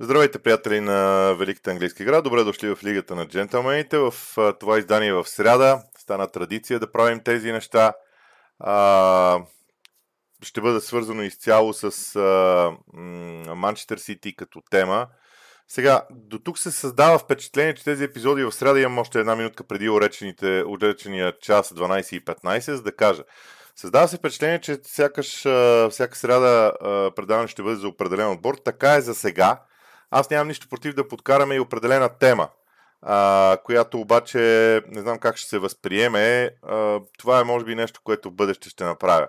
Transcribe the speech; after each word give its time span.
Здравейте, 0.00 0.38
приятели 0.38 0.80
на 0.80 1.32
Великата 1.38 1.70
английска 1.70 2.02
игра. 2.02 2.20
Добре 2.20 2.44
дошли 2.44 2.74
в 2.74 2.84
Лигата 2.84 3.14
на 3.14 3.28
джентълмените. 3.28 3.98
В 3.98 4.14
това 4.60 4.78
издание 4.78 5.12
в 5.12 5.28
сряда 5.28 5.82
стана 5.98 6.30
традиция 6.30 6.80
да 6.80 6.92
правим 6.92 7.20
тези 7.24 7.52
неща. 7.52 7.92
Ще 10.42 10.60
бъде 10.60 10.80
свързано 10.80 11.22
изцяло 11.22 11.72
с 11.72 12.16
Манчестър 13.46 13.98
Сити 13.98 14.36
като 14.36 14.62
тема. 14.70 15.06
Сега, 15.68 16.02
до 16.10 16.38
тук 16.38 16.58
се 16.58 16.70
създава 16.70 17.18
впечатление, 17.18 17.74
че 17.74 17.84
тези 17.84 18.04
епизоди 18.04 18.44
в 18.44 18.52
сряда 18.52 18.80
имам 18.80 18.98
още 18.98 19.20
една 19.20 19.36
минутка 19.36 19.64
преди 19.64 19.88
уречения 19.88 21.38
час 21.40 21.70
12.15, 21.74 22.74
за 22.74 22.82
да 22.82 22.96
кажа. 22.96 23.22
Създава 23.76 24.08
се 24.08 24.16
впечатление, 24.16 24.60
че 24.60 24.78
сякаш, 24.82 25.26
всяка 25.90 26.16
сряда 26.16 26.72
предаване 27.16 27.48
ще 27.48 27.62
бъде 27.62 27.76
за 27.76 27.88
определен 27.88 28.30
отбор. 28.30 28.54
Така 28.64 28.94
е 28.94 29.00
за 29.00 29.14
сега. 29.14 29.62
Аз 30.10 30.30
нямам 30.30 30.48
нищо 30.48 30.68
против 30.68 30.94
да 30.94 31.08
подкараме 31.08 31.54
и 31.54 31.60
определена 31.60 32.18
тема, 32.18 32.48
а, 33.02 33.58
която 33.64 34.00
обаче 34.00 34.38
не 34.88 35.00
знам 35.00 35.18
как 35.18 35.36
ще 35.36 35.48
се 35.48 35.58
възприеме. 35.58 36.50
А, 36.62 37.00
това 37.18 37.40
е 37.40 37.44
може 37.44 37.64
би 37.64 37.74
нещо, 37.74 38.00
което 38.04 38.30
в 38.30 38.34
бъдеще 38.34 38.68
ще 38.68 38.84
направя. 38.84 39.28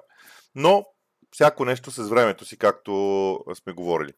Но 0.56 0.86
всяко 1.32 1.66
нещо 1.66 1.92
с 1.92 2.10
времето 2.10 2.46
си, 2.46 2.58
както 2.58 3.40
сме 3.54 3.74
говорили. 3.74 4.12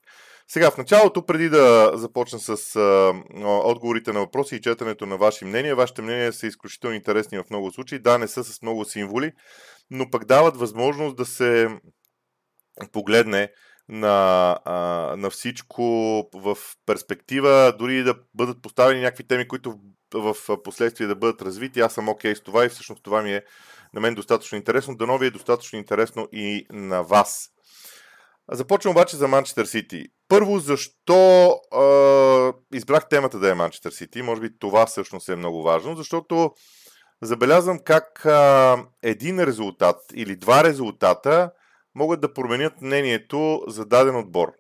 Сега, 0.48 0.72
в 0.72 0.78
началото, 0.78 1.26
преди 1.26 1.50
да 1.50 1.92
започна 1.96 2.40
с 2.40 2.76
а, 2.76 3.14
отговорите 3.46 4.14
на 4.14 4.20
въпроси 4.20 4.56
и 4.56 4.62
четенето 4.62 5.06
на 5.06 5.18
ваши 5.18 5.46
мнения, 5.46 5.76
вашите 5.76 6.02
мнения 6.02 6.34
са 6.34 6.48
изключително 6.48 6.96
интересни 6.96 7.38
в 7.38 7.50
много 7.50 7.72
случаи. 7.72 8.00
Да, 8.00 8.18
не 8.18 8.28
са 8.28 8.44
с 8.44 8.62
много 8.62 8.86
символи, 8.86 9.32
но 9.92 10.10
пък 10.10 10.26
дават 10.26 10.58
възможност 10.58 11.16
да 11.16 11.26
се 11.26 11.68
погледне 12.92 13.50
на, 13.90 14.58
а, 14.66 14.74
на 15.18 15.30
всичко 15.30 15.84
в 16.34 16.58
перспектива, 16.86 17.74
дори 17.80 18.04
да 18.04 18.16
бъдат 18.34 18.62
поставени 18.62 19.02
някакви 19.02 19.24
теми, 19.24 19.48
които 19.48 19.80
в, 20.14 20.36
последствие 20.64 21.08
да 21.08 21.16
бъдат 21.16 21.42
развити. 21.42 21.80
Аз 21.80 21.94
съм 21.94 22.10
окей 22.10 22.34
okay 22.34 22.38
с 22.38 22.44
това 22.44 22.66
и 22.66 22.70
всъщност 22.70 23.04
това 23.04 23.22
ми 23.22 23.34
е 23.34 23.44
на 23.94 24.02
мен 24.02 24.16
достатъчно 24.16 24.58
интересно. 24.58 24.96
Дано 24.96 25.18
ви 25.18 25.26
е 25.26 25.32
достатъчно 25.32 25.80
интересно 25.80 26.28
и 26.32 26.66
на 26.72 27.04
вас. 27.04 27.50
Започвам 28.52 28.92
обаче 28.92 29.18
за 29.18 29.28
Манчестър 29.28 29.66
Сити. 29.66 30.06
Първо, 30.28 30.60
защо 30.60 31.50
а, 31.72 32.54
избрах 32.74 33.10
темата 33.10 33.40
да 33.40 33.50
е 33.50 33.54
Манчестър 33.54 33.92
Сити? 33.92 34.22
Може 34.22 34.42
би 34.42 34.60
това 34.60 34.86
всъщност 34.86 35.30
е 35.30 35.36
много 35.36 35.64
важно, 35.64 35.96
защото 35.96 36.52
забелязвам 37.22 37.80
как 37.86 38.26
а, 38.26 38.78
един 39.04 39.40
резултат 39.40 39.98
или 40.14 40.36
два 40.36 40.64
резултата 40.64 41.52
могат 41.96 42.22
да 42.22 42.34
променят 42.34 42.82
мнението 42.82 43.64
за 43.68 43.86
даден 43.86 44.16
отбор. 44.16 44.52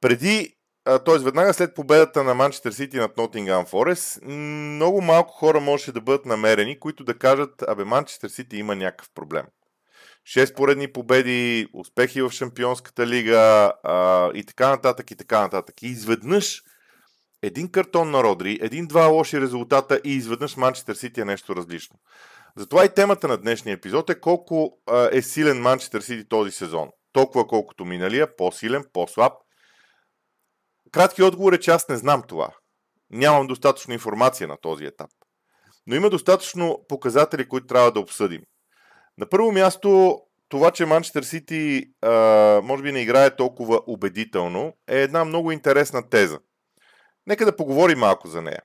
Преди, 0.00 0.56
т.е. 0.84 1.18
веднага 1.18 1.54
след 1.54 1.74
победата 1.74 2.24
на 2.24 2.34
Манчестър 2.34 2.72
Сити 2.72 2.96
над 2.96 3.16
Нотингам 3.16 3.66
Форест, 3.66 4.22
много 4.22 5.00
малко 5.00 5.32
хора 5.32 5.60
можеше 5.60 5.92
да 5.92 6.00
бъдат 6.00 6.26
намерени, 6.26 6.80
които 6.80 7.04
да 7.04 7.18
кажат, 7.18 7.62
абе 7.62 7.84
Манчестър 7.84 8.28
Сити 8.28 8.56
има 8.56 8.76
някакъв 8.76 9.10
проблем. 9.14 9.46
Шест 10.24 10.56
поредни 10.56 10.92
победи, 10.92 11.68
успехи 11.72 12.22
в 12.22 12.30
Шампионската 12.30 13.06
лига 13.06 13.72
а, 13.82 14.30
и 14.34 14.44
така 14.44 14.68
нататък 14.68 15.10
и 15.10 15.16
така 15.16 15.40
нататък. 15.40 15.82
И 15.82 15.86
изведнъж 15.86 16.62
един 17.42 17.70
картон 17.70 18.10
на 18.10 18.22
Родри, 18.22 18.58
един-два 18.62 19.06
лоши 19.06 19.40
резултата 19.40 20.00
и 20.04 20.14
изведнъж 20.14 20.56
Манчестър 20.56 20.94
Сити 20.94 21.20
е 21.20 21.24
нещо 21.24 21.56
различно. 21.56 21.96
Затова 22.56 22.84
и 22.84 22.94
темата 22.94 23.28
на 23.28 23.36
днешния 23.36 23.74
епизод 23.74 24.10
е 24.10 24.20
колко 24.20 24.78
а, 24.86 25.08
е 25.12 25.22
силен 25.22 25.60
Манчестър 25.60 26.00
Сити 26.00 26.28
този 26.28 26.50
сезон. 26.50 26.90
Толкова 27.12 27.46
колкото 27.46 27.84
миналия, 27.84 28.36
по-силен, 28.36 28.84
по-слаб. 28.92 29.32
Кратки 30.92 31.22
отговор 31.22 31.52
е, 31.52 31.60
че 31.60 31.70
аз 31.70 31.88
не 31.88 31.96
знам 31.96 32.22
това. 32.28 32.48
Нямам 33.10 33.46
достатъчно 33.46 33.94
информация 33.94 34.48
на 34.48 34.56
този 34.56 34.84
етап. 34.84 35.10
Но 35.86 35.96
има 35.96 36.10
достатъчно 36.10 36.84
показатели, 36.88 37.48
които 37.48 37.66
трябва 37.66 37.92
да 37.92 38.00
обсъдим. 38.00 38.42
На 39.18 39.28
първо 39.28 39.52
място, 39.52 40.20
това, 40.48 40.70
че 40.70 40.86
Манчестър 40.86 41.22
Сити 41.22 41.84
може 42.62 42.82
би 42.82 42.92
не 42.92 43.00
играе 43.00 43.36
толкова 43.36 43.80
убедително, 43.86 44.72
е 44.88 45.00
една 45.00 45.24
много 45.24 45.52
интересна 45.52 46.08
теза. 46.08 46.38
Нека 47.26 47.44
да 47.44 47.56
поговорим 47.56 47.98
малко 47.98 48.28
за 48.28 48.42
нея. 48.42 48.62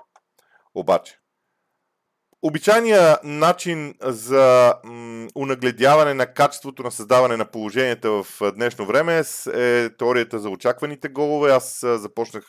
Обаче, 0.76 1.18
Обичайният 2.44 3.20
начин 3.24 3.94
за 4.02 4.74
м, 4.84 5.28
унагледяване 5.36 6.14
на 6.14 6.26
качеството 6.26 6.84
на 6.84 6.92
създаване 6.92 7.38
на 7.38 7.46
положенията 7.46 8.12
в 8.12 8.26
днешно 8.56 8.86
време 8.86 9.24
е 9.54 9.90
теорията 9.90 10.40
за 10.40 10.50
очакваните 10.50 11.10
голове. 11.10 11.52
Аз 11.52 11.80
започнах 11.84 12.44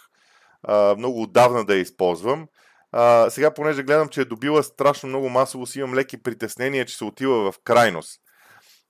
а, 0.62 0.94
много 0.98 1.22
отдавна 1.22 1.64
да 1.64 1.74
я 1.74 1.80
използвам. 1.80 2.46
А, 2.92 3.30
сега, 3.30 3.54
понеже 3.54 3.82
гледам, 3.82 4.08
че 4.08 4.20
е 4.20 4.24
добила 4.24 4.62
страшно 4.62 5.08
много 5.08 5.28
масово, 5.28 5.66
си 5.66 5.78
имам 5.78 5.94
леки 5.94 6.22
притеснения, 6.22 6.84
че 6.84 6.96
се 6.96 7.04
отива 7.04 7.52
в 7.52 7.58
крайност. 7.64 8.20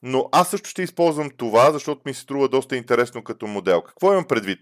Но 0.03 0.29
аз 0.33 0.51
също 0.51 0.71
ще 0.71 0.83
използвам 0.83 1.31
това, 1.37 1.73
защото 1.73 2.03
ми 2.07 2.15
се 2.15 2.21
струва 2.21 2.49
доста 2.49 2.77
интересно 2.77 3.25
като 3.25 3.47
модел. 3.47 3.83
Какво 3.83 4.13
имам 4.13 4.25
предвид? 4.25 4.61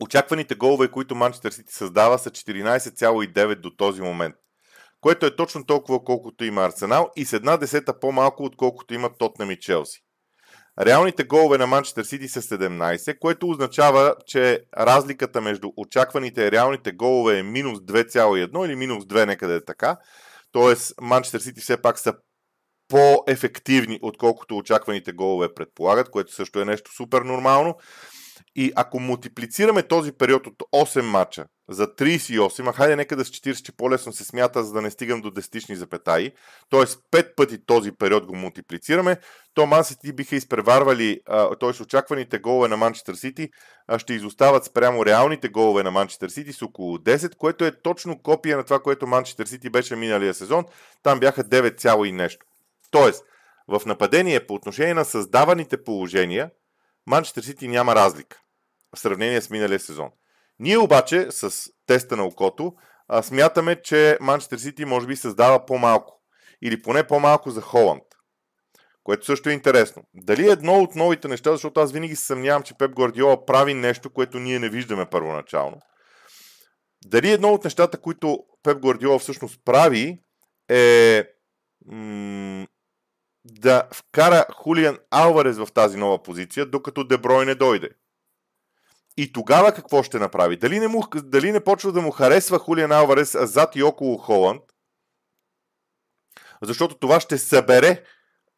Очакваните 0.00 0.54
голове, 0.54 0.90
които 0.90 1.14
Манчестър 1.14 1.50
Сити 1.50 1.72
създава, 1.72 2.18
са 2.18 2.30
14,9 2.30 3.54
до 3.54 3.70
този 3.70 4.02
момент 4.02 4.34
което 5.04 5.26
е 5.26 5.36
точно 5.36 5.66
толкова 5.66 6.04
колкото 6.04 6.44
има 6.44 6.64
Арсенал 6.64 7.10
и 7.16 7.24
с 7.24 7.32
една 7.32 7.56
десета 7.56 8.00
по-малко 8.00 8.44
отколкото 8.44 8.94
има 8.94 9.10
Тотнам 9.18 9.50
и 9.50 9.58
Челси. 9.60 10.00
Реалните 10.80 11.24
голове 11.24 11.58
на 11.58 11.66
Манчестър 11.66 12.04
Сити 12.04 12.28
са 12.28 12.42
17, 12.42 13.18
което 13.18 13.48
означава, 13.48 14.14
че 14.26 14.60
разликата 14.78 15.40
между 15.40 15.70
очакваните 15.76 16.44
и 16.44 16.50
реалните 16.50 16.92
голове 16.92 17.38
е 17.38 17.42
минус 17.42 17.78
2,1 17.78 18.66
или 18.66 18.76
минус 18.76 19.04
2, 19.04 19.26
нека 19.26 19.48
да 19.48 19.54
е 19.54 19.64
така. 19.64 19.96
Тоест, 20.52 20.94
Манчестър 21.00 21.40
Сити 21.40 21.60
все 21.60 21.82
пак 21.82 21.98
са 21.98 22.14
по-ефективни, 22.88 23.98
отколкото 24.02 24.56
очакваните 24.56 25.12
голове 25.12 25.54
предполагат, 25.54 26.10
което 26.10 26.34
също 26.34 26.60
е 26.60 26.64
нещо 26.64 26.94
супер 26.94 27.22
нормално. 27.22 27.76
И 28.56 28.72
ако 28.76 29.00
мултиплицираме 29.00 29.82
този 29.82 30.12
период 30.12 30.46
от 30.46 30.62
8 30.74 31.00
мача 31.00 31.44
за 31.68 31.86
38, 31.86 32.68
а 32.68 32.72
хайде 32.72 32.96
нека 32.96 33.16
да 33.16 33.24
с 33.24 33.30
40, 33.30 33.62
че 33.62 33.76
по-лесно 33.76 34.12
се 34.12 34.24
смята, 34.24 34.64
за 34.64 34.72
да 34.72 34.82
не 34.82 34.90
стигам 34.90 35.20
до 35.20 35.30
десетични 35.30 35.76
запетаи, 35.76 36.32
т.е. 36.70 36.80
5 36.80 37.34
пъти 37.34 37.66
този 37.66 37.92
период 37.92 38.26
го 38.26 38.36
мултиплицираме, 38.36 39.16
то 39.54 39.66
Ман 39.66 39.84
биха 40.14 40.36
изпреварвали, 40.36 41.20
т.е. 41.60 41.82
очакваните 41.82 42.38
голове 42.38 42.68
на 42.68 42.76
Манчестър 42.76 43.14
Сити 43.14 43.48
ще 43.98 44.14
изостават 44.14 44.64
спрямо 44.64 45.06
реалните 45.06 45.48
голове 45.48 45.82
на 45.82 45.90
Манчестър 45.90 46.28
Сити 46.28 46.52
с 46.52 46.62
около 46.62 46.98
10, 46.98 47.36
което 47.36 47.64
е 47.64 47.80
точно 47.82 48.22
копия 48.22 48.56
на 48.56 48.64
това, 48.64 48.78
което 48.78 49.06
Манчестър 49.06 49.46
Сити 49.46 49.70
беше 49.70 49.96
миналия 49.96 50.34
сезон. 50.34 50.64
Там 51.02 51.20
бяха 51.20 51.44
9, 51.44 52.06
и 52.06 52.12
нещо. 52.12 52.46
Тоест, 52.90 53.24
в 53.68 53.82
нападение 53.86 54.46
по 54.46 54.54
отношение 54.54 54.94
на 54.94 55.04
създаваните 55.04 55.84
положения, 55.84 56.50
Манчестър 57.06 57.42
Сити 57.42 57.68
няма 57.68 57.94
разлика 57.94 58.40
в 58.96 58.98
сравнение 58.98 59.40
с 59.40 59.50
миналия 59.50 59.80
сезон. 59.80 60.10
Ние 60.58 60.78
обаче 60.78 61.26
с 61.30 61.70
теста 61.86 62.16
на 62.16 62.24
окото 62.24 62.72
смятаме, 63.22 63.82
че 63.82 64.18
Манчестър 64.20 64.58
Сити 64.58 64.84
може 64.84 65.06
би 65.06 65.16
създава 65.16 65.66
по-малко. 65.66 66.20
Или 66.62 66.82
поне 66.82 67.06
по-малко 67.06 67.50
за 67.50 67.60
Холанд. 67.60 68.02
Което 69.04 69.26
също 69.26 69.48
е 69.48 69.52
интересно. 69.52 70.02
Дали 70.14 70.50
едно 70.50 70.78
от 70.78 70.94
новите 70.94 71.28
неща, 71.28 71.52
защото 71.52 71.80
аз 71.80 71.92
винаги 71.92 72.16
се 72.16 72.24
съмнявам, 72.24 72.62
че 72.62 72.74
Пеп 72.78 72.94
Гвардиола 72.94 73.46
прави 73.46 73.74
нещо, 73.74 74.10
което 74.10 74.38
ние 74.38 74.58
не 74.58 74.68
виждаме 74.68 75.06
първоначално. 75.06 75.80
Дали 77.06 77.32
едно 77.32 77.52
от 77.52 77.64
нещата, 77.64 78.00
които 78.00 78.38
Пеп 78.62 78.78
Гвардиола 78.78 79.18
всъщност 79.18 79.60
прави, 79.64 80.18
е 80.68 81.24
м- 81.86 82.66
да 83.44 83.88
вкара 83.92 84.46
Хулиан 84.54 84.98
Алварес 85.10 85.56
в 85.56 85.68
тази 85.74 85.96
нова 85.96 86.22
позиция, 86.22 86.66
докато 86.66 87.04
Деброй 87.04 87.46
не 87.46 87.54
дойде. 87.54 87.88
И 89.16 89.32
тогава 89.32 89.72
какво 89.72 90.02
ще 90.02 90.18
направи? 90.18 90.56
Дали 90.56 90.80
не, 90.80 90.88
му, 90.88 91.02
дали 91.14 91.52
не 91.52 91.64
почва 91.64 91.92
да 91.92 92.02
му 92.02 92.10
харесва 92.10 92.58
Хулиан 92.58 92.92
Алварес 92.92 93.36
зад 93.40 93.76
и 93.76 93.82
около 93.82 94.18
Холанд? 94.18 94.62
Защото 96.62 96.98
това 96.98 97.20
ще 97.20 97.38
събере 97.38 98.04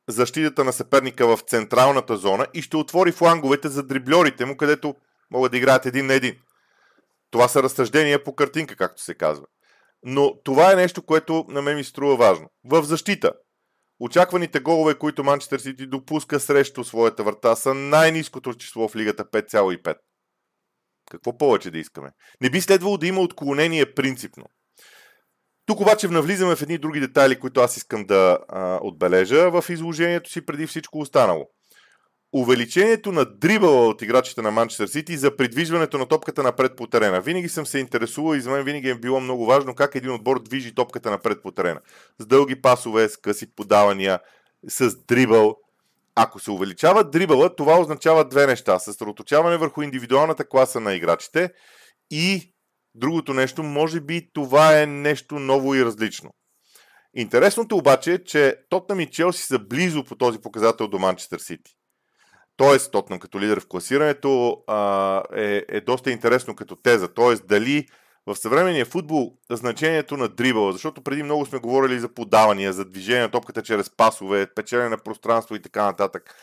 защитата 0.08 0.64
на 0.64 0.72
съперника 0.72 1.36
в 1.36 1.40
централната 1.40 2.16
зона 2.16 2.46
и 2.54 2.62
ще 2.62 2.76
отвори 2.76 3.12
фланговете 3.12 3.68
за 3.68 3.82
дриблерите 3.82 4.44
му, 4.44 4.56
където 4.56 4.94
могат 5.30 5.52
да 5.52 5.58
играят 5.58 5.86
един 5.86 6.06
на 6.06 6.14
един. 6.14 6.36
Това 7.30 7.48
са 7.48 7.62
разсъждения 7.62 8.24
по 8.24 8.34
картинка, 8.34 8.76
както 8.76 9.02
се 9.02 9.14
казва. 9.14 9.46
Но 10.02 10.42
това 10.42 10.72
е 10.72 10.76
нещо, 10.76 11.02
което 11.02 11.44
на 11.48 11.62
мен 11.62 11.76
ми 11.76 11.84
струва 11.84 12.16
важно. 12.16 12.50
В 12.64 12.82
защита. 12.82 13.32
Очакваните 14.00 14.60
голове, 14.60 14.94
които 14.94 15.24
Манчестър 15.24 15.58
Сити 15.58 15.86
допуска 15.86 16.40
срещу 16.40 16.84
своята 16.84 17.24
врата, 17.24 17.56
са 17.56 17.74
най-низкото 17.74 18.54
число 18.54 18.88
в 18.88 18.96
лигата 18.96 19.24
5,5. 19.24 19.94
Какво 21.10 21.38
повече 21.38 21.70
да 21.70 21.78
искаме? 21.78 22.10
Не 22.40 22.50
би 22.50 22.60
следвало 22.60 22.98
да 22.98 23.06
има 23.06 23.20
отклонение 23.20 23.94
принципно. 23.94 24.44
Тук 25.66 25.80
обаче 25.80 26.08
навлизаме 26.08 26.56
в 26.56 26.62
едни 26.62 26.78
други 26.78 27.00
детайли, 27.00 27.40
които 27.40 27.60
аз 27.60 27.76
искам 27.76 28.06
да 28.06 28.38
а, 28.48 28.78
отбележа 28.82 29.50
в 29.50 29.64
изложението 29.70 30.30
си 30.30 30.46
преди 30.46 30.66
всичко 30.66 30.98
останало. 30.98 31.46
Увеличението 32.32 33.12
на 33.12 33.24
дрибъла 33.24 33.88
от 33.88 34.02
играчите 34.02 34.42
на 34.42 34.50
Манчестър 34.50 34.86
Сити 34.86 35.16
за 35.16 35.36
придвижването 35.36 35.98
на 35.98 36.06
топката 36.06 36.42
напред 36.42 36.76
по 36.76 36.86
терена. 36.86 37.20
Винаги 37.20 37.48
съм 37.48 37.66
се 37.66 37.78
интересувал 37.78 38.34
и 38.36 38.40
за 38.40 38.50
мен 38.50 38.64
винаги 38.64 38.88
е 38.88 38.94
било 38.94 39.20
много 39.20 39.46
важно 39.46 39.74
как 39.74 39.94
един 39.94 40.10
отбор 40.10 40.42
движи 40.42 40.74
топката 40.74 41.10
напред 41.10 41.42
по 41.42 41.50
терена. 41.50 41.80
С 42.18 42.26
дълги 42.26 42.62
пасове, 42.62 43.08
с 43.08 43.16
къси 43.16 43.54
подавания, 43.54 44.20
с 44.68 44.96
дрибъл. 45.06 45.56
Ако 46.14 46.38
се 46.38 46.50
увеличава 46.50 47.04
дрибъла, 47.04 47.56
това 47.56 47.80
означава 47.80 48.28
две 48.28 48.46
неща. 48.46 48.78
Съсредоточаване 48.78 49.56
върху 49.56 49.82
индивидуалната 49.82 50.48
класа 50.48 50.80
на 50.80 50.94
играчите 50.94 51.50
и 52.10 52.54
другото 52.94 53.34
нещо, 53.34 53.62
може 53.62 54.00
би 54.00 54.28
това 54.32 54.80
е 54.80 54.86
нещо 54.86 55.38
ново 55.38 55.74
и 55.74 55.84
различно. 55.84 56.30
Интересното 57.14 57.76
обаче 57.76 58.12
е, 58.12 58.24
че 58.24 58.56
Тотнам 58.68 59.00
и 59.00 59.10
Челси 59.10 59.42
са 59.42 59.58
близо 59.58 60.04
по 60.04 60.16
този 60.16 60.38
показател 60.38 60.88
до 60.88 60.98
Манчестър 60.98 61.38
Сити. 61.38 61.75
Тоест, 62.56 62.92
Тотнам 62.92 63.18
като 63.18 63.40
лидер 63.40 63.60
в 63.60 63.66
класирането 63.66 64.62
а, 64.66 65.22
е, 65.36 65.64
е 65.68 65.80
доста 65.80 66.10
интересно 66.10 66.56
като 66.56 66.76
теза. 66.76 67.08
Тоест, 67.08 67.46
дали 67.46 67.86
в 68.26 68.36
съвременния 68.36 68.86
футбол 68.86 69.32
значението 69.50 70.16
на 70.16 70.28
дрибъла, 70.28 70.72
защото 70.72 71.02
преди 71.02 71.22
много 71.22 71.46
сме 71.46 71.58
говорили 71.58 72.00
за 72.00 72.08
подавания, 72.08 72.72
за 72.72 72.84
движение 72.84 73.22
на 73.22 73.30
топката 73.30 73.62
чрез 73.62 73.90
пасове, 73.90 74.46
печелене 74.54 74.88
на 74.88 74.98
пространство 74.98 75.54
и 75.54 75.62
така 75.62 75.84
нататък, 75.84 76.34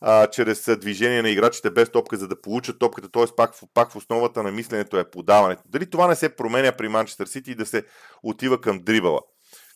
а, 0.00 0.26
чрез 0.26 0.78
движение 0.78 1.22
на 1.22 1.30
играчите 1.30 1.70
без 1.70 1.90
топка, 1.90 2.16
за 2.16 2.28
да 2.28 2.40
получат 2.40 2.78
топката, 2.78 3.08
т.е. 3.08 3.24
Пак, 3.36 3.54
пак 3.74 3.92
в 3.92 3.96
основата 3.96 4.42
на 4.42 4.50
мисленето 4.50 4.98
е 4.98 5.10
подаването. 5.10 5.62
Дали 5.66 5.90
това 5.90 6.08
не 6.08 6.16
се 6.16 6.36
променя 6.36 6.72
при 6.72 6.88
Манчестър 6.88 7.26
Сити 7.26 7.50
и 7.50 7.54
да 7.54 7.66
се 7.66 7.84
отива 8.22 8.60
към 8.60 8.80
дрибъла? 8.80 9.20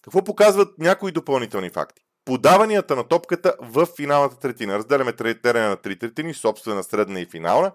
Какво 0.03 0.25
показват 0.25 0.79
някои 0.79 1.13
допълнителни 1.13 1.71
факти? 1.71 2.03
Подаванията 2.29 2.97
на 2.97 3.05
топката 3.05 3.55
в 3.61 3.87
финалната 3.97 4.39
третина. 4.39 4.79
Разделяме 4.79 5.13
терена 5.13 5.69
на 5.69 5.77
три 5.77 5.99
третини, 5.99 6.35
собствена, 6.35 6.83
средна 6.83 7.21
и 7.21 7.27
финална. 7.27 7.73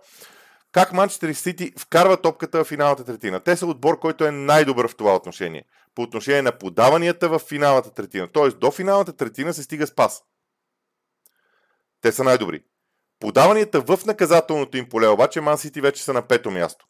Как 0.72 0.94
Манчестър 0.94 1.34
Сити 1.34 1.74
вкарва 1.80 2.18
топката 2.18 2.64
в 2.64 2.68
финалната 2.68 3.06
третина? 3.06 3.40
Те 3.40 3.58
са 3.58 3.66
отбор, 3.66 4.00
който 4.00 4.26
е 4.26 4.32
най-добър 4.32 4.88
в 4.88 4.96
това 4.96 5.16
отношение. 5.16 5.64
По 5.96 6.02
отношение 6.02 6.42
на 6.42 6.52
подаванията 6.52 7.30
в 7.30 7.40
финалната 7.40 7.92
третина. 7.94 8.28
Тоест 8.28 8.60
до 8.60 8.72
финалната 8.72 9.14
третина 9.14 9.54
се 9.54 9.64
стига 9.64 9.88
с 9.88 9.96
пас. 9.96 10.24
Те 12.02 12.12
са 12.12 12.24
най-добри. 12.24 12.64
Подаванията 13.20 13.82
в 13.82 14.00
наказателното 14.06 14.78
им 14.78 14.90
поле, 14.90 15.08
обаче 15.08 15.42
Ман 15.42 15.58
Сити 15.58 15.82
вече 15.82 16.04
са 16.04 16.14
на 16.14 16.28
пето 16.28 16.52
място. 16.52 16.86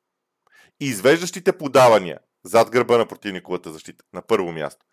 Извеждащите 0.80 1.58
подавания 1.58 2.20
зад 2.44 2.70
гърба 2.70 2.98
на 2.98 3.06
противниковата 3.06 3.72
защита 3.72 4.06
на 4.14 4.22
първо 4.22 4.52
място. 4.52 4.86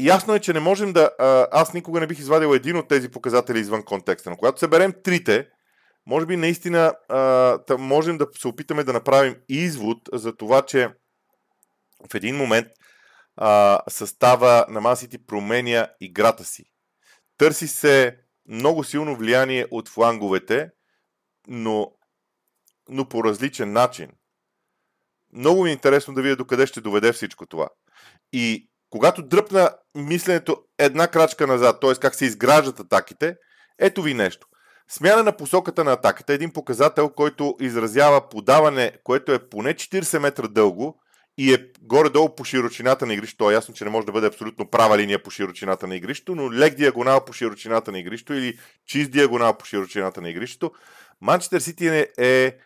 Ясно 0.00 0.34
е, 0.34 0.40
че 0.40 0.52
не 0.52 0.60
можем 0.60 0.92
да. 0.92 1.10
Аз 1.52 1.74
никога 1.74 2.00
не 2.00 2.06
бих 2.06 2.18
извадил 2.18 2.54
един 2.54 2.76
от 2.76 2.88
тези 2.88 3.08
показатели 3.08 3.58
извън 3.58 3.84
контекста. 3.84 4.30
Но 4.30 4.36
когато 4.36 4.60
съберем 4.60 4.92
трите, 5.04 5.48
може 6.06 6.26
би 6.26 6.36
наистина 6.36 6.94
можем 7.78 8.18
да 8.18 8.26
се 8.38 8.48
опитаме 8.48 8.84
да 8.84 8.92
направим 8.92 9.36
извод 9.48 9.98
за 10.12 10.36
това, 10.36 10.62
че 10.62 10.88
в 12.10 12.14
един 12.14 12.36
момент 12.36 12.68
състава 13.88 14.66
на 14.68 14.80
Масити 14.80 15.26
променя 15.26 15.88
играта 16.00 16.44
си. 16.44 16.64
Търси 17.38 17.68
се 17.68 18.18
много 18.48 18.84
силно 18.84 19.16
влияние 19.16 19.66
от 19.70 19.88
фланговете, 19.88 20.70
но, 21.48 21.92
но 22.88 23.08
по 23.08 23.24
различен 23.24 23.72
начин. 23.72 24.10
Много 25.32 25.64
ми 25.64 25.70
е 25.70 25.72
интересно 25.72 26.14
да 26.14 26.22
видя 26.22 26.36
докъде 26.36 26.66
ще 26.66 26.80
доведе 26.80 27.12
всичко 27.12 27.46
това. 27.46 27.68
И 28.32 28.70
когато 28.90 29.22
дръпна 29.22 29.70
мисленето 29.94 30.56
една 30.78 31.08
крачка 31.08 31.46
назад, 31.46 31.80
т.е. 31.80 31.94
как 31.94 32.14
се 32.14 32.24
изграждат 32.24 32.80
атаките, 32.80 33.36
ето 33.78 34.02
ви 34.02 34.14
нещо. 34.14 34.46
Смяна 34.88 35.22
на 35.22 35.36
посоката 35.36 35.84
на 35.84 35.92
атаката 35.92 36.32
е 36.32 36.34
един 36.34 36.52
показател, 36.52 37.08
който 37.08 37.56
изразява 37.60 38.28
подаване, 38.28 38.92
което 39.04 39.32
е 39.32 39.48
поне 39.48 39.74
40 39.74 40.18
метра 40.18 40.48
дълго 40.48 41.00
и 41.38 41.54
е 41.54 41.66
горе-долу 41.82 42.34
по 42.34 42.44
широчината 42.44 43.06
на 43.06 43.14
игрището. 43.14 43.44
То 43.44 43.50
е 43.50 43.54
ясно, 43.54 43.74
че 43.74 43.84
не 43.84 43.90
може 43.90 44.06
да 44.06 44.12
бъде 44.12 44.26
абсолютно 44.26 44.70
права 44.70 44.98
линия 44.98 45.22
по 45.22 45.30
широчината 45.30 45.86
на 45.86 45.96
игрището, 45.96 46.34
но 46.34 46.52
лек 46.52 46.74
диагонал 46.74 47.24
по 47.24 47.32
широчината 47.32 47.92
на 47.92 47.98
игрището 47.98 48.34
или 48.34 48.58
чист 48.86 49.10
диагонал 49.10 49.58
по 49.58 49.64
широчината 49.64 50.20
на 50.20 50.30
игрището. 50.30 50.72
Манчестър 51.20 51.60
Сити 51.60 51.88
е, 51.88 52.08
е 52.18 52.56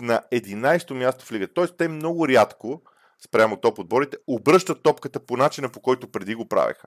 на 0.00 0.22
11-то 0.32 0.94
място 0.94 1.24
в 1.24 1.32
лигата. 1.32 1.54
Тоест 1.54 1.76
те 1.76 1.88
много 1.88 2.28
рядко 2.28 2.82
спрямо 3.26 3.56
топ 3.56 3.78
отборите, 3.78 4.16
обръщат 4.26 4.82
топката 4.82 5.26
по 5.26 5.36
начина, 5.36 5.68
по 5.68 5.80
който 5.80 6.10
преди 6.10 6.34
го 6.34 6.48
правеха. 6.48 6.86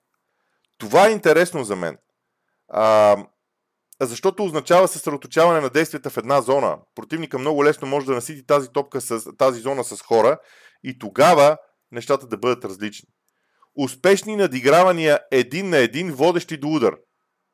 Това 0.77 1.07
е 1.07 1.11
интересно 1.11 1.63
за 1.63 1.75
мен. 1.75 1.97
А, 2.67 3.17
защото 4.01 4.43
означава 4.43 4.87
съсредоточаване 4.87 5.61
на 5.61 5.69
действията 5.69 6.09
в 6.09 6.17
една 6.17 6.41
зона. 6.41 6.77
Противника 6.95 7.39
много 7.39 7.65
лесно 7.65 7.87
може 7.87 8.05
да 8.05 8.11
насити 8.11 8.45
тази 8.45 8.69
топка 8.69 9.01
с 9.01 9.37
тази 9.37 9.61
зона 9.61 9.83
с 9.83 10.01
хора 10.01 10.37
и 10.83 10.99
тогава 10.99 11.57
нещата 11.91 12.27
да 12.27 12.38
бъдат 12.38 12.65
различни. 12.65 13.09
Успешни 13.77 14.35
надигравания 14.35 15.19
един 15.31 15.69
на 15.69 15.77
един, 15.77 16.11
водещи 16.11 16.57
до 16.57 16.67
удар 16.67 16.95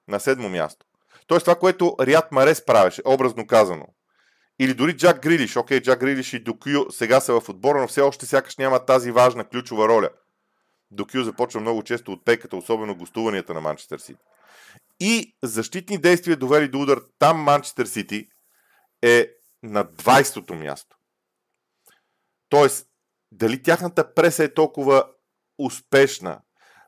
на 0.08 0.20
седмо 0.20 0.50
място. 0.50 0.86
Тоест 1.28 1.44
това, 1.44 1.56
което 1.56 1.96
Риад 2.00 2.32
Марес 2.32 2.66
правеше, 2.66 3.02
образно 3.06 3.48
казано. 3.48 3.86
Или 4.62 4.74
дори 4.74 4.98
Джак 4.98 5.22
Грилиш. 5.22 5.56
Окей, 5.58 5.82
Джак 5.82 6.00
Грилиш 6.00 6.34
и 6.34 6.40
Докю 6.40 6.92
сега 6.92 7.20
са 7.20 7.42
в 7.42 7.50
отбора, 7.50 7.82
но 7.82 7.88
все 7.88 8.02
още 8.02 8.26
сякаш 8.26 8.58
няма 8.58 8.86
тази 8.86 9.12
важна 9.12 9.46
ключова 9.46 9.88
роля. 9.88 10.10
Докю 10.92 11.24
започва 11.24 11.62
много 11.62 11.84
често 11.84 12.12
от 12.12 12.26
пейката, 12.26 12.58
особено 12.58 12.96
гостуванията 12.96 13.54
на 13.54 13.62
Манчестър 13.62 14.00
Сити. 14.00 14.20
И 15.00 15.36
защитни 15.44 15.98
действия 15.98 16.38
довели 16.38 16.68
до 16.68 16.82
удар 16.82 17.02
там 17.20 17.38
Манчестър 17.38 17.86
Сити 17.86 18.28
е 19.02 19.28
на 19.64 19.86
20-то 19.86 20.54
място. 20.54 20.98
Тоест, 22.50 22.88
дали 23.32 23.64
тяхната 23.64 24.14
преса 24.14 24.44
е 24.44 24.54
толкова 24.54 25.06
успешна? 25.58 26.42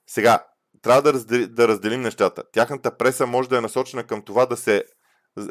Сега, 0.08 0.46
трябва 0.82 1.02
да, 1.02 1.14
разделим, 1.14 1.56
да 1.56 1.68
разделим 1.68 2.02
нещата. 2.02 2.44
Тяхната 2.52 2.98
преса 2.98 3.28
може 3.28 3.50
да 3.50 3.58
е 3.58 3.62
насочена 3.62 4.04
към 4.04 4.22
това 4.22 4.46
да 4.46 4.58
се 4.58 4.84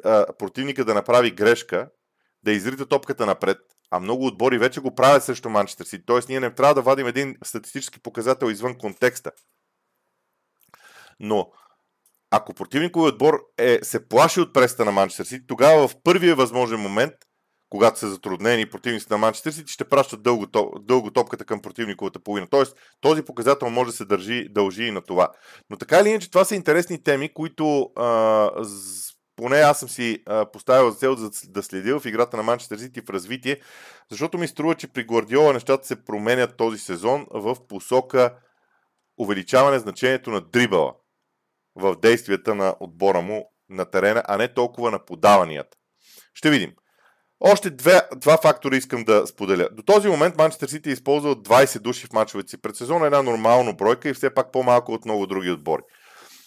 а, 0.05 0.27
противника 0.39 0.85
да 0.85 0.95
направи 0.95 1.31
грешка 1.31 1.91
да 2.45 2.53
изрита 2.53 2.87
топката 2.87 3.27
напред, 3.27 3.59
а 3.91 4.01
много 4.01 4.27
отбори 4.27 4.59
вече 4.59 4.81
го 4.81 4.95
правят 4.95 5.25
срещу 5.25 5.49
Манчестър 5.49 5.85
Сити. 5.85 6.05
Тоест 6.07 6.29
ние 6.29 6.41
не 6.41 6.55
трябва 6.55 6.75
да 6.75 6.83
вадим 6.83 7.07
един 7.07 7.37
статистически 7.45 8.01
показател 8.03 8.47
извън 8.47 8.79
контекста. 8.79 9.31
Но 11.21 11.51
ако 12.31 12.55
противниковият 12.55 13.13
отбор 13.13 13.41
е, 13.59 13.79
се 13.83 14.09
плаши 14.09 14.41
от 14.41 14.55
преста 14.55 14.85
на 14.85 14.93
Манчестър 14.93 15.25
Сити, 15.25 15.47
тогава 15.47 15.89
в 15.89 15.97
първия 16.05 16.37
възможен 16.37 16.81
момент, 16.81 17.15
когато 17.69 17.99
са 17.99 18.09
затруднени 18.09 18.71
противниците 18.71 19.15
на 19.15 19.19
Манчестър 19.19 19.51
Сити, 19.51 19.73
ще 19.73 19.89
пращат 19.89 20.23
дълго, 20.23 20.47
дълго 20.81 21.11
топката 21.11 21.45
към 21.45 21.63
противниковата 21.63 22.21
половина. 22.21 22.47
Тоест, 22.51 22.77
този 23.01 23.23
показател 23.23 23.71
може 23.71 23.91
да 23.91 23.97
се 23.97 24.05
държи, 24.05 24.49
дължи 24.51 24.85
и 24.85 24.91
на 24.91 25.01
това. 25.01 25.29
Но 25.71 25.77
така 25.77 26.01
или 26.01 26.09
иначе, 26.09 26.31
това 26.31 26.45
са 26.45 26.55
интересни 26.55 27.03
теми, 27.03 27.35
които 27.35 27.91
а, 27.97 28.51
поне 29.43 29.57
аз 29.57 29.79
съм 29.79 29.89
си 29.89 30.23
а, 30.27 30.47
поставил 30.47 30.91
за 30.91 30.97
цел 30.97 31.17
да, 31.49 31.63
следя 31.63 32.01
в 32.01 32.07
играта 32.07 32.37
на 32.37 32.43
Манчестър 32.43 32.79
Сити 32.79 33.01
в 33.01 33.11
развитие, 33.11 33.61
защото 34.11 34.39
ми 34.39 34.49
струва, 34.49 34.75
че 34.75 34.89
при 34.89 35.05
Гвардиола 35.05 35.53
нещата 35.53 35.87
се 35.87 36.05
променят 36.05 36.57
този 36.57 36.79
сезон 36.79 37.27
в 37.31 37.57
посока 37.69 38.35
увеличаване 39.19 39.79
значението 39.79 40.31
на 40.31 40.41
дрибала 40.41 40.95
в 41.77 41.97
действията 41.97 42.55
на 42.55 42.75
отбора 42.81 43.21
му 43.21 43.51
на 43.69 43.85
терена, 43.85 44.23
а 44.27 44.37
не 44.37 44.55
толкова 44.55 44.91
на 44.91 45.05
подаванията. 45.05 45.77
Ще 46.35 46.51
видим. 46.51 46.73
Още 47.41 47.71
две, 47.71 48.01
два 48.17 48.39
фактора 48.43 48.77
искам 48.77 49.05
да 49.05 49.27
споделя. 49.27 49.69
До 49.73 49.83
този 49.83 50.09
момент 50.09 50.37
Манчестър 50.37 50.69
Сити 50.69 50.89
е 50.89 50.93
използвал 50.93 51.35
20 51.35 51.79
души 51.79 52.07
в 52.07 52.13
мачовете 52.13 52.51
си 52.51 52.61
пред 52.61 52.77
сезона, 52.77 53.07
една 53.07 53.23
нормална 53.23 53.73
бройка 53.73 54.09
и 54.09 54.15
все 54.15 54.35
пак 54.35 54.53
по-малко 54.53 54.93
от 54.93 55.05
много 55.05 55.27
други 55.27 55.51
отбори. 55.51 55.83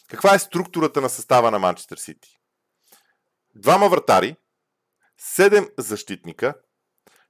Каква 0.10 0.36
е 0.36 0.40
структурата 0.40 1.02
на 1.02 1.10
състава 1.10 1.52
на 1.52 1.60
Манчестър 1.60 1.98
Сити? 1.98 2.30
Двама 3.56 3.90
вратари, 3.90 4.36
7 5.38 5.70
защитника, 5.78 6.54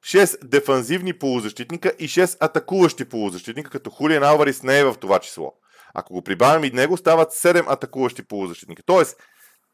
6 0.06 0.46
дефанзивни 0.46 1.20
полузащитника 1.20 1.94
и 2.00 2.08
6 2.08 2.38
атакуващи 2.40 3.10
полузащитника, 3.10 3.70
като 3.70 3.90
Хулиан 3.90 4.24
Алварис 4.24 4.64
не 4.64 4.80
е 4.80 4.86
в 4.86 4.96
това 5.02 5.20
число. 5.20 5.54
Ако 5.94 6.14
го 6.14 6.22
прибавим 6.22 6.64
и 6.64 6.76
него, 6.76 6.98
стават 6.98 7.32
7 7.32 7.66
атакуващи 7.68 8.28
полузащитника. 8.28 8.84
Тоест, 8.86 9.18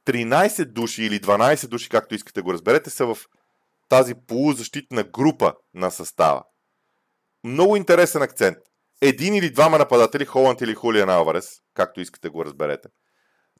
13 0.07 0.65
души 0.65 1.03
или 1.03 1.19
12 1.19 1.67
души, 1.67 1.89
както 1.89 2.15
искате 2.15 2.41
го 2.41 2.53
разберете, 2.53 2.89
са 2.89 3.05
в 3.05 3.17
тази 3.89 4.15
полузащитна 4.27 5.03
група 5.03 5.53
на 5.73 5.91
състава. 5.91 6.43
Много 7.43 7.75
интересен 7.75 8.21
акцент. 8.21 8.57
Един 9.01 9.35
или 9.35 9.49
двама 9.49 9.77
нападатели, 9.77 10.25
Холанд 10.25 10.61
или 10.61 10.75
Хулиан 10.75 11.09
Алварес, 11.09 11.49
както 11.73 12.01
искате 12.01 12.29
го 12.29 12.45
разберете. 12.45 12.89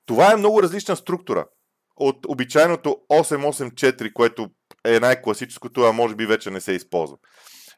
Това 0.06 0.32
е 0.32 0.36
много 0.36 0.64
различна 0.64 0.96
структура 0.96 1.46
от 2.02 2.26
обичайното 2.28 2.98
8-8-4, 3.12 4.14
което 4.14 4.50
е 4.86 5.00
най-класическото, 5.00 5.82
а 5.82 5.92
може 5.92 6.16
би 6.16 6.26
вече 6.26 6.52
не 6.52 6.62
се 6.62 6.72
използва. 6.72 7.18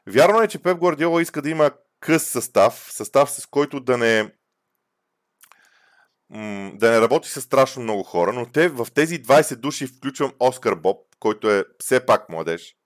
Вярно 0.06 0.42
е, 0.42 0.48
че 0.48 0.62
Пеп 0.62 0.78
Гвардиола 0.78 1.22
иска 1.22 1.42
да 1.42 1.50
има 1.50 1.70
къс 2.00 2.22
състав, 2.22 2.86
състав 2.90 3.30
с 3.30 3.46
който 3.46 3.80
да 3.80 3.98
не 3.98 4.30
да 6.74 6.90
не 6.90 7.00
работи 7.00 7.28
с 7.28 7.40
страшно 7.40 7.82
много 7.82 8.02
хора, 8.02 8.32
но 8.32 8.46
те 8.46 8.68
в 8.68 8.86
тези 8.94 9.22
20 9.22 9.56
души 9.56 9.86
включвам 9.86 10.32
Оскар 10.40 10.74
Боб, 10.74 10.98
който 11.18 11.50
е 11.50 11.64
все 11.78 12.06
пак 12.06 12.28
младеж. 12.28 12.76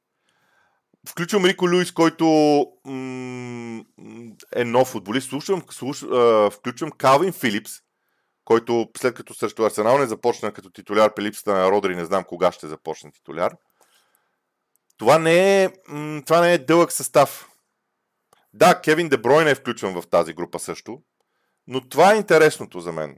Включвам 1.09 1.45
Рико 1.45 1.69
Люис, 1.69 1.93
който 1.93 2.27
м- 2.85 3.85
е 4.57 4.65
нов 4.65 4.89
футболист. 4.89 5.29
Слушам, 5.29 5.63
слуш, 5.71 6.03
а, 6.03 6.51
включвам 6.51 6.91
Калвин 6.91 7.33
Филипс, 7.33 7.73
който 8.49 8.89
след 8.99 9.15
като 9.15 9.35
срещу 9.35 9.65
Арсенал 9.65 9.99
не 9.99 10.07
започна 10.07 10.53
като 10.53 10.71
титуляр 10.71 11.15
при 11.15 11.23
липсата 11.23 11.55
на 11.55 11.71
Родри, 11.71 11.97
не 11.97 12.05
знам 12.05 12.25
кога 12.25 12.53
ще 12.53 12.67
започне 12.67 13.13
титуляр. 13.13 13.57
Това 14.99 15.19
не 15.19 15.65
е, 15.65 15.71
това 16.27 16.41
не 16.41 16.53
е 16.53 16.59
дълъг 16.59 16.93
състав. 16.93 17.49
Да, 18.53 18.81
Кевин 18.81 19.09
Дебройн 19.09 19.49
е 19.49 19.55
включван 19.55 20.01
в 20.01 20.09
тази 20.11 20.33
група 20.33 20.59
също, 20.59 20.99
но 21.67 21.89
това 21.89 22.15
е 22.15 22.17
интересното 22.17 22.81
за 22.81 22.93
мен. 22.93 23.17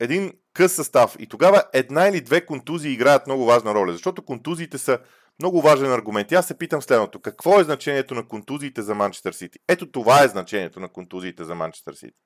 Един 0.00 0.32
къс 0.54 0.72
състав 0.72 1.16
и 1.18 1.26
тогава 1.26 1.64
една 1.72 2.08
или 2.08 2.20
две 2.20 2.46
контузии 2.46 2.92
играят 2.92 3.26
много 3.26 3.44
важна 3.44 3.74
роля, 3.74 3.92
защото 3.92 4.24
контузиите 4.24 4.78
са 4.78 4.98
много 5.38 5.62
важен 5.62 5.92
аргумент. 5.92 6.32
И 6.32 6.34
аз 6.34 6.46
се 6.46 6.58
питам 6.58 6.82
следното. 6.82 7.20
Какво 7.20 7.60
е 7.60 7.64
значението 7.64 8.14
на 8.14 8.28
контузиите 8.28 8.82
за 8.82 8.94
Манчестър 8.94 9.32
Сити? 9.32 9.58
Ето 9.68 9.90
това 9.90 10.24
е 10.24 10.28
значението 10.28 10.80
на 10.80 10.88
контузиите 10.88 11.44
за 11.44 11.54
Манчестър 11.54 11.94
Сити. 11.94 12.18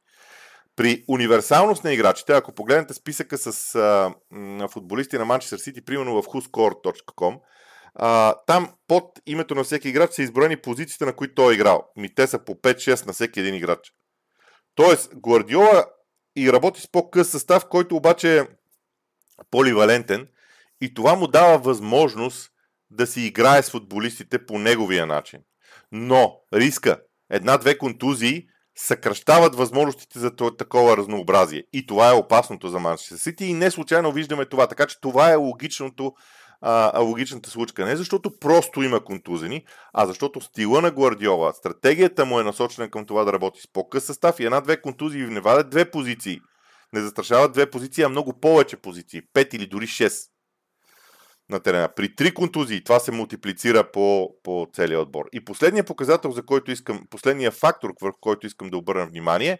При 0.76 1.04
универсалност 1.09 1.85
на 1.85 1.93
играчите, 1.93 2.33
ако 2.33 2.52
погледнете 2.52 2.95
списъка 2.95 3.38
с 3.38 3.75
а, 3.75 4.14
м, 4.31 4.69
футболисти 4.69 5.19
на 5.19 5.25
Манчестър 5.25 5.59
Сити, 5.59 5.85
примерно 5.85 6.23
в 6.23 6.26
whoscore.com, 6.26 7.40
а, 7.95 8.35
там 8.47 8.71
под 8.88 9.04
името 9.26 9.54
на 9.54 9.64
всеки 9.64 9.88
играч 9.88 10.12
са 10.12 10.23
изброени 10.23 10.57
позициите, 10.57 11.04
на 11.04 11.12
които 11.12 11.35
той 11.35 11.52
е 11.52 11.54
играл. 11.54 11.90
Ми 11.97 12.14
те 12.14 12.26
са 12.26 12.38
по 12.38 12.54
5-6 12.54 13.07
на 13.07 13.12
всеки 13.12 13.40
един 13.40 13.54
играч. 13.54 13.93
Тоест, 14.75 15.11
Гвардиола 15.16 15.85
и 16.37 16.52
работи 16.52 16.81
с 16.81 16.90
по-къс 16.93 17.31
състав, 17.31 17.69
който 17.69 17.97
обаче 17.97 18.38
е 18.38 18.47
поливалентен 19.50 20.28
и 20.81 20.95
това 20.95 21.14
му 21.14 21.26
дава 21.26 21.59
възможност 21.59 22.50
да 22.90 23.07
си 23.07 23.21
играе 23.21 23.62
с 23.62 23.71
футболистите 23.71 24.47
по 24.47 24.59
неговия 24.59 25.07
начин. 25.07 25.40
Но 25.93 26.40
риска, 26.54 27.00
една-две 27.31 27.78
контузии 27.78 28.47
съкръщават 28.76 29.54
възможностите 29.54 30.19
за 30.19 30.31
такова 30.59 30.97
разнообразие. 30.97 31.64
И 31.73 31.87
това 31.87 32.09
е 32.09 32.14
опасното 32.14 32.69
за 32.69 32.78
Манчестър 32.78 33.16
Сити 33.16 33.45
и 33.45 33.52
не 33.52 33.71
случайно 33.71 34.12
виждаме 34.12 34.45
това. 34.45 34.66
Така 34.66 34.87
че 34.87 35.00
това 35.00 35.31
е 35.31 35.37
логичното, 35.37 36.12
а, 36.61 37.00
логичната 37.00 37.50
случка. 37.50 37.85
Не 37.85 37.97
защото 37.97 38.38
просто 38.38 38.83
има 38.83 39.04
контузени, 39.04 39.64
а 39.93 40.07
защото 40.07 40.40
стила 40.40 40.81
на 40.83 40.90
Гвардиола, 40.90 41.52
стратегията 41.52 42.25
му 42.25 42.40
е 42.40 42.45
насочена 42.45 42.90
към 42.90 43.07
това 43.07 43.25
да 43.25 43.33
работи 43.33 43.61
с 43.61 43.73
по-къс 43.73 44.04
състав 44.04 44.40
и 44.40 44.45
една-две 44.45 44.81
контузии 44.81 45.26
не 45.26 45.40
вадят 45.40 45.71
две 45.71 45.90
позиции. 45.90 46.40
Не 46.93 47.00
застрашават 47.00 47.52
две 47.52 47.71
позиции, 47.71 48.04
а 48.04 48.09
много 48.09 48.40
повече 48.40 48.76
позиции. 48.76 49.23
Пет 49.33 49.54
или 49.54 49.66
дори 49.66 49.87
шест 49.87 50.34
на 51.51 51.61
терена. 51.61 51.89
При 51.97 52.15
три 52.15 52.35
контузии 52.35 52.85
това 52.85 53.01
се 53.01 53.13
мултиплицира 53.13 53.91
по, 53.93 54.31
по 54.43 54.67
целия 54.73 55.01
отбор. 55.01 55.25
И 55.33 55.45
последният 55.45 55.87
показател, 55.87 56.31
за 56.31 56.47
който 56.47 56.71
искам, 56.71 57.07
последният 57.11 57.55
фактор, 57.55 57.93
върху 58.03 58.19
който 58.21 58.47
искам 58.47 58.71
да 58.71 58.77
обърна 58.77 59.07
внимание, 59.07 59.59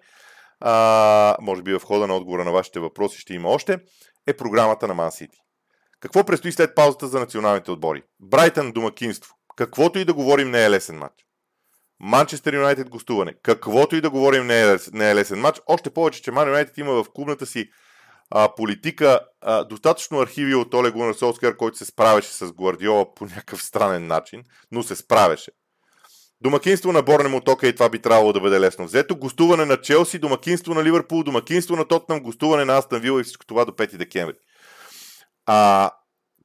а, 0.61 1.37
може 1.41 1.63
би 1.63 1.75
в 1.75 1.83
хода 1.85 2.07
на 2.07 2.17
отговора 2.17 2.45
на 2.45 2.53
вашите 2.53 2.81
въпроси 2.81 3.21
ще 3.21 3.35
има 3.35 3.49
още, 3.49 3.79
е 4.27 4.33
програмата 4.33 4.89
на 4.89 4.95
Man 4.95 5.09
City. 5.09 5.39
Какво 6.01 6.25
предстои 6.25 6.53
след 6.53 6.75
паузата 6.75 7.09
за 7.09 7.21
националните 7.21 7.71
отбори? 7.71 8.03
Брайтън 8.21 8.73
домакинство. 8.73 9.35
Каквото 9.57 9.99
и 9.99 10.05
да 10.05 10.15
говорим 10.15 10.51
не 10.51 10.65
е 10.65 10.71
лесен 10.71 10.99
матч. 10.99 11.15
Манчестър 12.01 12.55
Юнайтед 12.55 12.91
гостуване. 12.91 13.35
Каквото 13.43 13.97
и 13.97 14.01
да 14.01 14.11
говорим 14.11 14.47
не 14.47 14.63
е, 14.63 14.77
не 14.93 15.11
е 15.11 15.15
лесен 15.15 15.41
матч. 15.41 15.61
Още 15.67 15.91
повече, 15.91 16.23
че 16.23 16.31
Ман 16.31 16.49
Юнайтед 16.49 16.79
има 16.79 16.93
в 16.93 17.11
клубната 17.15 17.47
си 17.47 17.71
а, 18.31 18.55
политика 18.55 19.21
а, 19.41 19.65
достатъчно 19.65 20.21
архиви 20.21 20.55
от 20.55 20.75
Оле 20.75 20.91
Гунар 20.91 21.15
който 21.59 21.79
се 21.79 21.85
справяше 21.85 22.33
с 22.33 22.53
Гвардиола 22.53 23.15
по 23.15 23.25
някакъв 23.25 23.63
странен 23.63 24.07
начин, 24.07 24.43
но 24.71 24.83
се 24.83 24.97
справяше. 24.97 25.51
Домакинство 26.41 26.93
на 26.93 27.03
Борнемут, 27.03 27.49
окей, 27.49 27.75
това 27.75 27.89
би 27.89 27.99
трябвало 27.99 28.33
да 28.33 28.41
бъде 28.41 28.61
лесно 28.61 28.85
взето. 28.85 29.17
Гостуване 29.17 29.65
на 29.65 29.81
Челси, 29.81 30.19
домакинство 30.19 30.75
на 30.75 30.85
Ливърпул, 30.85 31.23
домакинство 31.23 31.77
на 31.77 31.89
Тотнам, 31.89 32.21
гостуване 32.21 32.65
на 32.65 32.79
Астан 32.79 33.01
Вила 33.01 33.21
и 33.21 33.25
всичко 33.25 33.47
това 33.47 33.65
до 33.65 33.73
5 33.73 33.97
декември. 33.97 34.35
А, 35.47 35.91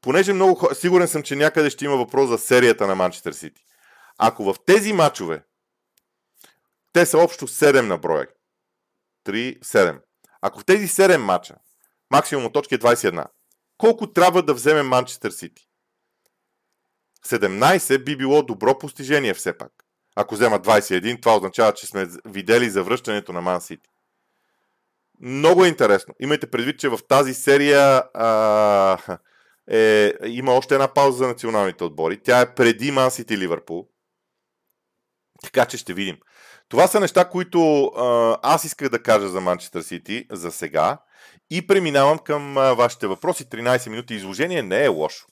понеже 0.01 0.33
много 0.33 0.69
сигурен 0.73 1.07
съм, 1.07 1.23
че 1.23 1.35
някъде 1.35 1.69
ще 1.69 1.85
има 1.85 1.97
въпрос 1.97 2.29
за 2.29 2.37
серията 2.37 2.87
на 2.87 2.95
Манчестър 2.95 3.33
Сити. 3.33 3.61
Ако 4.17 4.43
в 4.43 4.55
тези 4.65 4.93
матчове, 4.93 5.43
те 6.93 7.05
са 7.05 7.17
общо 7.17 7.47
7 7.47 7.81
на 7.81 7.97
броя, 7.97 8.27
3, 9.25 9.59
7. 9.59 9.99
Ако 10.41 10.59
в 10.59 10.65
тези 10.65 10.87
7 10.87 11.17
мача 11.17 11.55
максимум 12.11 12.45
от 12.45 12.53
точки 12.53 12.75
е 12.75 12.79
21, 12.79 13.25
колко 13.77 14.13
трябва 14.13 14.43
да 14.43 14.53
вземе 14.53 14.83
Манчестър 14.83 15.31
Сити? 15.31 15.69
17 17.25 18.03
би 18.03 18.17
било 18.17 18.43
добро 18.43 18.77
постижение 18.77 19.33
все 19.33 19.57
пак. 19.57 19.71
Ако 20.15 20.35
взема 20.35 20.59
21, 20.59 21.21
това 21.21 21.35
означава, 21.35 21.73
че 21.73 21.87
сме 21.87 22.07
видели 22.25 22.69
завръщането 22.69 23.33
на 23.33 23.41
Ман 23.41 23.61
Сити. 23.61 23.89
Много 25.21 25.65
е 25.65 25.67
интересно. 25.67 26.13
Имайте 26.19 26.51
предвид, 26.51 26.79
че 26.79 26.89
в 26.89 26.99
тази 27.09 27.33
серия 27.33 28.03
а, 28.13 29.17
е, 29.71 30.13
има 30.25 30.53
още 30.53 30.73
една 30.73 30.93
пауза 30.93 31.17
за 31.17 31.27
националните 31.27 31.83
отбори. 31.83 32.21
Тя 32.23 32.41
е 32.41 32.55
преди 32.55 32.91
Ман 32.91 33.11
Сити 33.11 33.37
Ливърпул. 33.37 33.87
Така 35.43 35.65
че 35.65 35.77
ще 35.77 35.93
видим. 35.93 36.17
Това 36.69 36.87
са 36.87 36.99
неща, 36.99 37.29
които 37.29 37.91
аз 38.43 38.63
исках 38.63 38.89
да 38.89 39.03
кажа 39.03 39.29
за 39.29 39.41
Манчестър 39.41 39.81
Сити 39.81 40.25
за 40.31 40.51
сега. 40.51 40.97
И 41.51 41.67
преминавам 41.67 42.17
към 42.19 42.53
вашите 42.53 43.07
въпроси. 43.07 43.45
13 43.45 43.89
минути 43.89 44.15
изложение 44.15 44.63
не 44.63 44.83
е 44.83 44.87
лошо. 44.87 45.25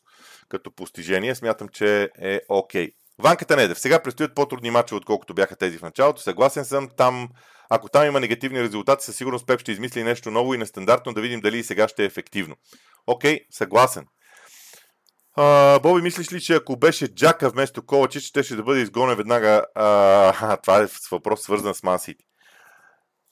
Като 0.50 0.72
постижение 0.72 1.36
смятам, 1.36 1.70
че 1.70 2.10
е 2.22 2.42
окей. 2.50 2.88
Okay. 2.88 2.94
Ванката 3.20 3.56
Недев. 3.56 3.80
Сега 3.80 4.00
предстоят 4.04 4.36
по-трудни 4.36 4.72
мачове, 4.72 4.98
отколкото 4.98 5.34
бяха 5.34 5.56
тези 5.56 5.78
в 5.78 5.82
началото. 5.82 6.22
Съгласен 6.22 6.66
съм. 6.66 6.90
Там, 6.98 7.30
ако 7.70 7.90
там 7.90 8.08
има 8.08 8.20
негативни 8.20 8.64
резултати, 8.64 9.06
със 9.06 9.16
сигурност 9.16 9.48
Пеп 9.48 9.62
ще 9.62 9.72
измисли 9.72 10.04
нещо 10.04 10.32
ново 10.32 10.54
и 10.54 10.58
нестандартно 10.58 11.14
да 11.14 11.22
видим 11.22 11.42
дали 11.42 11.58
и 11.58 11.64
сега 11.64 11.88
ще 11.88 12.04
е 12.04 12.06
ефективно. 12.06 12.56
Окей, 13.08 13.36
okay, 13.36 13.46
съгласен. 13.52 14.06
А, 15.40 15.80
Боби, 15.80 16.02
мислиш 16.02 16.34
ли, 16.34 16.42
че 16.42 16.54
ако 16.54 16.78
беше 16.78 17.16
Джака 17.16 17.50
вместо 17.50 17.86
Ковачич, 17.86 18.24
ще, 18.24 18.44
ще 18.44 18.56
бъде 18.56 18.82
изгонен 18.82 19.18
веднага? 19.18 19.66
А, 19.76 20.58
това 20.58 20.82
е 20.82 20.88
въпрос 21.12 21.42
свързан 21.42 21.74
с 21.74 21.84
Ман 21.84 22.00
Сити. 22.00 22.26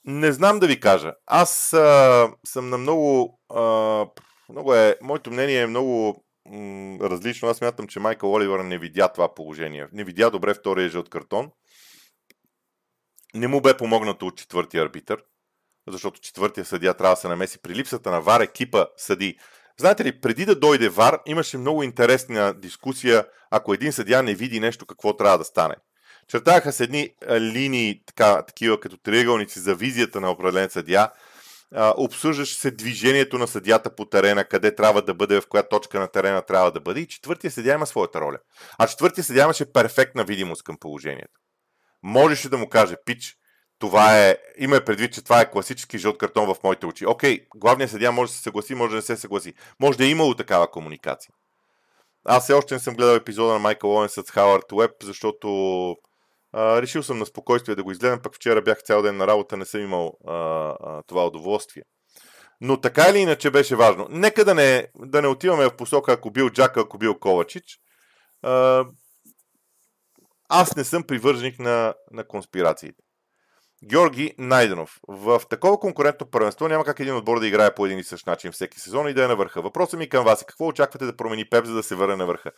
Не 0.04 0.32
знам 0.32 0.58
да 0.58 0.66
ви 0.66 0.80
кажа. 0.80 1.12
Аз 1.26 1.72
а, 1.72 2.28
съм 2.46 2.68
на 2.68 2.78
много... 2.78 3.40
А, 3.54 4.06
много 4.48 4.74
е, 4.74 4.96
моето 5.02 5.30
мнение 5.30 5.60
е 5.60 5.66
много 5.66 6.24
м- 6.50 6.98
различно. 7.00 7.48
Аз 7.48 7.60
мятам, 7.60 7.86
че 7.86 8.00
Майкъл 8.00 8.32
Оливър 8.32 8.60
не 8.60 8.78
видя 8.78 9.08
това 9.08 9.34
положение. 9.34 9.88
Не 9.92 10.04
видя 10.04 10.30
добре 10.30 10.54
втория 10.54 10.88
жълт 10.88 11.08
картон. 11.08 11.50
Не 13.34 13.48
му 13.48 13.60
бе 13.60 13.76
помогнато 13.76 14.26
от 14.26 14.36
четвъртия 14.36 14.82
арбитър, 14.82 15.22
защото 15.88 16.20
четвъртия 16.20 16.64
съдия 16.64 16.94
трябва 16.94 17.14
да 17.14 17.20
се 17.20 17.28
намеси. 17.28 17.62
При 17.62 17.74
липсата 17.74 18.10
на 18.10 18.20
ВАР 18.20 18.40
екипа 18.40 18.86
съди 18.96 19.38
Знаете 19.80 20.04
ли, 20.04 20.20
преди 20.20 20.44
да 20.44 20.54
дойде 20.54 20.88
ВАР, 20.88 21.18
имаше 21.26 21.58
много 21.58 21.82
интересна 21.82 22.54
дискусия, 22.54 23.26
ако 23.50 23.74
един 23.74 23.92
съдия 23.92 24.22
не 24.22 24.34
види 24.34 24.60
нещо, 24.60 24.86
какво 24.86 25.16
трябва 25.16 25.38
да 25.38 25.44
стане. 25.44 25.74
Чертаха 26.28 26.72
се 26.72 26.84
едни 26.84 27.10
линии, 27.30 28.02
така, 28.06 28.42
такива 28.42 28.80
като 28.80 28.96
триъгълници 28.96 29.60
за 29.60 29.74
визията 29.74 30.20
на 30.20 30.30
определен 30.30 30.70
съдия. 30.70 31.10
Обсъждаше 31.96 32.54
се 32.54 32.70
движението 32.70 33.38
на 33.38 33.46
съдята 33.46 33.94
по 33.94 34.04
терена, 34.04 34.44
къде 34.44 34.74
трябва 34.74 35.02
да 35.02 35.14
бъде, 35.14 35.40
в 35.40 35.46
коя 35.48 35.62
точка 35.62 36.00
на 36.00 36.08
терена 36.08 36.42
трябва 36.42 36.72
да 36.72 36.80
бъде. 36.80 37.00
И 37.00 37.08
четвъртия 37.08 37.50
съдия 37.50 37.74
има 37.74 37.86
своята 37.86 38.20
роля. 38.20 38.38
А 38.78 38.86
четвъртия 38.86 39.24
съдия 39.24 39.44
имаше 39.44 39.72
перфектна 39.72 40.24
видимост 40.24 40.62
към 40.62 40.76
положението. 40.80 41.40
Можеше 42.02 42.48
да 42.48 42.58
му 42.58 42.68
каже, 42.68 42.94
пич, 43.04 43.34
това 43.78 44.18
е, 44.18 44.36
има 44.58 44.80
предвид, 44.80 45.12
че 45.12 45.24
това 45.24 45.40
е 45.40 45.50
класически 45.50 45.98
жълт 45.98 46.18
картон 46.18 46.54
в 46.54 46.62
моите 46.64 46.86
очи. 46.86 47.06
Окей, 47.06 47.46
главният 47.56 47.90
съдия 47.90 48.12
може 48.12 48.30
да 48.30 48.36
се 48.36 48.42
съгласи, 48.42 48.74
може 48.74 48.90
да 48.90 48.96
не 48.96 49.02
се 49.02 49.16
съгласи. 49.16 49.54
Може 49.80 49.98
да 49.98 50.04
е 50.04 50.10
имало 50.10 50.34
такава 50.34 50.70
комуникация. 50.70 51.30
Аз 52.24 52.44
все 52.44 52.52
още 52.52 52.74
не 52.74 52.80
съм 52.80 52.94
гледал 52.94 53.14
епизода 53.14 53.52
на 53.52 53.58
Майкъл 53.58 53.90
Оуен 53.90 54.08
с 54.08 54.22
Хауърд 54.22 54.72
Уеб, 54.72 54.90
защото 55.02 55.48
а, 56.52 56.82
решил 56.82 57.02
съм 57.02 57.18
на 57.18 57.26
спокойствие 57.26 57.74
да 57.74 57.84
го 57.84 57.90
изгледам, 57.90 58.20
пък 58.22 58.34
вчера 58.34 58.62
бях 58.62 58.82
цял 58.82 59.02
ден 59.02 59.16
на 59.16 59.26
работа, 59.26 59.56
не 59.56 59.64
съм 59.64 59.80
имал 59.80 60.12
а, 60.26 60.34
а, 60.80 61.02
това 61.02 61.26
удоволствие. 61.26 61.82
Но 62.60 62.80
така 62.80 63.08
или 63.10 63.18
иначе 63.18 63.50
беше 63.50 63.76
важно. 63.76 64.06
Нека 64.10 64.44
да 64.44 64.54
не, 64.54 64.86
да 64.96 65.22
не 65.22 65.28
отиваме 65.28 65.64
в 65.64 65.76
посока, 65.76 66.12
ако 66.12 66.30
бил 66.30 66.50
Джака, 66.50 66.80
ако 66.80 66.98
бил 66.98 67.18
Ковачич. 67.18 67.78
А, 68.42 68.84
аз 70.48 70.76
не 70.76 70.84
съм 70.84 71.02
привърженик 71.02 71.58
на, 71.58 71.94
на 72.10 72.26
конспирациите. 72.26 73.02
Георги 73.84 74.34
Найденов. 74.38 75.00
В 75.08 75.42
такова 75.50 75.80
конкурентно 75.80 76.30
първенство 76.30 76.68
няма 76.68 76.84
как 76.84 77.00
един 77.00 77.16
отбор 77.16 77.40
да 77.40 77.46
играе 77.46 77.74
по 77.74 77.86
един 77.86 77.98
и 77.98 78.04
същ 78.04 78.26
начин 78.26 78.52
всеки 78.52 78.80
сезон 78.80 79.08
и 79.08 79.14
да 79.14 79.24
е 79.24 79.28
на 79.28 79.36
върха. 79.36 79.62
Въпросът 79.62 79.98
ми 79.98 80.08
към 80.08 80.24
вас 80.24 80.42
е 80.42 80.46
какво 80.46 80.66
очаквате 80.66 81.04
да 81.04 81.16
промени 81.16 81.48
Пеп, 81.48 81.64
за 81.64 81.74
да 81.74 81.82
се 81.82 81.94
върне 81.94 82.16
на 82.16 82.26
върха? 82.26 82.52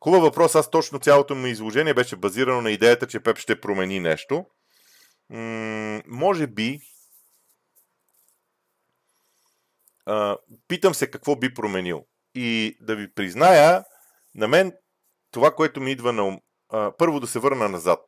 Хубав 0.00 0.22
въпрос. 0.22 0.54
Аз 0.54 0.70
точно 0.70 0.98
цялото 0.98 1.34
ми 1.34 1.50
изложение 1.50 1.94
беше 1.94 2.16
базирано 2.16 2.60
на 2.60 2.70
идеята, 2.70 3.06
че 3.06 3.20
Пеп 3.20 3.38
ще 3.38 3.60
промени 3.60 4.00
нещо. 4.00 4.44
М- 5.30 6.02
може 6.06 6.46
би 6.46 6.78
а, 10.06 10.36
питам 10.68 10.94
се 10.94 11.10
какво 11.10 11.36
би 11.36 11.54
променил. 11.54 12.04
И 12.34 12.76
да 12.80 12.96
ви 12.96 13.14
призная, 13.14 13.84
на 14.34 14.48
мен 14.48 14.72
това, 15.30 15.54
което 15.54 15.80
ми 15.80 15.92
идва 15.92 16.12
на 16.12 16.38
а, 16.68 16.92
първо 16.98 17.20
да 17.20 17.26
се 17.26 17.38
върна 17.38 17.68
назад. 17.68 18.00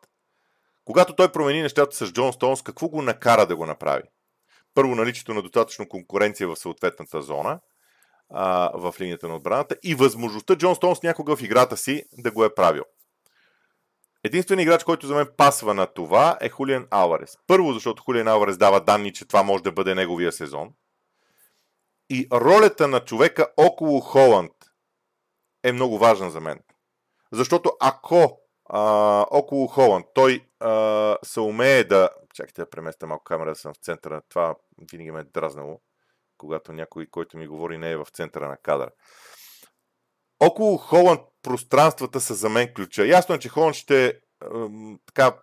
Когато 0.86 1.14
той 1.14 1.32
промени 1.32 1.62
нещата 1.62 1.96
с 1.96 2.12
Джон 2.12 2.32
Стоунс, 2.32 2.62
какво 2.62 2.88
го 2.88 3.02
накара 3.02 3.46
да 3.46 3.56
го 3.56 3.66
направи? 3.66 4.02
Първо, 4.74 4.94
наличието 4.94 5.34
на 5.34 5.42
достатъчно 5.42 5.88
конкуренция 5.88 6.48
в 6.48 6.56
съответната 6.56 7.22
зона, 7.22 7.60
а, 8.30 8.70
в 8.74 8.94
линията 9.00 9.28
на 9.28 9.36
отбраната 9.36 9.76
и 9.82 9.94
възможността 9.94 10.56
Джон 10.56 10.74
Стоунс 10.74 11.02
някога 11.02 11.36
в 11.36 11.42
играта 11.42 11.76
си 11.76 12.04
да 12.12 12.30
го 12.30 12.44
е 12.44 12.54
правил. 12.54 12.82
Единственият 14.24 14.66
играч, 14.66 14.84
който 14.84 15.06
за 15.06 15.14
мен 15.14 15.28
пасва 15.36 15.74
на 15.74 15.86
това 15.86 16.38
е 16.40 16.48
Хулиан 16.48 16.86
Алварес. 16.90 17.36
Първо, 17.46 17.72
защото 17.72 18.02
Хулиан 18.02 18.28
Алварес 18.28 18.58
дава 18.58 18.80
данни, 18.80 19.12
че 19.12 19.28
това 19.28 19.42
може 19.42 19.62
да 19.62 19.72
бъде 19.72 19.94
неговия 19.94 20.32
сезон. 20.32 20.70
И 22.10 22.28
ролята 22.32 22.88
на 22.88 23.00
човека 23.00 23.46
около 23.56 24.00
Холанд 24.00 24.52
е 25.62 25.72
много 25.72 25.98
важна 25.98 26.30
за 26.30 26.40
мен. 26.40 26.60
Защото 27.32 27.72
ако 27.80 28.40
а, 28.68 29.26
около 29.30 29.66
Холанд 29.66 30.06
той 30.14 30.46
а, 30.60 31.16
се 31.24 31.40
умее 31.40 31.84
да... 31.84 32.10
Чакайте 32.34 32.62
да 32.62 32.70
преместя 32.70 33.06
малко 33.06 33.24
камера, 33.24 33.50
да 33.50 33.54
съм 33.54 33.74
в 33.74 33.84
центъра. 33.84 34.22
Това 34.28 34.54
винаги 34.90 35.10
ме 35.10 35.20
е 35.20 35.24
дразнало, 35.24 35.80
когато 36.38 36.72
някой, 36.72 37.06
който 37.06 37.38
ми 37.38 37.46
говори, 37.46 37.78
не 37.78 37.90
е 37.90 37.96
в 37.96 38.06
центъра 38.12 38.48
на 38.48 38.56
кадъра. 38.56 38.90
Около 40.40 40.76
Холанд 40.76 41.20
пространствата 41.42 42.20
са 42.20 42.34
за 42.34 42.48
мен 42.48 42.74
ключа. 42.74 43.06
Ясно 43.06 43.34
е, 43.34 43.38
че 43.38 43.48
Холанд 43.48 43.74
ще 43.74 44.06
е, 44.06 44.14
така, 45.06 45.38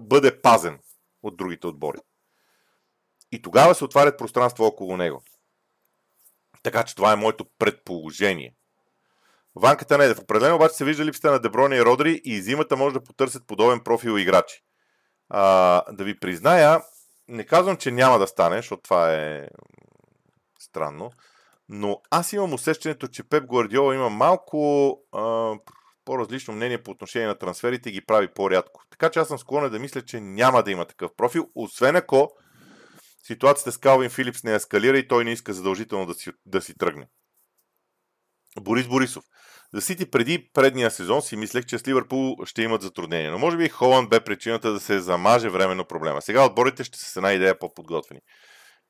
бъде 0.00 0.42
пазен 0.42 0.78
от 1.22 1.36
другите 1.36 1.66
отбори. 1.66 1.98
И 3.32 3.42
тогава 3.42 3.74
се 3.74 3.84
отварят 3.84 4.18
пространства 4.18 4.66
около 4.66 4.96
него. 4.96 5.22
Така 6.62 6.84
че 6.84 6.94
това 6.94 7.12
е 7.12 7.16
моето 7.16 7.46
предположение. 7.58 8.54
Ванката 9.58 9.98
не 9.98 10.04
е. 10.04 10.14
В 10.14 10.20
определено 10.20 10.56
обаче 10.56 10.74
се 10.74 10.84
вижда 10.84 11.04
липсата 11.04 11.30
на 11.30 11.38
Деброни 11.38 11.76
и 11.76 11.84
Родри 11.84 12.20
и 12.24 12.42
зимата 12.42 12.76
може 12.76 12.94
да 12.94 13.04
потърсят 13.04 13.46
подобен 13.46 13.80
профил 13.80 14.18
играчи. 14.18 14.62
А, 15.28 15.82
да 15.92 16.04
ви 16.04 16.18
призная, 16.18 16.82
не 17.28 17.44
казвам, 17.44 17.76
че 17.76 17.90
няма 17.90 18.18
да 18.18 18.26
стане, 18.26 18.56
защото 18.56 18.82
това 18.82 19.12
е 19.14 19.48
странно, 20.60 21.10
но 21.68 22.00
аз 22.10 22.32
имам 22.32 22.54
усещането, 22.54 23.08
че 23.08 23.28
Пеп 23.28 23.44
Гвардиола 23.44 23.94
има 23.94 24.10
малко 24.10 24.90
а, 25.12 25.54
по-различно 26.04 26.54
мнение 26.54 26.82
по 26.82 26.90
отношение 26.90 27.28
на 27.28 27.38
трансферите 27.38 27.88
и 27.88 27.92
ги 27.92 28.06
прави 28.06 28.28
по-рядко. 28.28 28.82
Така 28.90 29.10
че 29.10 29.18
аз 29.18 29.28
съм 29.28 29.38
склонен 29.38 29.70
да 29.70 29.78
мисля, 29.78 30.02
че 30.02 30.20
няма 30.20 30.62
да 30.62 30.70
има 30.70 30.84
такъв 30.84 31.10
профил, 31.16 31.48
освен 31.54 31.96
ако 31.96 32.30
ситуацията 33.22 33.72
с 33.72 33.78
Калвин 33.78 34.10
Филипс 34.10 34.44
не 34.44 34.54
ескалира 34.54 34.98
и 34.98 35.08
той 35.08 35.24
не 35.24 35.32
иска 35.32 35.52
задължително 35.52 36.06
да 36.06 36.14
си, 36.14 36.30
да 36.46 36.60
си 36.60 36.74
тръгне. 36.78 37.08
Борис 38.60 38.88
Борисов. 38.88 39.24
За 39.74 39.80
Сити 39.80 40.10
преди 40.10 40.50
предния 40.54 40.90
сезон 40.90 41.22
си 41.22 41.36
мислех, 41.36 41.64
че 41.64 41.78
с 41.78 41.88
Ливърпул 41.88 42.36
ще 42.44 42.62
имат 42.62 42.82
затруднения, 42.82 43.30
но 43.30 43.38
може 43.38 43.56
би 43.56 43.68
Холанд 43.68 44.10
бе 44.10 44.20
причината 44.20 44.72
да 44.72 44.80
се 44.80 45.00
замаже 45.00 45.48
временно 45.48 45.84
проблема. 45.84 46.22
Сега 46.22 46.46
отборите 46.46 46.84
ще 46.84 46.98
са 46.98 47.10
с 47.10 47.16
една 47.16 47.32
идея 47.32 47.58
по-подготвени. 47.58 48.20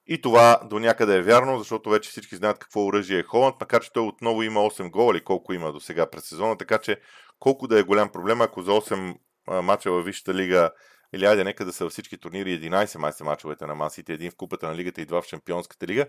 И 0.07 0.21
това 0.21 0.61
до 0.65 0.79
някъде 0.79 1.17
е 1.17 1.23
вярно, 1.23 1.59
защото 1.59 1.91
вече 1.91 2.11
всички 2.11 2.37
знаят 2.37 2.59
какво 2.59 2.87
оръжие 2.87 3.19
е 3.19 3.23
Холанд, 3.23 3.57
макар 3.61 3.83
че 3.83 3.93
той 3.93 4.07
отново 4.07 4.43
има 4.43 4.61
8 4.61 4.91
гола 4.91 5.13
или 5.13 5.25
колко 5.25 5.53
има 5.53 5.73
до 5.73 5.81
сега 5.81 6.11
през 6.11 6.25
сезона, 6.25 6.57
така 6.57 6.79
че 6.79 7.01
колко 7.39 7.69
да 7.69 7.79
е 7.79 7.83
голям 7.83 8.13
проблем, 8.13 8.41
ако 8.41 8.63
за 8.63 8.71
8 8.71 9.15
мача 9.63 9.91
във 9.93 10.05
Висшата 10.05 10.35
лига 10.35 10.71
или 11.15 11.25
айде 11.25 11.45
нека 11.45 11.65
да 11.65 11.73
са 11.73 11.85
във 11.85 11.93
всички 11.93 12.19
турнири 12.19 12.61
11 12.61 12.99
май 12.99 13.13
мачовете 13.21 13.67
на 13.67 13.75
Масите, 13.75 14.13
един 14.13 14.31
в 14.31 14.37
купата 14.37 14.69
на 14.69 14.75
лигата 14.75 15.01
и 15.01 15.07
два 15.07 15.23
в 15.23 15.27
Шампионската 15.27 15.87
лига. 15.87 16.07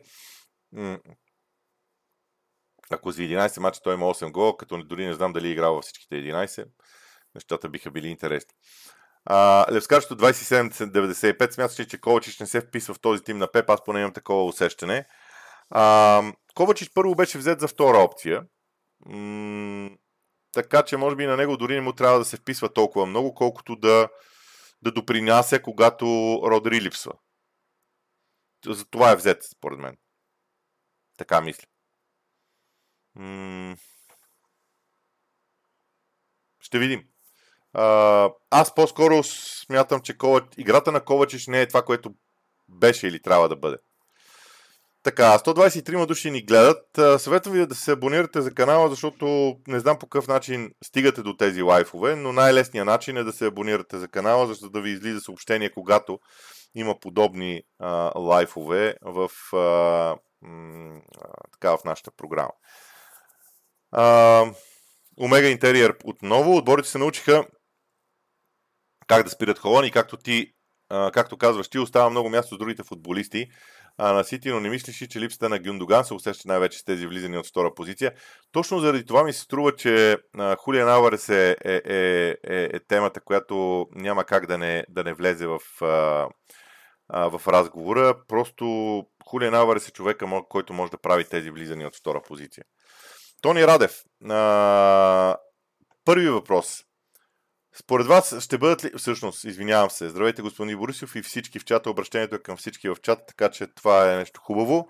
Ако 2.90 3.12
за 3.12 3.22
11 3.22 3.60
мача 3.60 3.82
той 3.84 3.94
има 3.94 4.06
8 4.06 4.32
гола, 4.32 4.58
като 4.58 4.84
дори 4.84 5.06
не 5.06 5.14
знам 5.14 5.34
дали 5.34 5.48
е 5.48 5.52
играл 5.52 5.74
във 5.76 5.84
всичките 5.84 6.16
11, 6.16 6.66
нещата 7.36 7.70
биха 7.70 7.92
били 7.92 8.08
интересни. 8.08 8.54
Левскарчето 9.72 10.16
27-95 10.16 11.52
смяташе, 11.52 11.88
че 11.88 12.02
Ковачич 12.02 12.40
не 12.40 12.48
се 12.48 12.62
вписва 12.62 12.94
в 12.94 13.00
този 13.00 13.24
тим 13.24 13.38
на 13.38 13.52
Пеп, 13.52 13.70
аз 13.70 13.84
поне 13.84 14.00
имам 14.00 14.14
такова 14.14 14.46
усещане. 14.46 15.06
А, 15.70 16.24
Ковачич 16.56 16.92
първо 16.94 17.16
беше 17.16 17.38
взет 17.38 17.60
за 17.60 17.68
втора 17.68 17.98
опция. 17.98 18.44
М- 19.06 19.90
така 20.52 20.84
че 20.84 20.98
може 20.98 21.16
би 21.16 21.26
на 21.26 21.38
него 21.38 21.58
дори 21.58 21.76
не 21.76 21.82
му 21.82 21.94
трябва 21.94 22.20
да 22.20 22.26
се 22.26 22.38
вписва 22.38 22.74
толкова 22.74 23.06
много, 23.06 23.34
колкото 23.34 23.76
да, 23.76 24.10
да 24.82 24.92
допринася, 24.92 25.62
когато 25.62 26.06
Родри 26.46 26.82
липсва. 26.82 27.14
За 28.66 28.86
това 28.86 29.12
е 29.12 29.16
взет, 29.16 29.44
според 29.44 29.80
мен. 29.80 29.98
Така 31.18 31.42
мисля. 31.42 31.68
Ще 36.60 36.80
видим. 36.80 37.04
А, 37.74 38.30
аз 38.50 38.76
по-скоро 38.76 39.24
смятам, 39.24 40.02
че 40.02 40.16
играта 40.58 40.92
на 40.92 41.06
Ковачич 41.06 41.48
не 41.48 41.62
е 41.62 41.68
това, 41.68 41.82
което 41.82 42.14
беше 42.70 43.08
или 43.08 43.22
трябва 43.22 43.50
да 43.50 43.56
бъде. 43.56 43.78
Така, 45.04 45.38
123 45.38 46.06
души 46.06 46.32
ни 46.32 46.42
гледат. 46.42 46.86
Съветвам 47.22 47.54
ви 47.54 47.66
да 47.66 47.76
се 47.76 47.92
абонирате 47.92 48.42
за 48.42 48.54
канала, 48.54 48.90
защото 48.90 49.56
не 49.68 49.80
знам 49.80 50.00
по 50.00 50.08
какъв 50.08 50.28
начин 50.28 50.72
стигате 50.84 51.22
до 51.22 51.38
тези 51.38 51.62
лайфове, 51.62 52.16
но 52.16 52.34
най-лесният 52.34 52.86
начин 52.86 53.18
е 53.18 53.24
да 53.24 53.32
се 53.32 53.46
абонирате 53.46 53.98
за 53.98 54.08
канала, 54.08 54.48
защото 54.48 54.72
да 54.72 54.82
ви 54.82 54.90
излиза 54.90 55.20
съобщение, 55.20 55.72
когато 55.72 56.20
има 56.76 57.00
подобни 57.00 57.62
а, 57.80 58.20
лайфове 58.20 58.96
в, 59.02 59.30
а, 59.54 60.16
м, 60.42 61.02
така, 61.52 61.78
в 61.78 61.84
нашата 61.86 62.12
програма. 62.12 62.52
А, 63.92 64.46
Омега 65.22 65.48
Интериер 65.48 65.98
отново. 66.04 66.58
Отборите 66.58 66.90
се 66.90 66.98
научиха 66.98 67.44
как 69.08 69.24
да 69.24 69.30
спират 69.30 69.60
Холан 69.60 69.86
и 69.86 69.92
както 69.92 70.18
ти, 70.18 70.54
а, 70.90 71.12
както 71.12 71.38
казваш, 71.38 71.70
ти 71.70 71.80
остава 71.80 72.10
много 72.10 72.30
място 72.30 72.56
с 72.56 72.58
другите 72.58 72.84
футболисти 72.84 73.48
а, 73.98 74.14
на 74.14 74.24
Сити, 74.24 74.50
но 74.50 74.60
не 74.60 74.70
мислиш 74.70 75.02
ли, 75.02 75.08
че 75.08 75.20
липсата 75.20 75.50
на 75.50 75.60
Гюндоган 75.60 76.06
се 76.06 76.14
усеща 76.14 76.48
най-вече 76.48 76.80
с 76.80 76.84
тези 76.84 77.08
влизания 77.08 77.40
от 77.40 77.48
втора 77.48 77.74
позиция. 77.76 78.14
Точно 78.52 78.80
заради 78.80 79.06
това 79.06 79.24
ми 79.24 79.34
се 79.34 79.42
струва, 79.42 79.76
че 79.76 80.18
Хулиан 80.60 80.90
Алварес 80.90 81.30
е, 81.30 81.58
е, 81.66 81.82
е, 81.86 82.36
е, 82.48 82.64
е 82.74 82.80
темата, 82.80 83.22
която 83.22 83.88
няма 83.96 84.24
как 84.24 84.46
да 84.46 84.58
не, 84.58 84.86
да 84.90 85.04
не 85.04 85.14
влезе 85.14 85.48
в, 85.48 85.60
а, 85.82 86.28
а, 87.10 87.38
в 87.38 87.48
разговора. 87.48 88.16
Просто 88.28 88.66
Хулиан 89.30 89.54
Алварес 89.54 89.88
е 89.88 89.92
човека, 89.92 90.42
който 90.50 90.74
може 90.74 90.92
да 90.92 90.98
прави 90.98 91.26
тези 91.26 91.52
влизания 91.52 91.88
от 91.88 91.96
втора 91.96 92.22
позиция. 92.28 92.64
Тони 93.42 93.68
Радев. 93.68 94.04
А, 94.30 95.38
първи 96.06 96.30
въпрос. 96.30 96.84
Според 97.76 98.08
вас 98.08 98.44
ще 98.44 98.58
бъдат 98.58 98.84
ли... 98.84 98.92
Всъщност, 98.98 99.44
извинявам 99.44 99.90
се. 99.90 100.10
Здравейте, 100.10 100.42
господин 100.42 100.78
Борисов 100.78 101.16
и 101.16 101.22
всички 101.22 101.60
в 101.60 101.66
чата. 101.66 101.90
Обращението 101.90 102.36
е 102.36 102.40
към 102.40 102.58
всички 102.58 102.90
в 102.90 102.96
чата, 103.02 103.26
така 103.26 103.50
че 103.50 103.68
това 103.68 104.14
е 104.14 104.18
нещо 104.18 104.42
хубаво. 104.42 104.90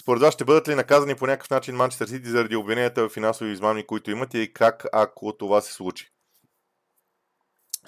Според 0.00 0.22
вас 0.22 0.34
ще 0.34 0.44
бъдат 0.44 0.68
ли 0.68 0.74
наказани 0.74 1.14
по 1.14 1.26
някакъв 1.26 1.50
начин 1.50 1.76
Манчестър 1.76 2.06
Сити 2.06 2.28
заради 2.28 2.56
обвиненията 2.56 3.08
в 3.08 3.12
финансови 3.12 3.50
измами, 3.50 3.86
които 3.86 4.10
имат 4.10 4.34
и 4.34 4.52
как 4.52 4.86
ако 4.92 5.36
това 5.36 5.60
се 5.60 5.72
случи? 5.72 6.08